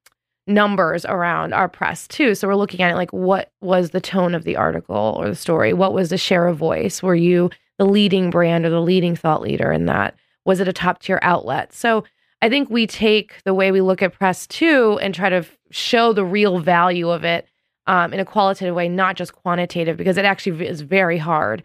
numbers 0.47 1.05
around 1.05 1.53
our 1.53 1.69
press 1.69 2.09
too. 2.09 2.35
So 2.35 2.49
we're 2.49 2.57
looking 2.57 2.83
at 2.83 2.91
it 2.91 2.97
like 2.97 3.13
what 3.13 3.53
was 3.61 3.91
the 3.91 4.01
tone 4.01 4.35
of 4.35 4.45
the 4.45 4.57
article 4.57 5.17
or 5.19 5.29
the 5.29 5.37
story? 5.37 5.73
What 5.73 5.93
was 5.93 6.11
the 6.11 6.19
share 6.19 6.49
of 6.49 6.57
voice? 6.57 7.03
Were 7.03 7.15
you 7.15 7.51
the 7.79 7.87
leading 7.87 8.31
brand 8.31 8.65
or 8.65 8.71
the 8.71 8.81
leading 8.81 9.15
thought 9.15 9.43
leader 9.43 9.71
in 9.73 9.87
that? 9.87 10.17
Was 10.45 10.61
it 10.61 10.69
a 10.69 10.73
top 10.73 11.01
tier 11.01 11.19
outlet? 11.23 11.73
So 11.73 12.05
I 12.41 12.49
think 12.49 12.71
we 12.71 12.87
take 12.87 13.43
the 13.45 13.55
way 13.55 13.71
we 13.71 13.81
look 13.81 14.03
at 14.03 14.13
press 14.13 14.47
too 14.47 14.99
and 15.01 15.15
try 15.15 15.29
to 15.29 15.45
show 15.71 16.13
the 16.13 16.25
real 16.25 16.59
value 16.59 17.09
of 17.09 17.25
it 17.25 17.47
um, 17.87 18.13
in 18.13 18.21
a 18.21 18.25
qualitative 18.25 18.75
way, 18.75 18.89
not 18.89 19.17
just 19.17 19.33
quantitative, 19.33 19.97
because 19.97 20.17
it 20.17 20.25
actually 20.25 20.67
is 20.67 20.81
very 20.81 21.19
hard 21.19 21.63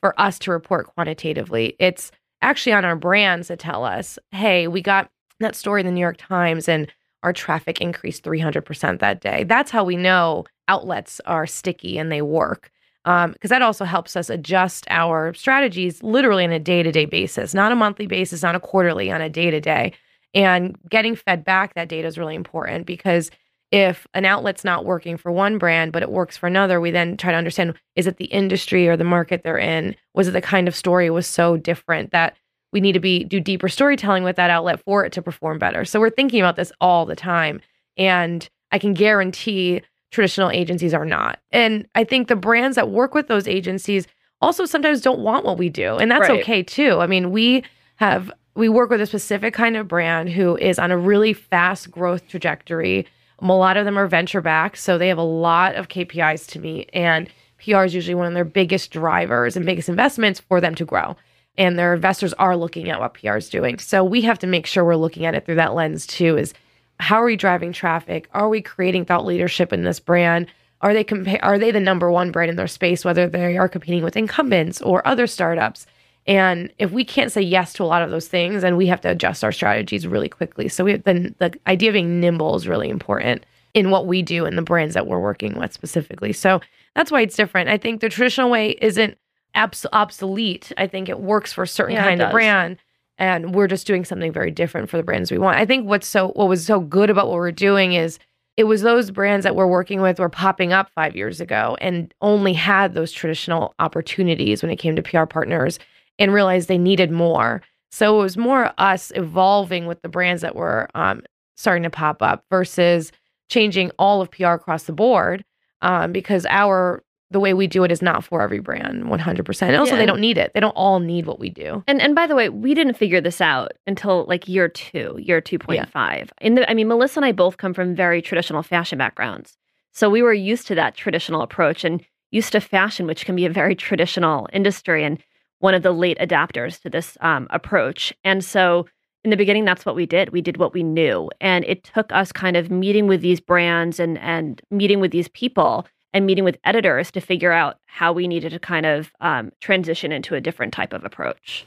for 0.00 0.18
us 0.20 0.38
to 0.40 0.52
report 0.52 0.86
quantitatively. 0.86 1.74
It's 1.78 2.12
actually 2.42 2.72
on 2.72 2.84
our 2.84 2.96
brands 2.96 3.48
that 3.48 3.58
tell 3.58 3.84
us, 3.84 4.18
hey, 4.30 4.68
we 4.68 4.82
got 4.82 5.10
that 5.40 5.56
story 5.56 5.80
in 5.80 5.86
the 5.86 5.92
New 5.92 6.00
York 6.00 6.16
Times 6.18 6.68
and 6.68 6.90
our 7.22 7.32
traffic 7.32 7.80
increased 7.80 8.22
300% 8.24 8.98
that 9.00 9.20
day. 9.20 9.44
That's 9.44 9.70
how 9.70 9.84
we 9.84 9.96
know 9.96 10.44
outlets 10.68 11.20
are 11.26 11.46
sticky 11.46 11.98
and 11.98 12.10
they 12.10 12.22
work. 12.22 12.70
Um, 13.06 13.32
because 13.32 13.48
that 13.48 13.62
also 13.62 13.84
helps 13.84 14.14
us 14.14 14.28
adjust 14.28 14.86
our 14.90 15.32
strategies 15.32 16.02
literally 16.02 16.44
on 16.44 16.52
a 16.52 16.58
day 16.58 16.82
to 16.82 16.92
day 16.92 17.06
basis, 17.06 17.54
not 17.54 17.72
a 17.72 17.76
monthly 17.76 18.06
basis, 18.06 18.42
not 18.42 18.54
a 18.54 18.60
quarterly, 18.60 19.10
on 19.10 19.22
a 19.22 19.30
day 19.30 19.50
to 19.50 19.60
day. 19.60 19.94
And 20.34 20.76
getting 20.88 21.16
fed 21.16 21.44
back 21.44 21.74
that 21.74 21.88
data 21.88 22.06
is 22.06 22.18
really 22.18 22.34
important 22.34 22.86
because 22.86 23.30
if 23.72 24.06
an 24.14 24.24
outlet's 24.24 24.64
not 24.64 24.84
working 24.84 25.16
for 25.16 25.32
one 25.32 25.56
brand, 25.56 25.92
but 25.92 26.02
it 26.02 26.10
works 26.10 26.36
for 26.36 26.46
another, 26.46 26.80
we 26.80 26.90
then 26.90 27.16
try 27.16 27.30
to 27.30 27.38
understand 27.38 27.74
is 27.96 28.06
it 28.06 28.16
the 28.18 28.26
industry 28.26 28.88
or 28.88 28.96
the 28.96 29.04
market 29.04 29.42
they're 29.42 29.58
in? 29.58 29.96
Was 30.14 30.28
it 30.28 30.32
the 30.32 30.42
kind 30.42 30.68
of 30.68 30.76
story 30.76 31.08
was 31.08 31.26
so 31.26 31.56
different 31.56 32.10
that 32.10 32.36
we 32.72 32.80
need 32.80 32.92
to 32.92 33.00
be 33.00 33.24
do 33.24 33.40
deeper 33.40 33.68
storytelling 33.68 34.24
with 34.24 34.36
that 34.36 34.50
outlet 34.50 34.80
for 34.84 35.04
it 35.04 35.12
to 35.12 35.22
perform 35.22 35.58
better. 35.58 35.84
So 35.84 35.98
we're 36.00 36.10
thinking 36.10 36.40
about 36.40 36.56
this 36.56 36.72
all 36.80 37.06
the 37.06 37.16
time. 37.16 37.60
And 37.96 38.48
I 38.72 38.78
can 38.78 38.94
guarantee 38.94 39.82
traditional 40.10 40.50
agencies 40.50 40.94
are 40.94 41.04
not. 41.04 41.38
And 41.50 41.86
I 41.94 42.04
think 42.04 42.28
the 42.28 42.36
brands 42.36 42.76
that 42.76 42.90
work 42.90 43.14
with 43.14 43.28
those 43.28 43.46
agencies 43.46 44.06
also 44.40 44.64
sometimes 44.64 45.00
don't 45.00 45.20
want 45.20 45.44
what 45.44 45.58
we 45.58 45.68
do. 45.68 45.96
And 45.96 46.10
that's 46.10 46.28
Right. 46.28 46.40
okay 46.40 46.62
too. 46.62 46.98
I 47.00 47.06
mean, 47.06 47.30
we 47.30 47.62
have 47.96 48.32
we 48.56 48.68
work 48.68 48.90
with 48.90 49.00
a 49.00 49.06
specific 49.06 49.54
kind 49.54 49.76
of 49.76 49.86
brand 49.86 50.28
who 50.30 50.56
is 50.56 50.78
on 50.78 50.90
a 50.90 50.98
really 50.98 51.32
fast 51.32 51.90
growth 51.90 52.26
trajectory. 52.28 53.06
A 53.38 53.46
lot 53.46 53.76
of 53.76 53.84
them 53.84 53.96
are 53.96 54.06
venture 54.08 54.40
backed, 54.40 54.76
so 54.76 54.98
they 54.98 55.08
have 55.08 55.18
a 55.18 55.22
lot 55.22 55.76
of 55.76 55.88
KPIs 55.88 56.46
to 56.48 56.58
meet 56.58 56.90
and 56.92 57.28
PR 57.64 57.84
is 57.84 57.94
usually 57.94 58.14
one 58.14 58.26
of 58.26 58.34
their 58.34 58.44
biggest 58.44 58.90
drivers 58.90 59.56
and 59.56 59.64
biggest 59.64 59.88
investments 59.88 60.40
for 60.40 60.60
them 60.60 60.74
to 60.74 60.84
grow 60.84 61.14
and 61.58 61.78
their 61.78 61.94
investors 61.94 62.32
are 62.34 62.56
looking 62.56 62.88
at 62.90 63.00
what 63.00 63.14
PR 63.14 63.36
is 63.36 63.48
doing. 63.50 63.78
So 63.78 64.02
we 64.02 64.22
have 64.22 64.38
to 64.40 64.46
make 64.46 64.66
sure 64.66 64.84
we're 64.84 64.96
looking 64.96 65.26
at 65.26 65.34
it 65.34 65.44
through 65.44 65.56
that 65.56 65.74
lens 65.74 66.06
too 66.06 66.36
is 66.38 66.54
how 67.00 67.16
are 67.22 67.24
we 67.24 67.36
driving 67.36 67.72
traffic? 67.72 68.28
Are 68.32 68.48
we 68.48 68.60
creating 68.62 69.04
thought 69.04 69.24
leadership 69.24 69.72
in 69.72 69.84
this 69.84 70.00
brand? 70.00 70.46
Are 70.82 70.94
they 70.94 71.04
compa- 71.04 71.40
are 71.42 71.58
they 71.58 71.70
the 71.70 71.80
number 71.80 72.10
one 72.10 72.30
brand 72.30 72.50
in 72.50 72.56
their 72.56 72.66
space 72.66 73.04
whether 73.04 73.28
they 73.28 73.56
are 73.58 73.68
competing 73.68 74.02
with 74.04 74.16
incumbents 74.16 74.80
or 74.80 75.06
other 75.06 75.26
startups? 75.26 75.86
And 76.26 76.72
if 76.78 76.90
we 76.90 77.04
can't 77.04 77.32
say 77.32 77.40
yes 77.40 77.72
to 77.74 77.82
a 77.82 77.86
lot 77.86 78.02
of 78.02 78.10
those 78.10 78.28
things, 78.28 78.62
then 78.62 78.76
we 78.76 78.86
have 78.86 79.00
to 79.02 79.10
adjust 79.10 79.42
our 79.42 79.52
strategies 79.52 80.06
really 80.06 80.28
quickly. 80.28 80.68
So 80.68 80.84
we 80.84 80.96
then 80.96 81.34
the 81.38 81.52
idea 81.66 81.90
of 81.90 81.94
being 81.94 82.20
nimble 82.20 82.54
is 82.56 82.68
really 82.68 82.88
important 82.88 83.44
in 83.74 83.90
what 83.90 84.06
we 84.06 84.22
do 84.22 84.44
and 84.46 84.56
the 84.58 84.62
brands 84.62 84.94
that 84.94 85.06
we're 85.06 85.20
working 85.20 85.58
with 85.58 85.72
specifically. 85.72 86.32
So 86.32 86.60
that's 86.94 87.10
why 87.10 87.22
it's 87.22 87.36
different. 87.36 87.68
I 87.68 87.78
think 87.78 88.00
the 88.00 88.08
traditional 88.08 88.50
way 88.50 88.70
isn't 88.80 89.16
abs- 89.54 89.86
obsolete. 89.92 90.72
I 90.76 90.86
think 90.86 91.08
it 91.08 91.20
works 91.20 91.52
for 91.52 91.62
a 91.62 91.68
certain 91.68 91.94
Yeah, 91.94 92.04
kind 92.04 92.20
of 92.22 92.30
brand, 92.32 92.78
and 93.20 93.54
we're 93.54 93.68
just 93.68 93.86
doing 93.86 94.04
something 94.04 94.32
very 94.32 94.50
different 94.50 94.88
for 94.88 94.96
the 94.96 95.02
brands 95.02 95.30
we 95.30 95.38
want. 95.38 95.58
I 95.58 95.66
think 95.66 95.86
what's 95.86 96.08
so 96.08 96.28
what 96.28 96.48
was 96.48 96.64
so 96.64 96.80
good 96.80 97.10
about 97.10 97.28
what 97.28 97.36
we're 97.36 97.52
doing 97.52 97.92
is 97.92 98.18
it 98.56 98.64
was 98.64 98.82
those 98.82 99.10
brands 99.10 99.44
that 99.44 99.54
we're 99.54 99.66
working 99.66 100.00
with 100.00 100.18
were 100.18 100.28
popping 100.28 100.72
up 100.72 100.90
five 100.94 101.14
years 101.14 101.40
ago 101.40 101.76
and 101.80 102.12
only 102.20 102.54
had 102.54 102.94
those 102.94 103.12
traditional 103.12 103.74
opportunities 103.78 104.62
when 104.62 104.70
it 104.70 104.76
came 104.76 104.96
to 104.96 105.02
PR 105.02 105.24
partners 105.26 105.78
and 106.18 106.32
realized 106.32 106.68
they 106.68 106.78
needed 106.78 107.10
more. 107.12 107.62
So 107.92 108.18
it 108.18 108.22
was 108.22 108.36
more 108.36 108.72
us 108.78 109.12
evolving 109.14 109.86
with 109.86 110.02
the 110.02 110.08
brands 110.08 110.42
that 110.42 110.56
were 110.56 110.88
um, 110.94 111.22
starting 111.56 111.82
to 111.84 111.90
pop 111.90 112.22
up 112.22 112.44
versus 112.50 113.12
changing 113.48 113.90
all 113.98 114.20
of 114.20 114.30
PR 114.30 114.48
across 114.48 114.84
the 114.84 114.92
board 114.92 115.44
um, 115.82 116.12
because 116.12 116.46
our 116.48 117.02
the 117.30 117.40
way 117.40 117.54
we 117.54 117.66
do 117.66 117.84
it 117.84 117.92
is 117.92 118.02
not 118.02 118.24
for 118.24 118.42
every 118.42 118.58
brand 118.58 119.04
100%. 119.04 119.62
And 119.62 119.76
also 119.76 119.92
Yeah. 119.92 119.98
they 119.98 120.06
don't 120.06 120.20
need 120.20 120.36
it. 120.36 120.52
They 120.52 120.60
don't 120.60 120.72
all 120.72 120.98
need 120.98 121.26
what 121.26 121.38
we 121.38 121.48
do. 121.48 121.82
And 121.86 122.00
and 122.00 122.14
by 122.14 122.26
the 122.26 122.34
way, 122.34 122.48
we 122.48 122.74
didn't 122.74 122.94
figure 122.94 123.20
this 123.20 123.40
out 123.40 123.72
until 123.86 124.24
like 124.28 124.48
year 124.48 124.68
two, 124.68 125.16
year 125.20 125.40
two 125.40 125.58
point 125.58 125.88
five. 125.90 126.32
In 126.40 126.54
the, 126.56 126.68
I 126.68 126.74
mean, 126.74 126.88
Melissa 126.88 127.20
and 127.20 127.24
I 127.24 127.32
both 127.32 127.56
come 127.56 127.72
from 127.74 127.94
very 127.94 128.20
traditional 128.20 128.62
fashion 128.62 128.98
backgrounds, 128.98 129.56
so 129.92 130.10
we 130.10 130.22
were 130.22 130.32
used 130.34 130.66
to 130.68 130.74
that 130.74 130.94
traditional 130.96 131.42
approach 131.42 131.84
and 131.84 132.04
used 132.32 132.52
to 132.52 132.60
fashion, 132.60 133.06
which 133.06 133.24
can 133.24 133.36
be 133.36 133.44
a 133.46 133.50
very 133.50 133.74
traditional 133.74 134.48
industry 134.52 135.04
and 135.04 135.18
one 135.58 135.74
of 135.74 135.82
the 135.82 135.92
late 135.92 136.18
adapters 136.18 136.80
to 136.82 136.88
this 136.88 137.18
um, 137.20 137.46
approach. 137.50 138.14
And 138.24 138.42
so, 138.44 138.86
in 139.24 139.30
the 139.30 139.36
beginning, 139.36 139.64
that's 139.66 139.84
what 139.84 139.94
we 139.94 140.06
did. 140.06 140.30
We 140.30 140.40
did 140.40 140.56
what 140.56 140.72
we 140.72 140.82
knew, 140.82 141.30
and 141.40 141.64
it 141.66 141.84
took 141.84 142.10
us 142.12 142.32
kind 142.32 142.56
of 142.56 142.70
meeting 142.70 143.06
with 143.06 143.20
these 143.20 143.40
brands 143.40 144.00
and 144.00 144.18
and 144.18 144.60
meeting 144.70 144.98
with 145.00 145.12
these 145.12 145.28
people 145.28 145.86
and 146.12 146.26
meeting 146.26 146.44
with 146.44 146.58
editors 146.64 147.10
to 147.12 147.20
figure 147.20 147.52
out 147.52 147.78
how 147.86 148.12
we 148.12 148.28
needed 148.28 148.50
to 148.50 148.58
kind 148.58 148.86
of 148.86 149.12
um, 149.20 149.52
transition 149.60 150.12
into 150.12 150.34
a 150.34 150.40
different 150.40 150.72
type 150.72 150.92
of 150.92 151.04
approach. 151.04 151.66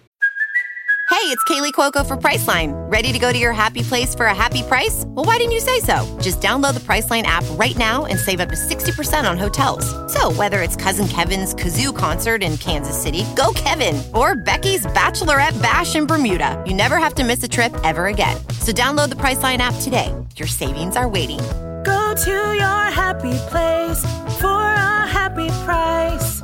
Hey, 1.09 1.29
it's 1.29 1.43
Kaley 1.43 1.71
Cuoco 1.71 2.05
for 2.05 2.17
Priceline. 2.17 2.73
Ready 2.91 3.13
to 3.13 3.19
go 3.19 3.31
to 3.31 3.37
your 3.37 3.53
happy 3.53 3.83
place 3.83 4.15
for 4.15 4.25
a 4.25 4.33
happy 4.33 4.63
price? 4.63 5.03
Well, 5.07 5.25
why 5.25 5.37
didn't 5.37 5.51
you 5.51 5.59
say 5.59 5.79
so? 5.79 6.17
Just 6.19 6.41
download 6.41 6.73
the 6.73 6.79
Priceline 6.79 7.23
app 7.23 7.45
right 7.51 7.77
now 7.77 8.05
and 8.05 8.19
save 8.19 8.39
up 8.39 8.49
to 8.49 8.55
60% 8.55 9.29
on 9.29 9.37
hotels. 9.37 9.85
So, 10.11 10.31
whether 10.33 10.61
it's 10.61 10.75
Cousin 10.75 11.07
Kevin's 11.07 11.53
Kazoo 11.53 11.95
concert 11.95 12.41
in 12.41 12.57
Kansas 12.57 12.99
City, 12.99 13.25
go 13.35 13.53
Kevin, 13.55 14.01
or 14.13 14.35
Becky's 14.35 14.85
Bachelorette 14.87 15.61
Bash 15.61 15.95
in 15.95 16.07
Bermuda, 16.07 16.61
you 16.65 16.73
never 16.73 16.97
have 16.97 17.13
to 17.15 17.23
miss 17.23 17.43
a 17.43 17.47
trip 17.47 17.73
ever 17.83 18.07
again. 18.07 18.35
So, 18.59 18.71
download 18.71 19.09
the 19.09 19.15
Priceline 19.15 19.59
app 19.59 19.75
today. 19.81 20.13
Your 20.35 20.47
savings 20.47 20.97
are 20.97 21.07
waiting. 21.07 21.39
Go 21.83 22.15
to 22.15 22.31
your 22.31 22.83
happy 22.91 23.37
place 23.49 24.01
for 24.39 24.47
a 24.47 25.07
happy 25.07 25.49
price. 25.65 26.41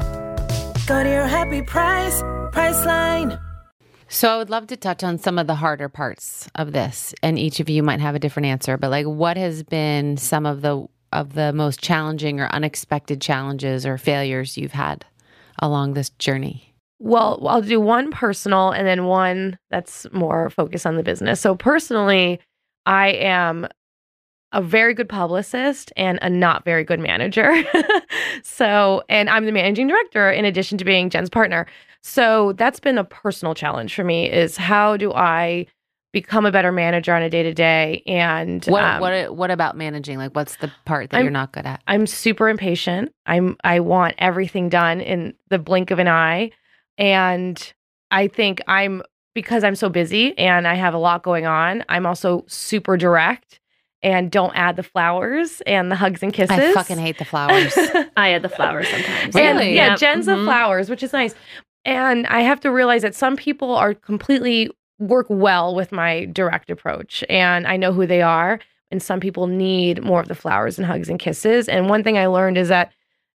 Go 0.86 1.04
to 1.04 1.10
your 1.10 1.28
happy 1.28 1.62
price, 1.62 2.22
Priceline. 2.52 3.40
So 4.10 4.34
I 4.34 4.38
would 4.38 4.50
love 4.50 4.68
to 4.68 4.76
touch 4.76 5.04
on 5.04 5.20
some 5.20 5.38
of 5.38 5.48
the 5.48 5.56
harder 5.56 5.88
parts 5.88 6.50
of 6.56 6.74
this, 6.74 7.14
and 7.22 7.38
each 7.38 7.60
of 7.60 7.70
you 7.70 7.84
might 7.84 8.00
have 8.00 8.16
a 8.16 8.20
different 8.20 8.48
answer. 8.48 8.76
But 8.76 8.90
like, 8.90 9.06
what 9.06 9.38
has 9.38 9.64
been 9.64 10.18
some 10.18 10.46
of 10.46 10.62
the 10.62 10.88
of 11.14 11.34
the 11.34 11.54
most 11.54 11.82
challenging 11.82 12.40
or 12.40 12.48
unexpected 12.48 13.22
challenges 13.22 13.86
or 13.86 13.98
failures 13.98 14.58
you've 14.58 14.74
had 14.74 15.06
along 15.60 15.94
this 15.94 16.10
journey? 16.12 16.74
Well, 17.00 17.48
I'll 17.48 17.62
do 17.62 17.80
one 17.80 18.12
personal 18.12 18.72
and 18.72 18.86
then 18.86 19.06
one 19.06 19.58
that's 19.70 20.06
more 20.12 20.50
focused 20.50 20.86
on 20.86 20.98
the 20.98 21.04
business. 21.04 21.40
So, 21.40 21.56
personally, 21.56 22.40
I 22.86 23.10
am 23.10 23.68
a 24.52 24.62
very 24.62 24.94
good 24.94 25.10
publicist 25.10 25.92
and 25.96 26.18
a 26.22 26.30
not 26.30 26.66
very 26.66 26.84
good 26.84 27.00
manager. 27.00 27.54
so, 28.44 29.04
and 29.10 29.30
I'm 29.30 29.46
the 29.46 29.52
managing 29.52 29.88
director 29.88 30.32
in 30.32 30.46
addition 30.46 30.78
to 30.80 30.86
being 30.86 31.10
Jen's 31.10 31.30
partner. 31.30 31.66
So, 32.02 32.54
that's 32.54 32.80
been 32.80 32.98
a 32.98 33.04
personal 33.04 33.54
challenge 33.54 33.94
for 33.94 34.04
me 34.04 34.30
is 34.30 34.58
how 34.58 34.98
do 34.98 35.14
I 35.14 35.68
become 36.12 36.46
a 36.46 36.52
better 36.52 36.72
manager 36.72 37.14
on 37.14 37.22
a 37.22 37.30
day 37.30 37.44
to 37.44 37.54
day 37.54 38.02
and 38.08 38.66
What 38.66 38.84
um, 38.84 39.00
what 39.02 39.36
what 39.36 39.52
about 39.52 39.78
managing? 39.78 40.18
Like, 40.18 40.36
what's 40.36 40.56
the 40.58 40.72
part 40.86 41.12
that 41.12 41.18
I'm- 41.18 41.26
you're 41.26 41.32
not 41.32 41.52
good 41.52 41.66
at? 41.66 41.82
I'm 41.88 42.08
super 42.08 42.50
impatient. 42.50 43.14
I'm 43.26 43.58
I 43.64 43.80
want 43.80 44.16
everything 44.18 44.70
done 44.70 45.02
in 45.02 45.36
the 45.50 45.60
blink 45.60 45.92
of 45.92 46.00
an 46.00 46.08
eye. 46.08 46.52
And 46.98 47.74
I 48.12 48.28
think 48.28 48.62
I'm 48.68 49.04
because 49.36 49.64
I'm 49.64 49.76
so 49.76 49.90
busy 49.90 50.36
and 50.38 50.68
I 50.68 50.74
have 50.74 50.94
a 50.94 50.98
lot 50.98 51.22
going 51.22 51.46
on, 51.46 51.86
I'm 51.88 52.06
also 52.06 52.44
super 52.48 52.98
direct 52.98 53.60
and 54.02 54.32
don't 54.32 54.54
add 54.56 54.76
the 54.76 54.84
flowers 54.84 55.62
and 55.68 55.92
the 55.92 55.96
hugs 55.96 56.24
and 56.24 56.34
kisses. 56.34 56.58
I 56.58 56.74
fucking 56.74 56.98
hate 56.98 57.18
the 57.18 57.26
flowers. 57.26 57.74
I 58.18 58.32
add 58.32 58.42
the 58.44 58.50
flowers 58.50 58.88
sometimes. 58.92 59.36
And, 59.36 59.58
Really? 59.60 59.76
yeah, 59.76 59.96
Jen's 59.96 60.26
the 60.26 60.34
mhm. 60.34 60.46
flowers, 60.46 60.90
which 60.90 61.04
is 61.04 61.12
nice. 61.14 61.36
And 61.86 62.26
I 62.28 62.42
have 62.42 62.60
to 62.62 62.72
realize 62.72 63.02
that 63.02 63.16
some 63.16 63.36
people 63.36 63.74
are 63.76 63.94
completely 63.94 64.70
work 65.00 65.28
well 65.30 65.74
with 65.76 65.92
my 65.92 66.26
direct 66.26 66.70
approach 66.70 67.24
and 67.30 67.66
I 67.68 67.78
know 67.78 67.94
who 67.94 68.06
they 68.06 68.22
are. 68.22 68.60
and 68.92 69.04
some 69.04 69.20
people 69.20 69.46
need 69.46 70.04
more 70.04 70.20
of 70.20 70.28
the 70.28 70.34
flowers 70.36 70.78
and 70.80 70.88
hugs 70.88 71.10
and 71.10 71.20
kisses. 71.20 71.70
And 71.70 71.90
one 71.90 72.04
thing 72.04 72.18
I 72.18 72.26
learned 72.26 72.58
is 72.58 72.70
that 72.70 72.92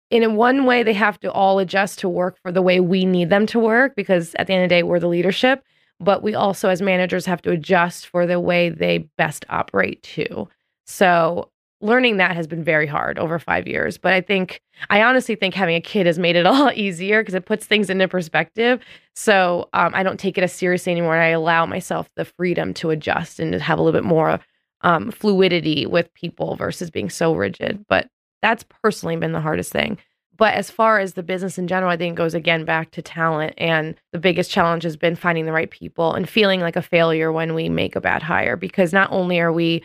in 0.09 0.35
one 0.37 0.65
way 0.65 0.81
they 0.81 0.93
have 0.93 1.19
to 1.19 1.31
all 1.31 1.59
adjust 1.59 1.99
to 1.99 2.09
work 2.09 2.37
for 2.41 2.51
the 2.53 2.61
way 2.61 2.79
we 2.79 3.03
need 3.05 3.29
them 3.29 3.45
to 3.47 3.59
work 3.59 3.93
because 3.95 4.33
at 4.35 4.47
the 4.47 4.53
end 4.53 4.63
of 4.63 4.69
the 4.69 4.75
day 4.75 4.83
we're 4.83 4.99
the 4.99 5.07
leadership 5.09 5.63
but 6.01 6.23
we 6.23 6.33
also 6.33 6.69
as 6.69 6.81
managers 6.81 7.25
have 7.25 7.41
to 7.41 7.51
adjust 7.51 8.07
for 8.07 8.25
the 8.25 8.39
way 8.39 8.69
they 8.69 9.09
best 9.17 9.45
operate 9.49 10.01
too 10.03 10.47
so 10.85 11.49
learning 11.79 12.17
that 12.17 12.35
has 12.35 12.45
been 12.45 12.63
very 12.63 12.85
hard 12.85 13.17
over 13.17 13.39
five 13.39 13.67
years 13.67 13.97
but 13.97 14.13
i 14.13 14.21
think 14.21 14.61
i 14.89 15.01
honestly 15.01 15.35
think 15.35 15.53
having 15.53 15.75
a 15.75 15.81
kid 15.81 16.05
has 16.05 16.19
made 16.19 16.35
it 16.35 16.45
a 16.45 16.51
lot 16.51 16.77
easier 16.77 17.21
because 17.21 17.35
it 17.35 17.45
puts 17.45 17.65
things 17.65 17.89
into 17.89 18.07
perspective 18.07 18.79
so 19.15 19.69
um, 19.73 19.91
i 19.95 20.03
don't 20.03 20.19
take 20.19 20.37
it 20.37 20.43
as 20.43 20.53
seriously 20.53 20.91
anymore 20.91 21.15
and 21.15 21.23
i 21.23 21.29
allow 21.29 21.65
myself 21.65 22.09
the 22.15 22.25
freedom 22.25 22.73
to 22.73 22.89
adjust 22.89 23.39
and 23.39 23.53
to 23.53 23.59
have 23.59 23.79
a 23.79 23.81
little 23.81 23.99
bit 23.99 24.07
more 24.07 24.39
um, 24.83 25.11
fluidity 25.11 25.85
with 25.85 26.11
people 26.15 26.55
versus 26.55 26.89
being 26.89 27.09
so 27.09 27.33
rigid 27.35 27.85
but 27.87 28.09
that's 28.41 28.65
personally 28.83 29.15
been 29.15 29.31
the 29.31 29.41
hardest 29.41 29.71
thing. 29.71 29.97
But 30.41 30.55
as 30.55 30.71
far 30.71 30.97
as 30.97 31.13
the 31.13 31.21
business 31.21 31.59
in 31.59 31.67
general, 31.67 31.91
I 31.91 31.97
think 31.97 32.13
it 32.13 32.17
goes 32.17 32.33
again 32.33 32.65
back 32.65 32.89
to 32.91 33.01
talent. 33.03 33.53
And 33.59 33.93
the 34.11 34.17
biggest 34.17 34.49
challenge 34.49 34.81
has 34.81 34.97
been 34.97 35.15
finding 35.15 35.45
the 35.45 35.51
right 35.51 35.69
people 35.69 36.15
and 36.15 36.27
feeling 36.27 36.61
like 36.61 36.75
a 36.75 36.81
failure 36.81 37.31
when 37.31 37.53
we 37.53 37.69
make 37.69 37.95
a 37.95 38.01
bad 38.01 38.23
hire 38.23 38.57
because 38.57 38.91
not 38.91 39.11
only 39.11 39.39
are 39.39 39.53
we 39.53 39.83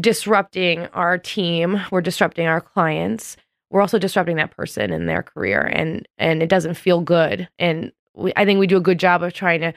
disrupting 0.00 0.86
our 0.94 1.18
team, 1.18 1.82
we're 1.90 2.00
disrupting 2.00 2.46
our 2.46 2.62
clients, 2.62 3.36
we're 3.68 3.82
also 3.82 3.98
disrupting 3.98 4.36
that 4.36 4.56
person 4.56 4.90
in 4.90 5.04
their 5.04 5.22
career. 5.22 5.60
And 5.60 6.08
and 6.16 6.42
it 6.42 6.48
doesn't 6.48 6.78
feel 6.78 7.02
good. 7.02 7.46
And 7.58 7.92
we, 8.14 8.32
I 8.36 8.46
think 8.46 8.58
we 8.58 8.66
do 8.66 8.78
a 8.78 8.80
good 8.80 8.98
job 8.98 9.22
of 9.22 9.34
trying 9.34 9.60
to 9.60 9.74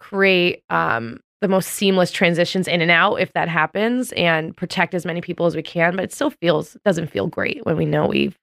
create 0.00 0.62
um, 0.70 1.20
the 1.42 1.48
most 1.48 1.72
seamless 1.72 2.10
transitions 2.10 2.66
in 2.66 2.80
and 2.80 2.90
out 2.90 3.16
if 3.16 3.30
that 3.34 3.50
happens 3.50 4.12
and 4.12 4.56
protect 4.56 4.94
as 4.94 5.04
many 5.04 5.20
people 5.20 5.44
as 5.44 5.54
we 5.54 5.62
can 5.62 5.96
but 5.96 6.04
it 6.04 6.12
still 6.12 6.30
feels 6.30 6.78
doesn't 6.84 7.10
feel 7.10 7.26
great 7.26 7.64
when 7.64 7.76
we 7.76 7.84
know 7.84 8.06
we've 8.06 8.38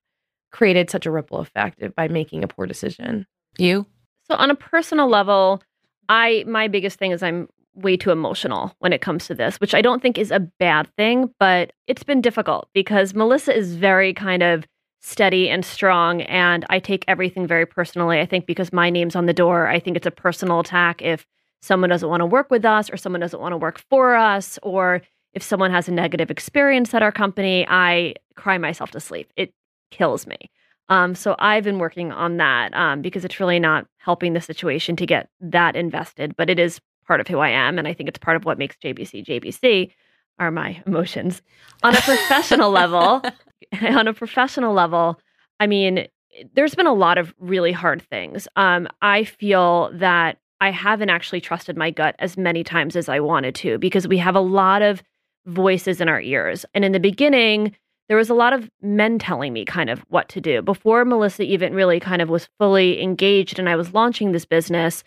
created 0.53 0.89
such 0.89 1.05
a 1.05 1.11
ripple 1.11 1.39
effect 1.39 1.83
by 1.95 2.07
making 2.07 2.43
a 2.43 2.47
poor 2.47 2.65
decision. 2.65 3.27
You? 3.57 3.85
So 4.29 4.35
on 4.35 4.49
a 4.49 4.55
personal 4.55 5.09
level 5.09 5.61
i 6.09 6.43
my 6.47 6.67
biggest 6.67 6.99
thing 6.99 7.11
is 7.11 7.23
i'm 7.23 7.47
way 7.75 7.97
too 7.97 8.11
emotional 8.11 8.75
when 8.79 8.93
it 8.93 9.01
comes 9.01 9.25
to 9.25 9.33
this 9.33 9.59
which 9.59 9.73
i 9.73 9.81
don't 9.81 10.01
think 10.01 10.17
is 10.17 10.31
a 10.31 10.39
bad 10.39 10.87
thing 10.95 11.33
but 11.39 11.71
it's 11.87 12.03
been 12.03 12.21
difficult 12.21 12.67
because 12.73 13.13
melissa 13.13 13.55
is 13.55 13.75
very 13.75 14.13
kind 14.13 14.43
of 14.43 14.65
steady 15.01 15.49
and 15.49 15.65
strong 15.65 16.21
and 16.23 16.65
i 16.69 16.79
take 16.79 17.03
everything 17.07 17.47
very 17.47 17.65
personally. 17.65 18.19
I 18.19 18.25
think 18.25 18.45
because 18.45 18.71
my 18.71 18.89
name's 18.89 19.15
on 19.15 19.25
the 19.25 19.33
door 19.33 19.67
i 19.67 19.79
think 19.79 19.97
it's 19.97 20.07
a 20.07 20.11
personal 20.11 20.59
attack 20.59 21.01
if 21.01 21.25
someone 21.61 21.89
doesn't 21.89 22.09
want 22.09 22.21
to 22.21 22.25
work 22.25 22.51
with 22.51 22.65
us 22.65 22.89
or 22.89 22.97
someone 22.97 23.21
doesn't 23.21 23.39
want 23.39 23.53
to 23.53 23.57
work 23.57 23.81
for 23.89 24.15
us 24.15 24.59
or 24.61 25.01
if 25.33 25.41
someone 25.41 25.71
has 25.71 25.87
a 25.87 25.91
negative 25.91 26.29
experience 26.29 26.93
at 26.93 27.01
our 27.01 27.11
company, 27.11 27.65
I 27.67 28.13
cry 28.35 28.59
myself 28.59 28.91
to 28.91 28.99
sleep. 28.99 29.31
It 29.35 29.51
kills 29.93 30.25
me. 30.27 30.37
Um, 30.89 31.15
so 31.15 31.35
I've 31.39 31.63
been 31.63 31.79
working 31.79 32.11
on 32.11 32.37
that 32.37 32.73
um, 32.73 33.01
because 33.01 33.23
it's 33.23 33.39
really 33.39 33.59
not 33.59 33.87
helping 33.97 34.33
the 34.33 34.41
situation 34.41 34.95
to 34.97 35.05
get 35.05 35.29
that 35.39 35.75
invested, 35.75 36.35
but 36.35 36.49
it 36.49 36.59
is 36.59 36.81
part 37.07 37.21
of 37.21 37.27
who 37.27 37.39
I 37.39 37.49
am. 37.49 37.77
And 37.77 37.87
I 37.87 37.93
think 37.93 38.09
it's 38.09 38.19
part 38.19 38.35
of 38.35 38.45
what 38.45 38.57
makes 38.57 38.75
JBC 38.77 39.25
JBC 39.25 39.91
are 40.39 40.51
my 40.51 40.81
emotions. 40.87 41.41
On 41.83 41.95
a 41.95 42.01
professional 42.01 42.71
level, 42.71 43.21
on 43.81 44.07
a 44.07 44.13
professional 44.13 44.73
level, 44.73 45.19
I 45.59 45.67
mean, 45.67 46.07
there's 46.53 46.75
been 46.75 46.87
a 46.87 46.93
lot 46.93 47.17
of 47.17 47.33
really 47.39 47.71
hard 47.71 48.01
things. 48.01 48.47
Um, 48.55 48.87
I 49.01 49.23
feel 49.23 49.91
that 49.93 50.39
I 50.59 50.71
haven't 50.71 51.09
actually 51.09 51.41
trusted 51.41 51.77
my 51.77 51.91
gut 51.91 52.15
as 52.19 52.37
many 52.37 52.63
times 52.63 52.95
as 52.95 53.07
I 53.07 53.19
wanted 53.19 53.53
to 53.55 53.77
because 53.77 54.07
we 54.07 54.17
have 54.17 54.35
a 54.35 54.41
lot 54.41 54.81
of 54.81 55.03
voices 55.45 56.01
in 56.01 56.09
our 56.09 56.21
ears. 56.21 56.65
And 56.73 56.83
in 56.83 56.93
the 56.93 56.99
beginning, 56.99 57.75
there 58.09 58.17
was 58.17 58.29
a 58.29 58.33
lot 58.33 58.53
of 58.53 58.69
men 58.81 59.17
telling 59.19 59.53
me 59.53 59.65
kind 59.65 59.89
of 59.89 59.99
what 60.09 60.29
to 60.29 60.41
do. 60.41 60.61
Before 60.61 61.05
Melissa 61.05 61.43
even 61.43 61.73
really 61.73 61.99
kind 61.99 62.21
of 62.21 62.29
was 62.29 62.49
fully 62.59 63.01
engaged 63.01 63.59
and 63.59 63.69
I 63.69 63.75
was 63.75 63.93
launching 63.93 64.31
this 64.31 64.45
business, 64.45 65.03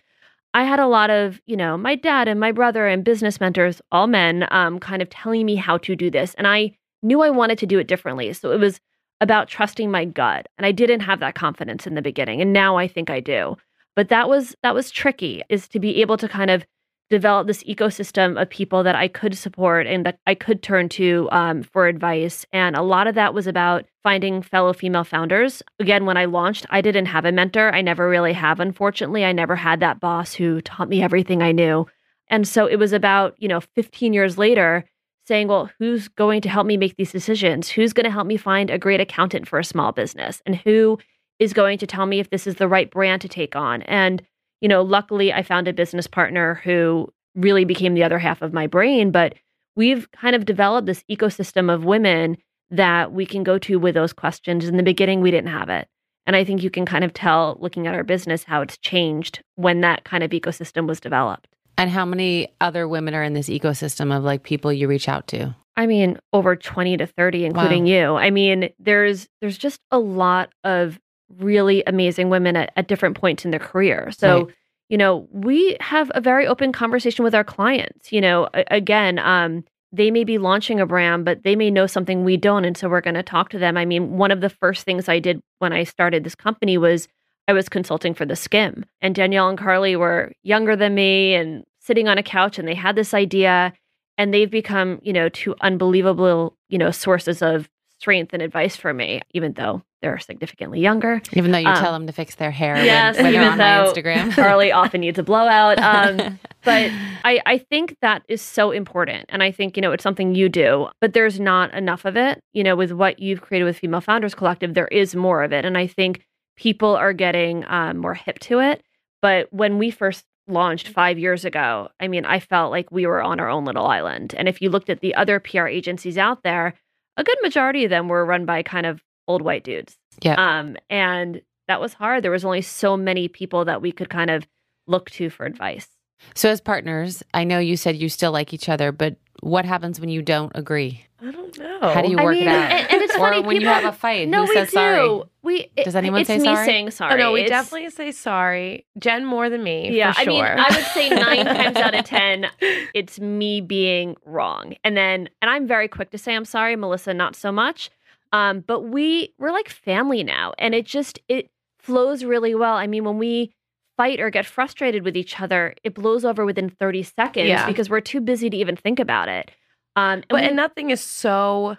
I 0.54 0.64
had 0.64 0.80
a 0.80 0.86
lot 0.86 1.10
of, 1.10 1.40
you 1.46 1.56
know, 1.56 1.76
my 1.76 1.94
dad 1.94 2.28
and 2.28 2.40
my 2.40 2.52
brother 2.52 2.86
and 2.86 3.04
business 3.04 3.40
mentors, 3.40 3.82
all 3.92 4.06
men, 4.06 4.48
um, 4.50 4.78
kind 4.78 5.02
of 5.02 5.10
telling 5.10 5.44
me 5.44 5.56
how 5.56 5.78
to 5.78 5.94
do 5.94 6.10
this. 6.10 6.34
And 6.34 6.46
I 6.46 6.76
knew 7.02 7.22
I 7.22 7.30
wanted 7.30 7.58
to 7.58 7.66
do 7.66 7.78
it 7.78 7.88
differently. 7.88 8.32
So 8.32 8.52
it 8.52 8.60
was 8.60 8.80
about 9.20 9.48
trusting 9.48 9.90
my 9.90 10.04
gut. 10.04 10.46
And 10.56 10.66
I 10.66 10.72
didn't 10.72 11.00
have 11.00 11.20
that 11.20 11.34
confidence 11.34 11.86
in 11.86 11.94
the 11.94 12.02
beginning. 12.02 12.40
And 12.40 12.52
now 12.52 12.76
I 12.76 12.88
think 12.88 13.10
I 13.10 13.20
do 13.20 13.56
but 13.96 14.10
that 14.10 14.28
was 14.28 14.54
that 14.62 14.74
was 14.74 14.90
tricky 14.92 15.42
is 15.48 15.66
to 15.68 15.80
be 15.80 16.00
able 16.00 16.18
to 16.18 16.28
kind 16.28 16.50
of 16.50 16.64
develop 17.08 17.46
this 17.46 17.62
ecosystem 17.64 18.40
of 18.40 18.50
people 18.50 18.82
that 18.82 18.96
I 18.96 19.08
could 19.08 19.36
support 19.36 19.86
and 19.86 20.04
that 20.04 20.18
I 20.26 20.34
could 20.34 20.62
turn 20.62 20.88
to 20.90 21.28
um, 21.30 21.62
for 21.62 21.86
advice. 21.86 22.44
And 22.52 22.76
a 22.76 22.82
lot 22.82 23.06
of 23.06 23.14
that 23.14 23.32
was 23.32 23.46
about 23.46 23.84
finding 24.02 24.42
fellow 24.42 24.72
female 24.72 25.04
founders. 25.04 25.62
Again, 25.78 26.04
when 26.04 26.16
I 26.16 26.24
launched, 26.24 26.66
I 26.70 26.80
didn't 26.80 27.06
have 27.06 27.24
a 27.24 27.32
mentor. 27.32 27.72
I 27.72 27.80
never 27.80 28.08
really 28.08 28.32
have, 28.32 28.58
unfortunately. 28.58 29.24
I 29.24 29.32
never 29.32 29.54
had 29.54 29.80
that 29.80 30.00
boss 30.00 30.34
who 30.34 30.60
taught 30.60 30.88
me 30.88 31.02
everything 31.02 31.42
I 31.42 31.52
knew. 31.52 31.86
And 32.28 32.46
so 32.46 32.66
it 32.66 32.76
was 32.76 32.92
about, 32.92 33.34
you 33.38 33.46
know, 33.46 33.60
15 33.60 34.12
years 34.12 34.36
later 34.36 34.84
saying, 35.26 35.48
well, 35.48 35.70
who's 35.78 36.08
going 36.08 36.40
to 36.40 36.48
help 36.48 36.66
me 36.66 36.76
make 36.76 36.96
these 36.96 37.12
decisions? 37.12 37.68
Who's 37.68 37.92
going 37.92 38.04
to 38.04 38.10
help 38.10 38.26
me 38.26 38.36
find 38.36 38.70
a 38.70 38.78
great 38.78 39.00
accountant 39.00 39.46
for 39.48 39.58
a 39.58 39.64
small 39.64 39.92
business? 39.92 40.42
And 40.46 40.56
who 40.56 40.98
is 41.38 41.52
going 41.52 41.78
to 41.78 41.86
tell 41.86 42.06
me 42.06 42.18
if 42.20 42.30
this 42.30 42.46
is 42.46 42.56
the 42.56 42.68
right 42.68 42.90
brand 42.90 43.22
to 43.22 43.28
take 43.28 43.54
on. 43.54 43.82
And, 43.82 44.22
you 44.60 44.68
know, 44.68 44.82
luckily 44.82 45.32
I 45.32 45.42
found 45.42 45.68
a 45.68 45.72
business 45.72 46.06
partner 46.06 46.60
who 46.64 47.12
really 47.34 47.64
became 47.64 47.94
the 47.94 48.04
other 48.04 48.18
half 48.18 48.42
of 48.42 48.52
my 48.52 48.66
brain. 48.66 49.10
But 49.10 49.34
we've 49.76 50.10
kind 50.12 50.34
of 50.34 50.44
developed 50.44 50.86
this 50.86 51.04
ecosystem 51.10 51.72
of 51.72 51.84
women 51.84 52.38
that 52.70 53.12
we 53.12 53.26
can 53.26 53.44
go 53.44 53.58
to 53.58 53.78
with 53.78 53.94
those 53.94 54.12
questions. 54.12 54.66
In 54.66 54.76
the 54.76 54.82
beginning, 54.82 55.20
we 55.20 55.30
didn't 55.30 55.50
have 55.50 55.68
it. 55.68 55.86
And 56.26 56.34
I 56.34 56.42
think 56.42 56.62
you 56.62 56.70
can 56.70 56.84
kind 56.86 57.04
of 57.04 57.12
tell 57.12 57.56
looking 57.60 57.86
at 57.86 57.94
our 57.94 58.02
business 58.02 58.44
how 58.44 58.60
it's 58.62 58.78
changed 58.78 59.42
when 59.54 59.82
that 59.82 60.04
kind 60.04 60.24
of 60.24 60.32
ecosystem 60.32 60.88
was 60.88 60.98
developed. 60.98 61.46
And 61.78 61.90
how 61.90 62.04
many 62.04 62.48
other 62.60 62.88
women 62.88 63.14
are 63.14 63.22
in 63.22 63.34
this 63.34 63.48
ecosystem 63.48 64.16
of 64.16 64.24
like 64.24 64.42
people 64.42 64.72
you 64.72 64.88
reach 64.88 65.08
out 65.08 65.28
to? 65.28 65.54
I 65.76 65.86
mean, 65.86 66.18
over 66.32 66.56
20 66.56 66.96
to 66.96 67.06
30 67.06 67.44
including 67.44 67.84
wow. 67.84 67.90
you. 67.90 68.16
I 68.16 68.30
mean, 68.30 68.70
there's 68.78 69.28
there's 69.40 69.58
just 69.58 69.80
a 69.90 69.98
lot 69.98 70.50
of 70.64 70.98
really 71.38 71.82
amazing 71.86 72.30
women 72.30 72.56
at, 72.56 72.72
at 72.76 72.88
different 72.88 73.18
points 73.18 73.44
in 73.44 73.50
their 73.50 73.60
career. 73.60 74.10
So, 74.16 74.44
right. 74.44 74.54
you 74.88 74.98
know, 74.98 75.28
we 75.30 75.76
have 75.80 76.10
a 76.14 76.20
very 76.20 76.46
open 76.46 76.72
conversation 76.72 77.24
with 77.24 77.34
our 77.34 77.44
clients. 77.44 78.12
You 78.12 78.20
know, 78.20 78.48
a, 78.54 78.64
again, 78.70 79.18
um, 79.18 79.64
they 79.92 80.10
may 80.10 80.24
be 80.24 80.38
launching 80.38 80.80
a 80.80 80.86
brand, 80.86 81.24
but 81.24 81.42
they 81.42 81.56
may 81.56 81.70
know 81.70 81.86
something 81.86 82.24
we 82.24 82.36
don't. 82.36 82.64
And 82.64 82.76
so 82.76 82.88
we're 82.88 83.00
going 83.00 83.14
to 83.14 83.22
talk 83.22 83.48
to 83.50 83.58
them. 83.58 83.76
I 83.76 83.84
mean, 83.84 84.18
one 84.18 84.30
of 84.30 84.40
the 84.40 84.50
first 84.50 84.84
things 84.84 85.08
I 85.08 85.18
did 85.18 85.40
when 85.58 85.72
I 85.72 85.84
started 85.84 86.24
this 86.24 86.34
company 86.34 86.76
was 86.78 87.08
I 87.48 87.52
was 87.52 87.68
consulting 87.68 88.12
for 88.12 88.26
the 88.26 88.34
Skimm. 88.34 88.84
And 89.00 89.14
Danielle 89.14 89.48
and 89.48 89.58
Carly 89.58 89.96
were 89.96 90.32
younger 90.42 90.76
than 90.76 90.94
me 90.94 91.34
and 91.34 91.64
sitting 91.80 92.08
on 92.08 92.18
a 92.18 92.22
couch 92.22 92.58
and 92.58 92.66
they 92.66 92.74
had 92.74 92.96
this 92.96 93.14
idea 93.14 93.72
and 94.18 94.34
they've 94.34 94.50
become, 94.50 94.98
you 95.02 95.12
know, 95.12 95.28
two 95.28 95.54
unbelievable, 95.60 96.56
you 96.68 96.78
know, 96.78 96.90
sources 96.90 97.42
of 97.42 97.68
strength 97.98 98.32
and 98.32 98.42
advice 98.42 98.76
for 98.76 98.92
me, 98.92 99.22
even 99.32 99.52
though 99.54 99.82
they're 100.02 100.18
significantly 100.18 100.80
younger. 100.80 101.22
Even 101.32 101.50
though 101.50 101.58
you 101.58 101.68
um, 101.68 101.82
tell 101.82 101.92
them 101.92 102.06
to 102.06 102.12
fix 102.12 102.34
their 102.34 102.50
hair 102.50 102.76
yes, 102.84 103.16
when, 103.16 103.24
when 103.24 103.34
even 103.34 103.48
on 103.48 103.58
though 103.58 103.92
Instagram. 103.92 104.32
Carly 104.34 104.70
often 104.70 105.00
needs 105.00 105.18
a 105.18 105.22
blowout. 105.22 105.78
Um, 105.78 106.38
but 106.64 106.90
I, 107.24 107.40
I 107.46 107.58
think 107.58 107.96
that 108.02 108.22
is 108.28 108.42
so 108.42 108.70
important. 108.70 109.24
And 109.30 109.42
I 109.42 109.50
think, 109.50 109.76
you 109.76 109.80
know, 109.80 109.92
it's 109.92 110.02
something 110.02 110.34
you 110.34 110.48
do, 110.48 110.88
but 111.00 111.12
there's 111.14 111.40
not 111.40 111.72
enough 111.72 112.04
of 112.04 112.16
it. 112.16 112.40
You 112.52 112.62
know, 112.62 112.76
with 112.76 112.92
what 112.92 113.18
you've 113.18 113.40
created 113.40 113.64
with 113.64 113.78
Female 113.78 114.00
Founders 114.02 114.34
Collective, 114.34 114.74
there 114.74 114.88
is 114.88 115.14
more 115.14 115.42
of 115.42 115.52
it. 115.52 115.64
And 115.64 115.78
I 115.78 115.86
think 115.86 116.24
people 116.56 116.94
are 116.94 117.12
getting 117.12 117.64
um, 117.68 117.98
more 117.98 118.14
hip 118.14 118.38
to 118.40 118.60
it. 118.60 118.82
But 119.22 119.52
when 119.52 119.78
we 119.78 119.90
first 119.90 120.24
launched 120.46 120.88
five 120.88 121.18
years 121.18 121.44
ago, 121.44 121.88
I 121.98 122.08
mean, 122.08 122.24
I 122.24 122.38
felt 122.38 122.70
like 122.70 122.92
we 122.92 123.06
were 123.06 123.22
on 123.22 123.40
our 123.40 123.48
own 123.48 123.64
little 123.64 123.86
island. 123.86 124.34
And 124.36 124.48
if 124.48 124.60
you 124.60 124.70
looked 124.70 124.90
at 124.90 125.00
the 125.00 125.14
other 125.14 125.40
PR 125.40 125.66
agencies 125.66 126.18
out 126.18 126.42
there, 126.42 126.74
a 127.16 127.24
good 127.24 127.38
majority 127.42 127.84
of 127.84 127.90
them 127.90 128.08
were 128.08 128.24
run 128.24 128.44
by 128.44 128.62
kind 128.62 128.86
of 128.86 129.02
old 129.28 129.42
white 129.42 129.64
dudes. 129.64 129.96
Yeah. 130.22 130.34
Um, 130.34 130.76
and 130.90 131.42
that 131.68 131.80
was 131.80 131.94
hard. 131.94 132.22
There 132.22 132.30
was 132.30 132.44
only 132.44 132.62
so 132.62 132.96
many 132.96 133.28
people 133.28 133.64
that 133.64 133.82
we 133.82 133.92
could 133.92 134.08
kind 134.10 134.30
of 134.30 134.46
look 134.86 135.10
to 135.10 135.30
for 135.30 135.46
advice. 135.46 135.88
So, 136.34 136.48
as 136.48 136.60
partners, 136.60 137.22
I 137.34 137.44
know 137.44 137.58
you 137.58 137.76
said 137.76 137.96
you 137.96 138.08
still 138.08 138.32
like 138.32 138.54
each 138.54 138.68
other, 138.68 138.92
but 138.92 139.16
what 139.40 139.64
happens 139.64 140.00
when 140.00 140.08
you 140.08 140.22
don't 140.22 140.52
agree? 140.54 141.04
I 141.20 141.30
don't 141.30 141.58
know. 141.58 141.78
How 141.80 142.02
do 142.02 142.10
you 142.10 142.16
work 142.16 142.26
I 142.26 142.38
mean, 142.38 142.42
it 142.42 142.48
out? 142.48 142.70
And, 142.70 142.92
and 142.92 143.02
it's 143.02 143.14
or 143.14 143.18
funny, 143.18 143.40
when 143.40 143.56
people, 143.56 143.60
you 143.60 143.68
have 143.68 143.84
a 143.84 143.92
fight, 143.92 144.28
no, 144.28 144.42
who 144.42 144.48
we 144.48 144.54
says 144.54 144.68
do. 144.68 144.72
sorry? 144.72 145.22
We 145.42 145.70
it, 145.76 145.84
does 145.84 145.96
anyone 145.96 146.20
it's 146.20 146.28
say 146.28 146.38
me 146.38 146.44
sorry? 146.44 146.66
saying 146.66 146.90
sorry. 146.90 147.14
Oh, 147.14 147.16
no, 147.16 147.32
we 147.32 147.42
it's, 147.42 147.50
definitely 147.50 147.90
say 147.90 148.12
sorry. 148.12 148.86
Jen 148.98 149.24
more 149.24 149.48
than 149.48 149.62
me. 149.62 149.96
Yeah, 149.96 150.12
for 150.12 150.20
I 150.20 150.24
mean, 150.26 150.44
I 150.44 150.66
would 150.70 150.84
say 150.86 151.08
nine 151.08 151.46
times 151.56 151.76
out 151.76 151.94
of 151.94 152.04
ten, 152.04 152.46
it's 152.94 153.18
me 153.18 153.60
being 153.60 154.16
wrong, 154.24 154.74
and 154.84 154.96
then 154.96 155.28
and 155.40 155.50
I'm 155.50 155.66
very 155.66 155.88
quick 155.88 156.10
to 156.10 156.18
say 156.18 156.34
I'm 156.34 156.44
sorry. 156.44 156.76
Melissa, 156.76 157.14
not 157.14 157.34
so 157.34 157.50
much. 157.50 157.90
Um, 158.32 158.60
but 158.60 158.80
we 158.80 159.32
we're 159.38 159.52
like 159.52 159.68
family 159.68 160.22
now, 160.22 160.52
and 160.58 160.74
it 160.74 160.84
just 160.84 161.18
it 161.28 161.50
flows 161.78 162.24
really 162.24 162.54
well. 162.54 162.74
I 162.74 162.86
mean, 162.86 163.04
when 163.04 163.18
we 163.18 163.52
fight 163.96 164.20
or 164.20 164.30
get 164.30 164.46
frustrated 164.46 165.02
with 165.04 165.16
each 165.16 165.40
other, 165.40 165.74
it 165.82 165.94
blows 165.94 166.24
over 166.24 166.44
within 166.44 166.68
30 166.70 167.02
seconds 167.02 167.48
Yeah. 167.48 167.66
because 167.66 167.88
we're 167.88 168.00
too 168.00 168.20
busy 168.20 168.50
to 168.50 168.56
even 168.56 168.76
think 168.76 168.98
about 169.00 169.28
it. 169.28 169.50
Um, 169.96 170.02
and 170.18 170.26
But 170.28 170.40
we- 170.42 170.46
and 170.48 170.56
nothing 170.56 170.90
is 170.90 171.00
so 171.00 171.76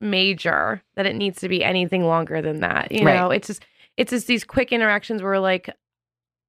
major 0.00 0.82
that 0.96 1.06
it 1.06 1.14
needs 1.16 1.40
to 1.40 1.48
be 1.48 1.62
anything 1.64 2.04
longer 2.04 2.42
than 2.42 2.60
that. 2.60 2.92
You 2.92 3.04
Right. 3.06 3.14
know, 3.16 3.30
it's 3.30 3.46
just 3.48 3.64
it's 3.96 4.10
just 4.10 4.26
these 4.26 4.42
quick 4.44 4.72
interactions 4.72 5.22
where 5.22 5.38
like 5.38 5.70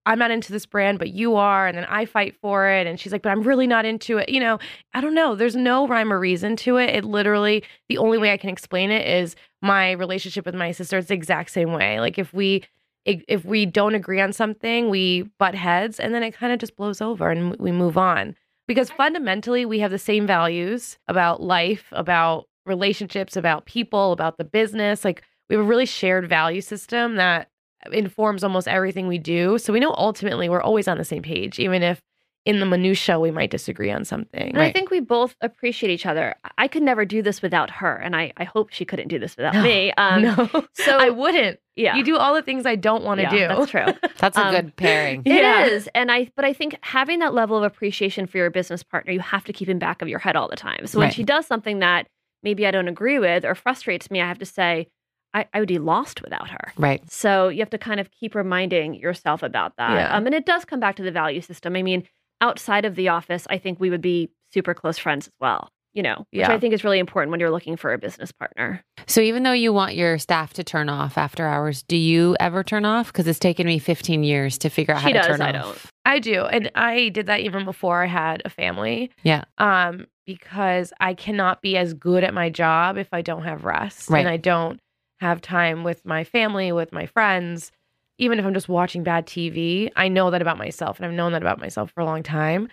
I'm 0.07 0.19
not 0.19 0.29
into 0.29 0.51
this 0.51 0.67
brand, 0.67 0.99
but 0.99 1.09
you 1.09 1.35
are, 1.35 1.65
and 1.67 1.75
then 1.75 1.85
I 1.85 2.05
fight 2.05 2.35
for 2.39 2.69
it, 2.69 2.85
and 2.85 2.99
she's 2.99 3.11
like, 3.11 3.23
but 3.23 3.31
I'm 3.31 3.41
really 3.41 3.65
not 3.65 3.85
into 3.85 4.19
it. 4.19 4.29
You 4.29 4.39
know, 4.39 4.59
I 4.93 5.01
don't 5.01 5.15
know. 5.15 5.33
There's 5.35 5.55
no 5.55 5.87
rhyme 5.87 6.13
or 6.13 6.19
reason 6.19 6.55
to 6.57 6.77
it. 6.77 6.91
It 6.91 7.03
literally 7.05 7.63
the 7.89 7.97
only 7.97 8.19
way 8.19 8.31
I 8.31 8.37
can 8.37 8.51
explain 8.51 8.91
it 8.91 9.07
is 9.07 9.35
my 9.63 9.91
relationship 9.93 10.45
with 10.45 10.53
my 10.53 10.71
sister. 10.71 10.99
It's 10.99 11.07
the 11.07 11.15
exact 11.15 11.49
same 11.51 11.71
way. 11.73 11.99
Like 11.99 12.19
if 12.19 12.33
we 12.33 12.63
if 13.05 13.45
we 13.45 13.65
don't 13.65 13.95
agree 13.95 14.19
on 14.19 14.33
something, 14.33 14.89
we 14.89 15.23
butt 15.39 15.55
heads, 15.55 15.99
and 15.99 16.13
then 16.13 16.23
it 16.23 16.31
kind 16.33 16.51
of 16.51 16.59
just 16.59 16.75
blows 16.75 17.01
over, 17.01 17.29
and 17.29 17.55
we 17.57 17.71
move 17.71 17.97
on 17.97 18.35
because 18.67 18.89
fundamentally 18.89 19.65
we 19.65 19.79
have 19.79 19.91
the 19.91 19.99
same 19.99 20.25
values 20.25 20.97
about 21.07 21.41
life, 21.41 21.85
about 21.91 22.45
relationships, 22.65 23.35
about 23.35 23.65
people, 23.65 24.11
about 24.11 24.37
the 24.37 24.43
business. 24.43 25.05
Like 25.05 25.23
we 25.49 25.55
have 25.55 25.63
a 25.63 25.67
really 25.67 25.85
shared 25.85 26.27
value 26.27 26.61
system 26.61 27.15
that 27.15 27.49
uh, 27.85 27.91
informs 27.91 28.43
almost 28.43 28.67
everything 28.67 29.07
we 29.07 29.19
do. 29.19 29.57
So 29.57 29.71
we 29.71 29.79
know 29.79 29.93
ultimately 29.97 30.49
we're 30.49 30.61
always 30.61 30.87
on 30.87 30.97
the 30.97 31.05
same 31.05 31.21
page, 31.21 31.59
even 31.59 31.83
if 31.83 32.01
in 32.45 32.59
the 32.59 32.65
minutia 32.65 33.19
we 33.19 33.31
might 33.31 33.49
disagree 33.49 33.89
on 33.89 34.05
something. 34.05 34.49
And 34.49 34.61
I 34.61 34.71
think 34.71 34.91
we 34.91 34.99
both 34.99 35.35
appreciate 35.41 35.89
each 35.91 36.05
other. 36.05 36.35
I 36.59 36.67
could 36.67 36.83
never 36.83 37.03
do 37.03 37.21
this 37.23 37.41
without 37.41 37.69
her, 37.71 37.95
and 37.95 38.15
I, 38.15 38.33
I 38.37 38.43
hope 38.43 38.69
she 38.71 38.85
couldn't 38.85 39.07
do 39.07 39.17
this 39.17 39.35
without 39.35 39.55
No, 39.55 39.63
me. 39.63 39.91
Um, 39.97 40.21
no, 40.21 40.49
So 40.73 40.97
I 40.99 41.09
wouldn't. 41.09 41.59
yeah, 41.75 41.95
You 41.95 42.03
do 42.03 42.17
all 42.17 42.35
the 42.35 42.43
things 42.43 42.65
I 42.67 42.75
don't 42.75 43.03
want 43.03 43.17
to 43.19 43.23
yeah, 43.23 43.29
do. 43.31 43.47
That's 43.47 43.71
true. 43.71 43.85
That's 44.19 44.37
a 44.37 44.45
Um, 44.45 44.53
good 44.53 44.75
pairing. 44.75 45.23
It 45.25 45.31
is, 45.71 45.85
Yeah. 45.85 45.91
and 46.01 46.11
I. 46.11 46.31
But 46.35 46.45
I 46.45 46.53
think 46.53 46.77
having 46.81 47.19
that 47.19 47.33
level 47.33 47.57
of 47.57 47.63
appreciation 47.63 48.27
for 48.27 48.37
your 48.37 48.49
business 48.51 48.83
partner, 48.83 49.11
you 49.11 49.19
have 49.21 49.43
to 49.45 49.53
keep 49.53 49.67
in 49.67 49.79
back 49.79 50.01
of 50.03 50.07
your 50.07 50.19
head 50.19 50.35
all 50.35 50.47
the 50.47 50.55
time. 50.55 50.85
So 50.87 50.99
when 50.99 51.07
Right. 51.07 51.13
she 51.15 51.23
does 51.23 51.47
something 51.47 51.79
that 51.79 52.07
maybe 52.43 52.67
I 52.67 52.71
don't 52.71 52.87
agree 52.87 53.17
with 53.17 53.43
or 53.43 53.55
frustrates 53.55 54.11
me, 54.11 54.21
I 54.21 54.27
have 54.27 54.37
to 54.39 54.45
say, 54.45 54.87
I, 55.33 55.47
I 55.53 55.59
would 55.59 55.67
be 55.67 55.79
lost 55.79 56.21
without 56.21 56.49
her. 56.51 56.71
Right. 56.77 57.01
So 57.11 57.47
you 57.49 57.59
have 57.59 57.71
to 57.71 57.77
kind 57.79 57.99
of 57.99 58.11
keep 58.11 58.35
reminding 58.35 58.93
yourself 58.93 59.41
about 59.41 59.73
that. 59.77 59.91
Yeah. 59.95 60.15
Um, 60.15 60.27
and 60.27 60.35
it 60.35 60.45
does 60.45 60.63
come 60.63 60.79
back 60.79 60.95
to 60.97 61.03
the 61.03 61.11
value 61.11 61.41
system. 61.41 61.75
I 61.75 61.81
mean, 61.81 62.03
outside 62.45 62.85
of 62.85 62.95
the 62.95 63.09
office, 63.09 63.47
I 63.49 63.57
think 63.57 63.79
we 63.79 63.89
would 63.89 64.01
be 64.01 64.29
super 64.53 64.73
close 64.73 64.97
friends 64.97 65.27
as 65.27 65.33
well. 65.39 65.69
You 65.93 66.03
know, 66.03 66.25
which 66.31 66.41
Yeah. 66.41 66.51
I 66.51 66.59
think 66.59 66.73
is 66.73 66.83
really 66.83 66.99
important 66.99 67.31
when 67.31 67.39
you're 67.39 67.51
looking 67.51 67.77
for 67.77 67.93
a 67.93 67.97
business 67.97 68.29
partner. 68.33 68.83
So 69.07 69.21
even 69.21 69.43
though 69.43 69.53
you 69.53 69.71
want 69.71 69.95
your 69.95 70.17
staff 70.17 70.51
to 70.55 70.63
turn 70.63 70.89
off 70.89 71.17
after 71.17 71.47
hours, 71.47 71.83
do 71.83 71.95
you 71.95 72.35
ever 72.41 72.65
turn 72.65 72.83
off? 72.83 73.07
Because 73.13 73.27
it's 73.27 73.39
taken 73.39 73.65
me 73.65 73.79
15 73.79 74.21
years 74.23 74.57
to 74.57 74.69
figure 74.69 74.93
out 74.93 75.01
how 75.01 75.07
She 75.07 75.13
to 75.13 75.23
turn 75.23 75.41
I 75.41 75.57
off. 75.57 75.89
I 76.03 76.19
do. 76.19 76.43
And 76.43 76.69
I 76.75 77.07
did 77.09 77.27
that 77.27 77.39
even 77.39 77.63
before 77.63 78.03
I 78.03 78.07
had 78.07 78.41
a 78.43 78.49
family. 78.49 79.09
Yeah. 79.23 79.45
Um, 79.57 80.07
because 80.25 80.91
I 80.99 81.13
cannot 81.13 81.61
be 81.61 81.77
as 81.77 81.93
good 81.93 82.25
at 82.25 82.33
my 82.33 82.49
job 82.49 82.97
if 82.97 83.07
I 83.13 83.21
don't 83.21 83.43
have 83.43 83.63
rest. 83.63 84.09
Right. 84.09 84.19
And 84.19 84.27
I 84.27 84.35
don't 84.35 84.81
have 85.21 85.39
time 85.39 85.85
with 85.85 86.03
my 86.05 86.25
family, 86.25 86.73
with 86.73 86.91
my 86.91 87.05
friends. 87.05 87.71
Even 88.17 88.39
if 88.39 88.45
I'm 88.45 88.53
just 88.53 88.69
watching 88.69 89.03
bad 89.03 89.25
TV, 89.25 89.91
I 89.95 90.07
know 90.07 90.31
that 90.31 90.41
about 90.41 90.57
myself 90.57 90.97
and 90.97 91.05
I've 91.05 91.13
known 91.13 91.33
that 91.33 91.41
about 91.41 91.59
myself 91.59 91.91
for 91.91 92.01
a 92.01 92.05
long 92.05 92.23
time. 92.23 92.69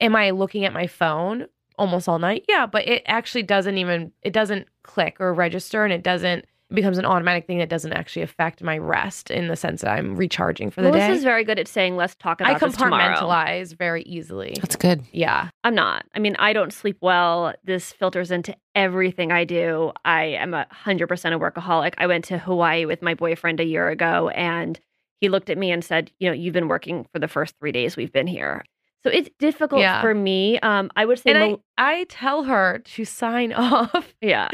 Am 0.00 0.14
I 0.14 0.30
looking 0.30 0.64
at 0.64 0.72
my 0.72 0.86
phone 0.86 1.46
almost 1.78 2.08
all 2.08 2.18
night? 2.18 2.44
Yeah, 2.48 2.66
but 2.66 2.86
it 2.86 3.02
actually 3.06 3.44
doesn't 3.44 3.78
even 3.78 4.12
it 4.22 4.32
doesn't 4.32 4.68
click 4.82 5.16
or 5.20 5.32
register 5.32 5.84
and 5.84 5.92
it 5.92 6.02
doesn't 6.02 6.44
becomes 6.74 6.98
an 6.98 7.04
automatic 7.04 7.46
thing 7.46 7.58
that 7.58 7.68
doesn't 7.68 7.92
actually 7.92 8.22
affect 8.22 8.62
my 8.62 8.78
rest 8.78 9.30
in 9.30 9.48
the 9.48 9.56
sense 9.56 9.82
that 9.82 9.90
I'm 9.90 10.16
recharging 10.16 10.70
for 10.70 10.82
the 10.82 10.90
day. 10.90 10.98
Melissa's 10.98 11.24
very 11.24 11.44
good 11.44 11.58
at 11.58 11.68
saying, 11.68 11.96
"Let's 11.96 12.14
talk 12.14 12.40
I 12.40 12.50
about 12.50 12.60
this 12.60 12.76
tomorrow." 12.76 13.16
compartmentalize 13.16 13.76
very 13.76 14.02
easily. 14.02 14.56
That's 14.60 14.76
good. 14.76 15.02
Yeah. 15.12 15.50
I'm 15.64 15.74
not. 15.74 16.04
I 16.14 16.18
mean, 16.18 16.36
I 16.38 16.52
don't 16.52 16.72
sleep 16.72 16.98
well. 17.00 17.54
This 17.64 17.92
filters 17.92 18.30
into 18.30 18.56
everything 18.74 19.32
I 19.32 19.44
do. 19.44 19.92
I 20.04 20.24
am 20.24 20.54
a 20.54 20.66
hundred 20.70 21.06
percent 21.08 21.34
a 21.34 21.38
workaholic. 21.38 21.94
I 21.98 22.06
went 22.06 22.24
to 22.26 22.38
Hawaii 22.38 22.84
with 22.84 23.02
my 23.02 23.14
boyfriend 23.14 23.60
a 23.60 23.64
year 23.64 23.88
ago, 23.88 24.28
and 24.30 24.78
he 25.20 25.28
looked 25.28 25.50
at 25.50 25.58
me 25.58 25.70
and 25.70 25.84
said, 25.84 26.10
"You 26.18 26.28
know, 26.28 26.34
you've 26.34 26.54
been 26.54 26.68
working 26.68 27.06
for 27.12 27.18
the 27.18 27.28
first 27.28 27.54
three 27.58 27.72
days 27.72 27.96
we've 27.96 28.12
been 28.12 28.26
here." 28.26 28.64
So 29.04 29.10
it's 29.10 29.28
difficult 29.38 29.80
Yeah. 29.80 30.00
for 30.00 30.14
me. 30.14 30.58
Um, 30.60 30.90
I 30.96 31.04
would 31.04 31.18
say, 31.18 31.30
And 31.32 31.58
I, 31.76 32.00
I 32.00 32.04
tell 32.08 32.44
her 32.44 32.78
to 32.84 33.04
sign 33.04 33.52
off 33.56 34.14
yeah, 34.20 34.48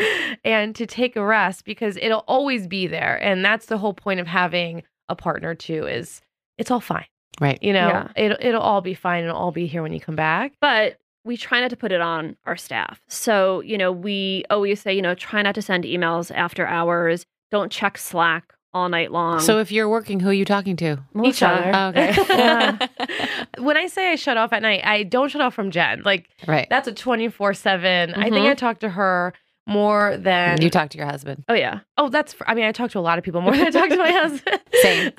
and 0.44 0.74
to 0.76 0.86
take 0.86 1.16
a 1.16 1.24
rest 1.24 1.64
because 1.64 1.96
it'll 1.98 2.24
always 2.26 2.66
be 2.66 2.86
there. 2.86 3.18
And 3.22 3.44
that's 3.44 3.66
the 3.66 3.76
whole 3.78 3.92
point 3.94 4.20
of 4.20 4.26
having 4.26 4.82
a 5.08 5.14
partner 5.14 5.54
too 5.54 5.86
is 5.86 6.20
it's 6.56 6.70
all 6.70 6.80
fine. 6.80 7.04
Right. 7.40 7.58
You 7.62 7.72
know, 7.72 7.88
Yeah. 7.88 8.08
it'll 8.16 8.38
it'll 8.40 8.62
all 8.62 8.80
be 8.80 8.94
fine. 8.94 9.24
It'll 9.24 9.36
all 9.36 9.52
be 9.52 9.66
here 9.66 9.82
when 9.82 9.92
you 9.92 10.00
come 10.00 10.16
back. 10.16 10.52
but 10.60 10.98
we 11.24 11.36
try 11.36 11.60
not 11.60 11.68
to 11.68 11.76
put 11.76 11.92
it 11.92 12.00
on 12.00 12.36
our 12.46 12.56
staff. 12.56 13.02
So 13.08 13.60
you 13.60 13.76
know, 13.76 13.92
we 13.92 14.44
always 14.48 14.80
say, 14.80 14.94
you 14.94 15.02
know, 15.02 15.14
try 15.14 15.42
not 15.42 15.54
to 15.56 15.62
send 15.62 15.84
emails 15.84 16.34
after 16.34 16.66
hours. 16.66 17.26
Don't 17.50 17.70
check 17.70 17.98
Slack 17.98 18.54
all 18.74 18.88
night 18.88 19.10
long. 19.10 19.40
So 19.40 19.58
if 19.58 19.72
you're 19.72 19.88
working, 19.88 20.20
who 20.20 20.28
are 20.28 20.32
you 20.32 20.44
talking 20.44 20.76
to? 20.76 20.98
Each 21.24 21.42
other. 21.42 21.70
Oh, 21.74 21.88
okay. 21.88 22.14
Yeah. 22.28 22.86
when 23.58 23.76
I 23.76 23.86
say 23.86 24.12
I 24.12 24.16
shut 24.16 24.36
off 24.36 24.52
at 24.52 24.62
night, 24.62 24.82
I 24.84 25.02
don't 25.04 25.28
shut 25.30 25.40
off 25.40 25.54
from 25.54 25.70
Jen. 25.70 26.02
Like 26.04 26.28
right. 26.46 26.66
that's 26.70 26.86
a 26.88 26.92
24/7. 26.92 28.16
I 28.16 28.22
think 28.24 28.34
Mhm. 28.36 28.50
I 28.50 28.54
talk 28.54 28.80
to 28.80 28.90
her 28.90 29.32
more 29.66 30.16
than 30.16 30.60
You 30.62 30.70
talk 30.70 30.90
to 30.90 30.98
your 30.98 31.06
husband. 31.06 31.44
oh 31.48 31.54
yeah, 31.54 31.80
Oh, 31.96 32.08
that's. 32.08 32.34
I 32.46 32.54
mean, 32.54 32.64
I 32.64 32.72
talk 32.72 32.90
to 32.92 32.98
a 32.98 33.00
lot 33.00 33.18
of 33.18 33.24
people 33.24 33.40
more 33.40 33.56
than 33.56 33.66
I 33.66 33.70
talk 33.70 33.88
to 33.88 33.96
my 33.96 34.10
husband. 34.22 34.60
Same. 34.82 35.12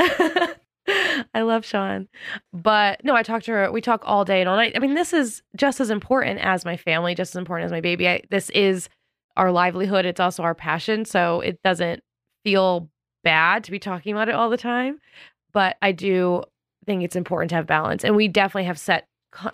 I 1.36 1.42
love 1.42 1.66
Sean, 1.66 2.08
but 2.52 3.04
no, 3.04 3.16
I 3.16 3.22
talk 3.22 3.44
to 3.44 3.52
her. 3.52 3.72
We 3.72 3.80
talk 3.82 4.02
all 4.06 4.26
day 4.26 4.40
and 4.40 4.50
all 4.50 4.56
night. 4.56 4.74
I 4.76 4.80
mean, 4.80 4.96
this 4.96 5.14
is 5.14 5.44
just 5.56 5.80
as 5.80 5.92
important 5.92 6.40
as 6.40 6.66
my 6.66 6.78
family, 6.78 7.14
just 7.14 7.32
as 7.36 7.36
important 7.38 7.66
as 7.66 7.72
my 7.72 7.82
baby. 7.82 8.08
I, 8.10 8.22
this 8.32 8.50
is 8.52 8.90
our 9.38 9.52
livelihood. 9.52 10.06
It's 10.06 10.20
also 10.20 10.42
our 10.42 10.56
passion, 10.56 11.06
so 11.06 11.42
it 11.42 11.60
doesn't 11.64 12.02
feel 12.44 12.90
bad 13.24 13.64
to 13.66 13.72
be 13.72 13.80
talking 13.80 14.14
about 14.14 14.30
it 14.30 14.36
all 14.36 14.50
the 14.50 14.58
time. 14.58 15.00
But 15.54 15.78
I 15.82 15.92
do 15.92 16.44
think 16.86 17.04
it's 17.04 17.16
important 17.16 17.50
to 17.50 17.56
have 17.56 17.68
balance, 17.68 18.04
and 18.04 18.16
we 18.16 18.28
definitely 18.28 18.66
have 18.66 18.80
set 18.80 19.08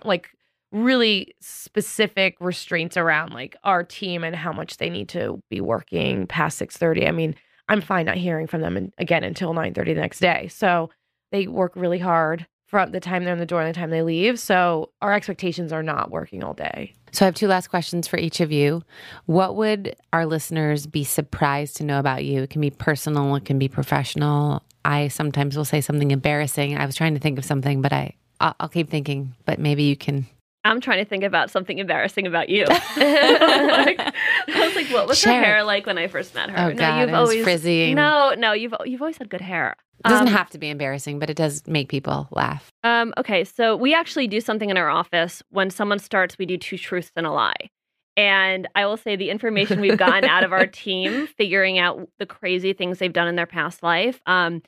like 0.04 0.30
really 0.72 1.34
specific 1.40 2.36
restraints 2.40 2.96
around 2.96 3.32
like 3.32 3.56
our 3.64 3.82
team 3.82 4.24
and 4.24 4.34
how 4.34 4.52
much 4.52 4.78
they 4.78 4.90
need 4.90 5.08
to 5.08 5.40
be 5.50 5.60
working 5.60 6.26
past 6.26 6.58
6:30. 6.58 7.06
I 7.06 7.12
mean, 7.12 7.34
I'm 7.68 7.80
fine 7.80 8.06
not 8.06 8.16
hearing 8.16 8.46
from 8.46 8.60
them 8.60 8.76
and 8.76 8.92
again 8.98 9.24
until 9.24 9.54
9:30 9.54 9.94
the 9.94 10.00
next 10.00 10.20
day. 10.20 10.48
So 10.48 10.90
they 11.32 11.46
work 11.46 11.72
really 11.76 11.98
hard 11.98 12.46
from 12.66 12.92
the 12.92 13.00
time 13.00 13.24
they're 13.24 13.32
in 13.32 13.38
the 13.38 13.46
door 13.46 13.62
and 13.62 13.74
the 13.74 13.78
time 13.78 13.90
they 13.90 14.02
leave. 14.02 14.38
So 14.38 14.90
our 15.00 15.12
expectations 15.12 15.72
are 15.72 15.82
not 15.82 16.10
working 16.10 16.44
all 16.44 16.54
day. 16.54 16.94
So 17.12 17.24
I 17.24 17.26
have 17.26 17.34
two 17.34 17.46
last 17.46 17.68
questions 17.68 18.06
for 18.06 18.18
each 18.18 18.40
of 18.40 18.52
you. 18.52 18.82
What 19.24 19.56
would 19.56 19.96
our 20.12 20.26
listeners 20.26 20.86
be 20.86 21.04
surprised 21.04 21.76
to 21.76 21.84
know 21.84 21.98
about 21.98 22.24
you? 22.24 22.42
It 22.42 22.50
can 22.50 22.60
be 22.60 22.70
personal, 22.70 23.34
it 23.36 23.44
can 23.44 23.58
be 23.58 23.68
professional. 23.68 24.62
I 24.84 25.08
sometimes 25.08 25.56
will 25.56 25.64
say 25.64 25.80
something 25.80 26.10
embarrassing. 26.10 26.76
I 26.76 26.86
was 26.86 26.94
trying 26.94 27.14
to 27.14 27.20
think 27.20 27.38
of 27.38 27.44
something, 27.44 27.82
but 27.82 27.92
I 27.92 28.14
I'll, 28.40 28.54
I'll 28.60 28.68
keep 28.68 28.90
thinking. 28.90 29.34
But 29.44 29.58
maybe 29.58 29.84
you 29.84 29.96
can. 29.96 30.26
I'm 30.70 30.80
trying 30.80 30.98
to 30.98 31.08
think 31.08 31.24
about 31.24 31.50
something 31.50 31.78
embarrassing 31.78 32.26
about 32.26 32.48
you. 32.48 32.66
Like, 32.96 34.00
I 34.00 34.66
was 34.66 34.74
like, 34.76 34.88
what 34.88 35.06
was 35.06 35.22
her 35.24 35.30
hair 35.32 35.62
like 35.64 35.86
when 35.86 35.98
I 35.98 36.06
first 36.08 36.34
met 36.34 36.50
her? 36.50 36.70
Oh, 36.70 36.74
God, 36.74 37.08
it 37.08 37.12
was 37.12 37.36
frizzy. 37.44 37.94
No, 37.94 38.34
no, 38.36 38.52
you've 38.52 38.74
you've 38.84 39.00
always 39.02 39.16
had 39.18 39.28
good 39.28 39.40
hair. 39.40 39.76
It 40.04 40.08
doesn't 40.08 40.28
Um, 40.28 40.32
have 40.34 40.50
to 40.50 40.58
be 40.58 40.68
embarrassing, 40.70 41.18
but 41.18 41.30
it 41.30 41.36
does 41.36 41.62
make 41.66 41.88
people 41.88 42.28
laugh. 42.30 42.70
Um, 42.84 43.14
okay, 43.18 43.44
so 43.44 43.76
we 43.76 43.94
actually 43.94 44.26
do 44.28 44.40
something 44.40 44.68
in 44.70 44.76
our 44.76 44.88
office. 44.88 45.42
When 45.50 45.70
someone 45.70 45.98
starts, 45.98 46.36
we 46.38 46.46
do 46.46 46.56
two 46.58 46.76
truths 46.78 47.10
and 47.16 47.26
a 47.26 47.30
lie. 47.32 47.70
And 48.18 48.66
I 48.74 48.86
will 48.86 48.96
say 48.96 49.16
the 49.16 49.30
information 49.30 49.80
we've 49.80 49.98
gotten 49.98 50.24
out 50.24 50.42
of 50.44 50.52
our 50.52 50.66
team, 50.84 51.26
figuring 51.38 51.78
out 51.78 52.08
the 52.18 52.26
crazy 52.26 52.72
things 52.72 52.98
they've 52.98 53.12
done 53.12 53.28
in 53.28 53.36
their 53.36 53.46
past 53.46 53.82
life. 53.82 54.20
Um, 54.26 54.62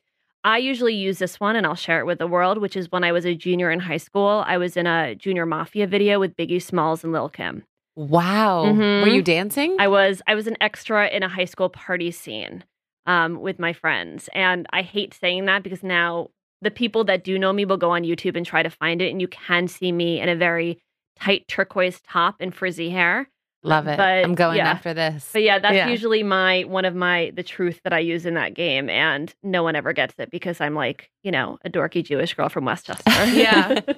I 0.48 0.56
usually 0.56 0.94
use 0.94 1.18
this 1.18 1.38
one 1.38 1.56
and 1.56 1.66
I'll 1.66 1.74
share 1.74 2.00
it 2.00 2.06
with 2.06 2.18
the 2.18 2.26
world, 2.26 2.56
which 2.56 2.74
is 2.74 2.90
when 2.90 3.04
I 3.04 3.12
was 3.12 3.26
a 3.26 3.34
junior 3.34 3.70
in 3.70 3.80
high 3.80 3.98
school. 3.98 4.44
I 4.46 4.56
was 4.56 4.78
in 4.78 4.86
a 4.86 5.14
Junior 5.14 5.42
M.A.F.I.A. 5.42 5.86
video 5.86 6.18
with 6.18 6.34
Biggie 6.38 6.62
Smalls 6.62 7.04
and 7.04 7.12
Lil 7.12 7.28
Kim. 7.28 7.64
Wow. 7.96 8.64
Mhm. 8.64 9.02
Were 9.02 9.08
you 9.08 9.20
dancing? 9.20 9.76
I 9.78 9.88
was 9.88 10.22
I 10.26 10.34
was 10.34 10.46
an 10.46 10.56
extra 10.62 11.06
in 11.08 11.22
a 11.22 11.28
high 11.28 11.44
school 11.44 11.68
party 11.68 12.10
scene 12.10 12.64
um, 13.04 13.42
with 13.42 13.58
my 13.58 13.74
friends, 13.74 14.30
and 14.32 14.66
I 14.72 14.80
hate 14.80 15.12
saying 15.12 15.44
that 15.44 15.62
because 15.62 15.82
now 15.82 16.28
the 16.62 16.70
people 16.70 17.04
that 17.04 17.24
do 17.24 17.38
know 17.38 17.52
me 17.52 17.66
will 17.66 17.76
go 17.76 17.90
on 17.90 18.04
YouTube 18.04 18.34
and 18.34 18.46
try 18.46 18.62
to 18.62 18.70
find 18.70 19.02
it, 19.02 19.10
and 19.10 19.20
you 19.20 19.28
can 19.28 19.68
see 19.68 19.92
me 19.92 20.18
in 20.18 20.30
a 20.30 20.34
very 20.36 20.78
tight 21.20 21.46
turquoise 21.46 22.00
top 22.00 22.36
and 22.40 22.54
frizzy 22.54 22.88
hair. 22.88 23.28
Love 23.68 23.86
it. 23.86 23.96
but, 23.96 24.24
I'm 24.24 24.34
going 24.34 24.56
yeah. 24.58 24.70
after 24.70 24.92
this. 24.94 25.28
But 25.32 25.42
yeah, 25.42 25.58
that's 25.58 25.74
Yeah. 25.74 25.88
usually 25.88 26.22
my 26.22 26.62
one 26.62 26.84
of 26.84 26.94
my 26.94 27.32
the 27.34 27.42
truth 27.42 27.80
that 27.84 27.92
I 27.92 27.98
use 28.00 28.26
in 28.26 28.34
that 28.34 28.54
game, 28.54 28.88
and 28.90 29.34
no 29.42 29.62
one 29.62 29.76
ever 29.76 29.92
gets 29.92 30.14
it 30.18 30.30
because 30.30 30.60
I'm 30.60 30.74
like 30.74 31.10
you 31.22 31.30
know 31.30 31.58
a 31.64 31.70
dorky 31.70 32.04
Jewish 32.04 32.34
girl 32.34 32.48
from 32.48 32.64
Westchester. 32.64 33.02
Yeah. 33.26 33.80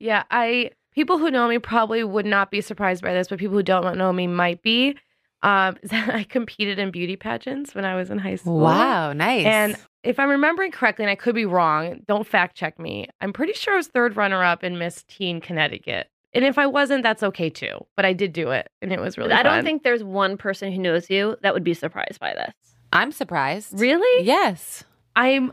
Yeah, 0.00 0.24
I 0.32 0.70
people 0.94 1.18
who 1.18 1.30
know 1.30 1.46
me 1.46 1.60
probably 1.60 2.02
would 2.02 2.26
not 2.26 2.50
be 2.50 2.60
surprised 2.60 3.02
by 3.04 3.12
this, 3.12 3.28
but 3.28 3.38
people 3.38 3.54
who 3.54 3.62
don't 3.62 3.96
know 3.96 4.12
me 4.12 4.26
might 4.26 4.60
be. 4.62 4.96
Um, 5.44 5.76
I 5.92 6.26
competed 6.28 6.80
in 6.80 6.90
beauty 6.90 7.14
pageants 7.14 7.72
when 7.74 7.84
I 7.84 7.94
was 7.94 8.10
in 8.10 8.18
high 8.18 8.34
school. 8.34 8.58
wow. 8.58 9.12
Nice. 9.12 9.46
And 9.46 9.76
if 10.02 10.18
I'm 10.18 10.28
remembering 10.28 10.72
correctly, 10.72 11.04
and 11.04 11.10
I 11.10 11.14
could 11.14 11.36
be 11.36 11.46
wrong, 11.46 12.00
don't 12.08 12.26
fact 12.26 12.56
check 12.56 12.80
me. 12.80 13.06
I'm 13.20 13.32
pretty 13.32 13.52
sure 13.52 13.74
I 13.74 13.76
was 13.76 13.86
third 13.86 14.16
runner 14.16 14.42
up 14.42 14.64
in 14.64 14.76
Miss 14.76 15.04
Teen 15.04 15.40
Connecticut 15.40 16.08
And 16.34 16.44
if 16.44 16.56
I 16.58 16.66
wasn't, 16.66 17.02
that's 17.02 17.22
okay 17.22 17.50
too. 17.50 17.84
But 17.96 18.04
I 18.04 18.12
did 18.12 18.32
do 18.32 18.50
it, 18.50 18.70
and 18.80 18.92
it 18.92 19.00
was 19.00 19.18
really. 19.18 19.32
I 19.32 19.42
don't 19.42 19.64
think 19.64 19.82
there's 19.82 20.02
one 20.02 20.36
person 20.36 20.72
who 20.72 20.78
knows 20.80 21.10
you 21.10 21.36
that 21.42 21.52
would 21.54 21.64
be 21.64 21.74
surprised 21.74 22.20
by 22.20 22.34
this. 22.34 22.54
I'm 22.92 23.12
surprised. 23.12 23.78
Really? 23.78 24.24
Yes. 24.26 24.84
I'm 25.16 25.50
I- 25.50 25.52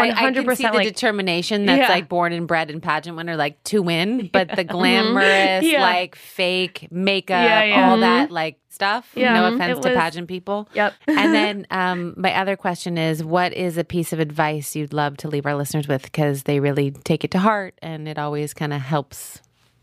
one 0.00 0.10
I, 0.10 0.14
hundred 0.14 0.46
can 0.46 0.56
see 0.56 0.64
percent 0.64 0.76
the 0.76 0.84
determination 0.84 1.66
that's 1.66 1.80
Yeah. 1.88 1.88
like 1.88 2.08
born 2.08 2.32
and 2.32 2.46
bred 2.48 2.70
in 2.70 2.80
pageant 2.80 3.16
winner, 3.16 3.36
like 3.36 3.62
to 3.64 3.82
win, 3.82 4.30
but 4.32 4.48
the 4.54 4.64
glamorous, 4.76 5.64
Yeah. 5.64 5.82
like 5.82 6.14
fake 6.14 6.88
makeup, 6.90 7.44
Yeah, 7.44 7.64
yeah. 7.64 7.90
all 7.90 7.96
Mhm. 7.98 8.00
that 8.00 8.30
like 8.30 8.58
stuff. 8.70 9.10
Yeah, 9.14 9.34
no 9.34 9.42
mhm. 9.50 9.54
offense 9.56 9.78
It 9.78 9.82
to 9.82 9.88
was- 9.90 9.98
pageant 9.98 10.28
people. 10.28 10.68
Yep. 10.72 10.94
and 11.08 11.34
then 11.34 11.66
um, 11.70 12.14
my 12.16 12.34
other 12.34 12.56
question 12.56 12.96
is 12.96 13.22
what 13.24 13.52
is 13.52 13.76
a 13.76 13.84
piece 13.84 14.12
of 14.14 14.20
advice 14.20 14.74
you'd 14.74 14.94
love 14.94 15.16
to 15.18 15.28
leave 15.28 15.44
our 15.44 15.56
listeners 15.56 15.88
with? 15.88 16.02
Because 16.04 16.44
they 16.44 16.58
really 16.60 16.92
take 16.92 17.22
it 17.24 17.30
to 17.32 17.38
heart 17.40 17.74
and 17.82 18.08
it 18.08 18.18
always 18.18 18.54
kind 18.54 18.72
of 18.72 18.80
helps 18.80 19.42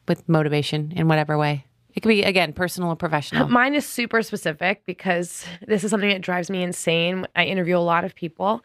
with 0.09 0.27
motivation 0.27 0.91
in 0.95 1.07
whatever 1.07 1.37
way. 1.37 1.65
It 1.95 2.01
could 2.01 2.09
be, 2.09 2.23
again, 2.23 2.51
personal 2.53 2.89
or 2.91 2.95
professional. 2.97 3.47
Mine 3.49 3.73
is 3.75 3.85
super 3.85 4.21
specific 4.21 4.85
because 4.85 5.45
this 5.67 5.83
is 5.85 5.91
something 5.91 6.09
that 6.09 6.21
drives 6.21 6.49
me 6.49 6.61
insane. 6.63 7.25
I 7.35 7.45
interview 7.45 7.77
a 7.77 7.79
lot 7.79 8.03
of 8.03 8.13
people, 8.15 8.61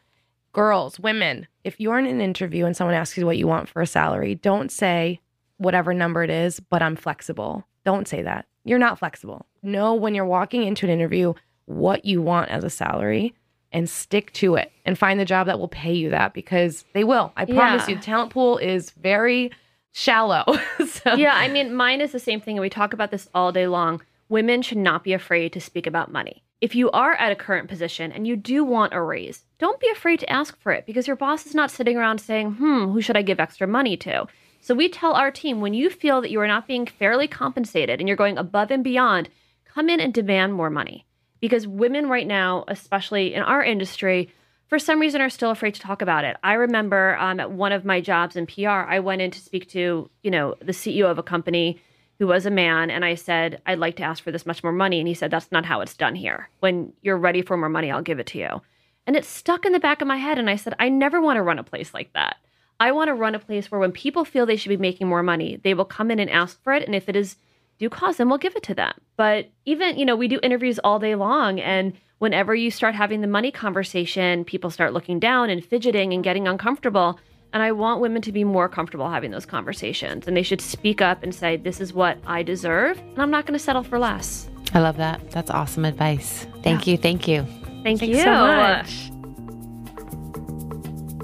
girls, 0.52 0.98
women. 0.98 1.46
If 1.62 1.80
you're 1.80 1.98
in 1.98 2.06
an 2.06 2.20
interview 2.20 2.64
and 2.66 2.76
someone 2.76 2.94
asks 2.96 3.16
you 3.16 3.26
what 3.26 3.38
you 3.38 3.46
want 3.46 3.68
for 3.68 3.80
a 3.80 3.86
salary, 3.86 4.34
don't 4.34 4.70
say 4.70 5.20
whatever 5.58 5.94
number 5.94 6.22
it 6.24 6.30
is, 6.30 6.60
but 6.60 6.82
I'm 6.82 6.96
flexible. 6.96 7.64
Don't 7.84 8.08
say 8.08 8.22
that. 8.22 8.46
You're 8.64 8.78
not 8.78 8.98
flexible. 8.98 9.46
Know 9.62 9.94
when 9.94 10.14
you're 10.14 10.24
walking 10.26 10.62
into 10.64 10.86
an 10.86 10.92
interview 10.92 11.34
what 11.66 12.04
you 12.04 12.20
want 12.20 12.50
as 12.50 12.62
a 12.64 12.70
salary 12.70 13.34
and 13.72 13.88
stick 13.88 14.32
to 14.34 14.54
it 14.54 14.70
and 14.84 14.98
find 14.98 15.18
the 15.18 15.24
job 15.24 15.46
that 15.46 15.58
will 15.58 15.68
pay 15.68 15.92
you 15.92 16.10
that 16.10 16.34
because 16.34 16.84
they 16.92 17.04
will. 17.04 17.32
I 17.36 17.44
promise 17.46 17.88
Yeah. 17.88 17.96
you, 17.96 18.00
talent 18.00 18.30
pool 18.32 18.58
is 18.58 18.90
very 18.90 19.50
shallow. 19.94 20.44
so, 20.86 21.14
yeah, 21.14 21.34
I 21.34 21.48
mean, 21.48 21.74
mine 21.74 22.00
is 22.00 22.12
the 22.12 22.18
same 22.18 22.40
thing, 22.40 22.56
and 22.56 22.62
we 22.62 22.68
talk 22.68 22.92
about 22.92 23.10
this 23.10 23.28
all 23.32 23.52
day 23.52 23.66
long. 23.66 24.02
Women 24.28 24.60
should 24.60 24.78
not 24.78 25.04
be 25.04 25.12
afraid 25.12 25.52
to 25.52 25.60
speak 25.60 25.86
about 25.86 26.12
money. 26.12 26.42
If 26.60 26.74
you 26.74 26.90
are 26.90 27.14
at 27.14 27.30
a 27.30 27.36
current 27.36 27.68
position 27.68 28.10
and 28.10 28.26
you 28.26 28.36
do 28.36 28.64
want 28.64 28.94
a 28.94 29.00
raise, 29.00 29.44
don't 29.58 29.80
be 29.80 29.88
afraid 29.90 30.20
to 30.20 30.30
ask 30.30 30.58
for 30.60 30.72
it 30.72 30.86
because 30.86 31.06
your 31.06 31.16
boss 31.16 31.46
is 31.46 31.54
not 31.54 31.70
sitting 31.70 31.96
around 31.96 32.20
saying, 32.20 32.54
hmm, 32.54 32.90
who 32.90 33.00
should 33.00 33.16
I 33.16 33.22
give 33.22 33.38
extra 33.38 33.66
money 33.66 33.96
to? 33.98 34.26
So 34.60 34.74
we 34.74 34.88
tell 34.88 35.12
our 35.12 35.30
team 35.30 35.60
when 35.60 35.74
you 35.74 35.90
feel 35.90 36.22
that 36.22 36.30
you 36.30 36.40
are 36.40 36.48
not 36.48 36.66
being 36.66 36.86
fairly 36.86 37.28
compensated 37.28 38.00
and 38.00 38.08
you're 38.08 38.16
going 38.16 38.38
above 38.38 38.70
and 38.70 38.82
beyond, 38.82 39.28
come 39.66 39.90
in 39.90 40.00
and 40.00 40.12
demand 40.12 40.54
more 40.54 40.70
money. 40.70 41.06
Because 41.38 41.68
women 41.68 42.08
right 42.08 42.26
now, 42.26 42.64
especially 42.68 43.34
in 43.34 43.42
our 43.42 43.62
industry, 43.62 44.32
for 44.74 44.78
some 44.80 44.98
reason 44.98 45.20
are 45.20 45.30
still 45.30 45.52
afraid 45.52 45.72
to 45.72 45.80
talk 45.80 46.02
about 46.02 46.24
it. 46.24 46.36
I 46.42 46.54
remember 46.54 47.16
um, 47.18 47.38
at 47.38 47.52
one 47.52 47.70
of 47.70 47.84
my 47.84 48.00
jobs 48.00 48.34
in 48.34 48.44
PR, 48.44 48.68
I 48.70 48.98
went 48.98 49.22
in 49.22 49.30
to 49.30 49.38
speak 49.38 49.68
to, 49.68 50.10
you 50.24 50.30
know, 50.32 50.56
the 50.58 50.72
CEO 50.72 51.08
of 51.08 51.16
a 51.16 51.22
company 51.22 51.80
who 52.18 52.26
was 52.26 52.44
a 52.44 52.50
man, 52.50 52.90
and 52.90 53.04
I 53.04 53.14
said, 53.14 53.62
I'd 53.66 53.78
like 53.78 53.94
to 53.98 54.02
ask 54.02 54.24
for 54.24 54.32
this 54.32 54.46
much 54.46 54.64
more 54.64 54.72
money. 54.72 54.98
And 54.98 55.06
he 55.06 55.14
said, 55.14 55.30
That's 55.30 55.52
not 55.52 55.64
how 55.64 55.80
it's 55.80 55.94
done 55.94 56.16
here. 56.16 56.48
When 56.58 56.92
you're 57.02 57.16
ready 57.16 57.40
for 57.40 57.56
more 57.56 57.68
money, 57.68 57.92
I'll 57.92 58.02
give 58.02 58.18
it 58.18 58.26
to 58.28 58.38
you. 58.38 58.62
And 59.06 59.14
it 59.14 59.24
stuck 59.24 59.64
in 59.64 59.70
the 59.70 59.78
back 59.78 60.02
of 60.02 60.08
my 60.08 60.16
head. 60.16 60.40
And 60.40 60.50
I 60.50 60.56
said, 60.56 60.74
I 60.80 60.88
never 60.88 61.20
want 61.20 61.36
to 61.36 61.42
run 61.42 61.60
a 61.60 61.62
place 61.62 61.94
like 61.94 62.12
that. 62.14 62.38
I 62.80 62.90
want 62.90 63.06
to 63.06 63.14
run 63.14 63.36
a 63.36 63.38
place 63.38 63.70
where 63.70 63.80
when 63.80 63.92
people 63.92 64.24
feel 64.24 64.44
they 64.44 64.56
should 64.56 64.70
be 64.70 64.76
making 64.76 65.06
more 65.06 65.22
money, 65.22 65.60
they 65.62 65.74
will 65.74 65.84
come 65.84 66.10
in 66.10 66.18
and 66.18 66.28
ask 66.28 66.60
for 66.64 66.72
it. 66.72 66.84
And 66.84 66.96
if 66.96 67.08
it 67.08 67.14
is 67.14 67.36
due 67.78 67.90
cause, 67.90 68.16
then 68.16 68.28
we'll 68.28 68.38
give 68.38 68.56
it 68.56 68.64
to 68.64 68.74
them. 68.74 68.92
But 69.16 69.52
even, 69.66 69.96
you 69.96 70.04
know, 70.04 70.16
we 70.16 70.26
do 70.26 70.40
interviews 70.42 70.80
all 70.82 70.98
day 70.98 71.14
long. 71.14 71.60
And 71.60 71.92
whenever 72.18 72.54
you 72.54 72.70
start 72.70 72.94
having 72.94 73.20
the 73.20 73.26
money 73.26 73.50
conversation, 73.50 74.44
people 74.44 74.70
start 74.70 74.92
looking 74.92 75.18
down 75.18 75.50
and 75.50 75.64
fidgeting 75.64 76.12
and 76.12 76.22
getting 76.22 76.48
uncomfortable. 76.48 77.18
And 77.52 77.62
I 77.62 77.72
want 77.72 78.00
women 78.00 78.22
to 78.22 78.32
be 78.32 78.42
more 78.44 78.68
comfortable 78.68 79.08
having 79.08 79.30
those 79.30 79.46
conversations. 79.46 80.26
And 80.26 80.36
they 80.36 80.42
should 80.42 80.60
speak 80.60 81.00
up 81.00 81.22
and 81.22 81.34
say, 81.34 81.56
This 81.56 81.80
is 81.80 81.92
what 81.92 82.18
I 82.26 82.42
deserve. 82.42 82.98
And 82.98 83.22
I'm 83.22 83.30
not 83.30 83.46
going 83.46 83.58
to 83.58 83.64
settle 83.64 83.84
for 83.84 83.98
less. 83.98 84.48
I 84.72 84.80
love 84.80 84.96
that. 84.96 85.30
That's 85.30 85.50
awesome 85.50 85.84
advice. 85.84 86.46
Thank 86.62 86.86
you. 86.86 86.96
Thank 86.96 87.28
you. 87.28 87.42
Thank 87.84 88.00
Thanks 88.00 88.16
you 88.16 88.16
so 88.16 88.46
much. 88.46 89.10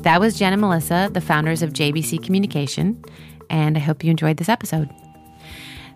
That 0.03 0.21
was 0.21 0.39
Jen 0.39 0.53
and 0.53 0.61
Melissa, 0.61 1.11
the 1.13 1.21
founders 1.21 1.63
of 1.63 1.73
JBC 1.73 2.25
Communication, 2.25 3.05
and 3.51 3.77
I 3.77 3.81
hope 3.81 4.03
you 4.03 4.11
enjoyed 4.11 4.39
this 4.39 4.49
episode. 4.49 4.89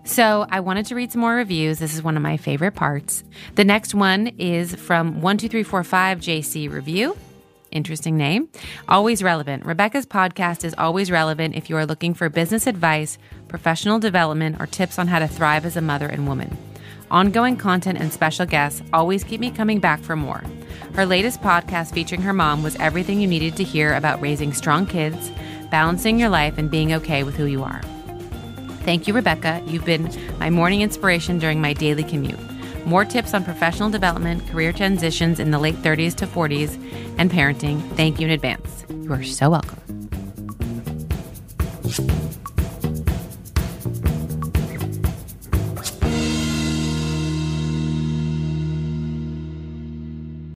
So, 0.05 0.45
I 0.49 0.59
wanted 0.59 0.85
to 0.87 0.95
read 0.95 1.11
some 1.11 1.21
more 1.21 1.33
reviews. 1.33 1.79
This 1.79 1.95
is 1.95 2.03
one 2.03 2.15
of 2.15 2.21
my 2.21 2.37
favorite 2.37 2.75
parts. 2.75 3.23
The 3.55 3.63
next 3.63 3.95
one 3.95 4.27
is 4.37 4.75
from 4.75 5.19
12345JC 5.21 6.71
Review. 6.71 7.17
Interesting 7.71 8.15
name. 8.15 8.47
Always 8.87 9.23
relevant. 9.23 9.65
Rebecca's 9.65 10.05
podcast 10.05 10.63
is 10.63 10.75
always 10.77 11.09
relevant 11.09 11.55
if 11.55 11.71
you 11.71 11.75
are 11.75 11.87
looking 11.87 12.13
for 12.13 12.29
business 12.29 12.67
advice, 12.67 13.17
professional 13.47 13.97
development, 13.97 14.57
or 14.61 14.67
tips 14.67 14.99
on 14.99 15.07
how 15.07 15.17
to 15.17 15.27
thrive 15.27 15.65
as 15.65 15.75
a 15.75 15.81
mother 15.81 16.07
and 16.07 16.27
woman. 16.27 16.55
Ongoing 17.09 17.57
content 17.57 17.99
and 17.99 18.13
special 18.13 18.45
guests 18.45 18.83
always 18.93 19.23
keep 19.23 19.41
me 19.41 19.49
coming 19.49 19.79
back 19.79 20.01
for 20.01 20.15
more. 20.15 20.43
Her 20.93 21.07
latest 21.07 21.41
podcast 21.41 21.93
featuring 21.93 22.21
her 22.21 22.33
mom 22.33 22.61
was 22.61 22.75
everything 22.77 23.19
you 23.19 23.27
needed 23.27 23.57
to 23.57 23.63
hear 23.63 23.95
about 23.95 24.21
raising 24.21 24.53
strong 24.53 24.85
kids, 24.85 25.31
balancing 25.71 26.19
your 26.19 26.29
life, 26.29 26.59
and 26.59 26.69
being 26.69 26.93
okay 26.93 27.23
with 27.23 27.35
who 27.35 27.45
you 27.45 27.63
are. 27.63 27.81
Thank 28.85 29.07
you, 29.07 29.15
Rebecca. 29.15 29.63
You've 29.65 29.83
been 29.83 30.11
my 30.37 30.51
morning 30.51 30.81
inspiration 30.81 31.39
during 31.39 31.59
my 31.59 31.73
daily 31.73 32.03
commute. 32.03 32.39
More 32.85 33.03
tips 33.03 33.33
on 33.33 33.43
professional 33.43 33.89
development, 33.89 34.47
career 34.47 34.71
transitions 34.71 35.39
in 35.39 35.49
the 35.49 35.57
late 35.57 35.73
30s 35.77 36.13
to 36.17 36.27
40s, 36.27 36.75
and 37.17 37.31
parenting. 37.31 37.81
Thank 37.95 38.19
you 38.19 38.27
in 38.27 38.33
advance. 38.33 38.85
You 38.89 39.11
are 39.11 39.23
so 39.23 39.49
welcome. 39.49 39.81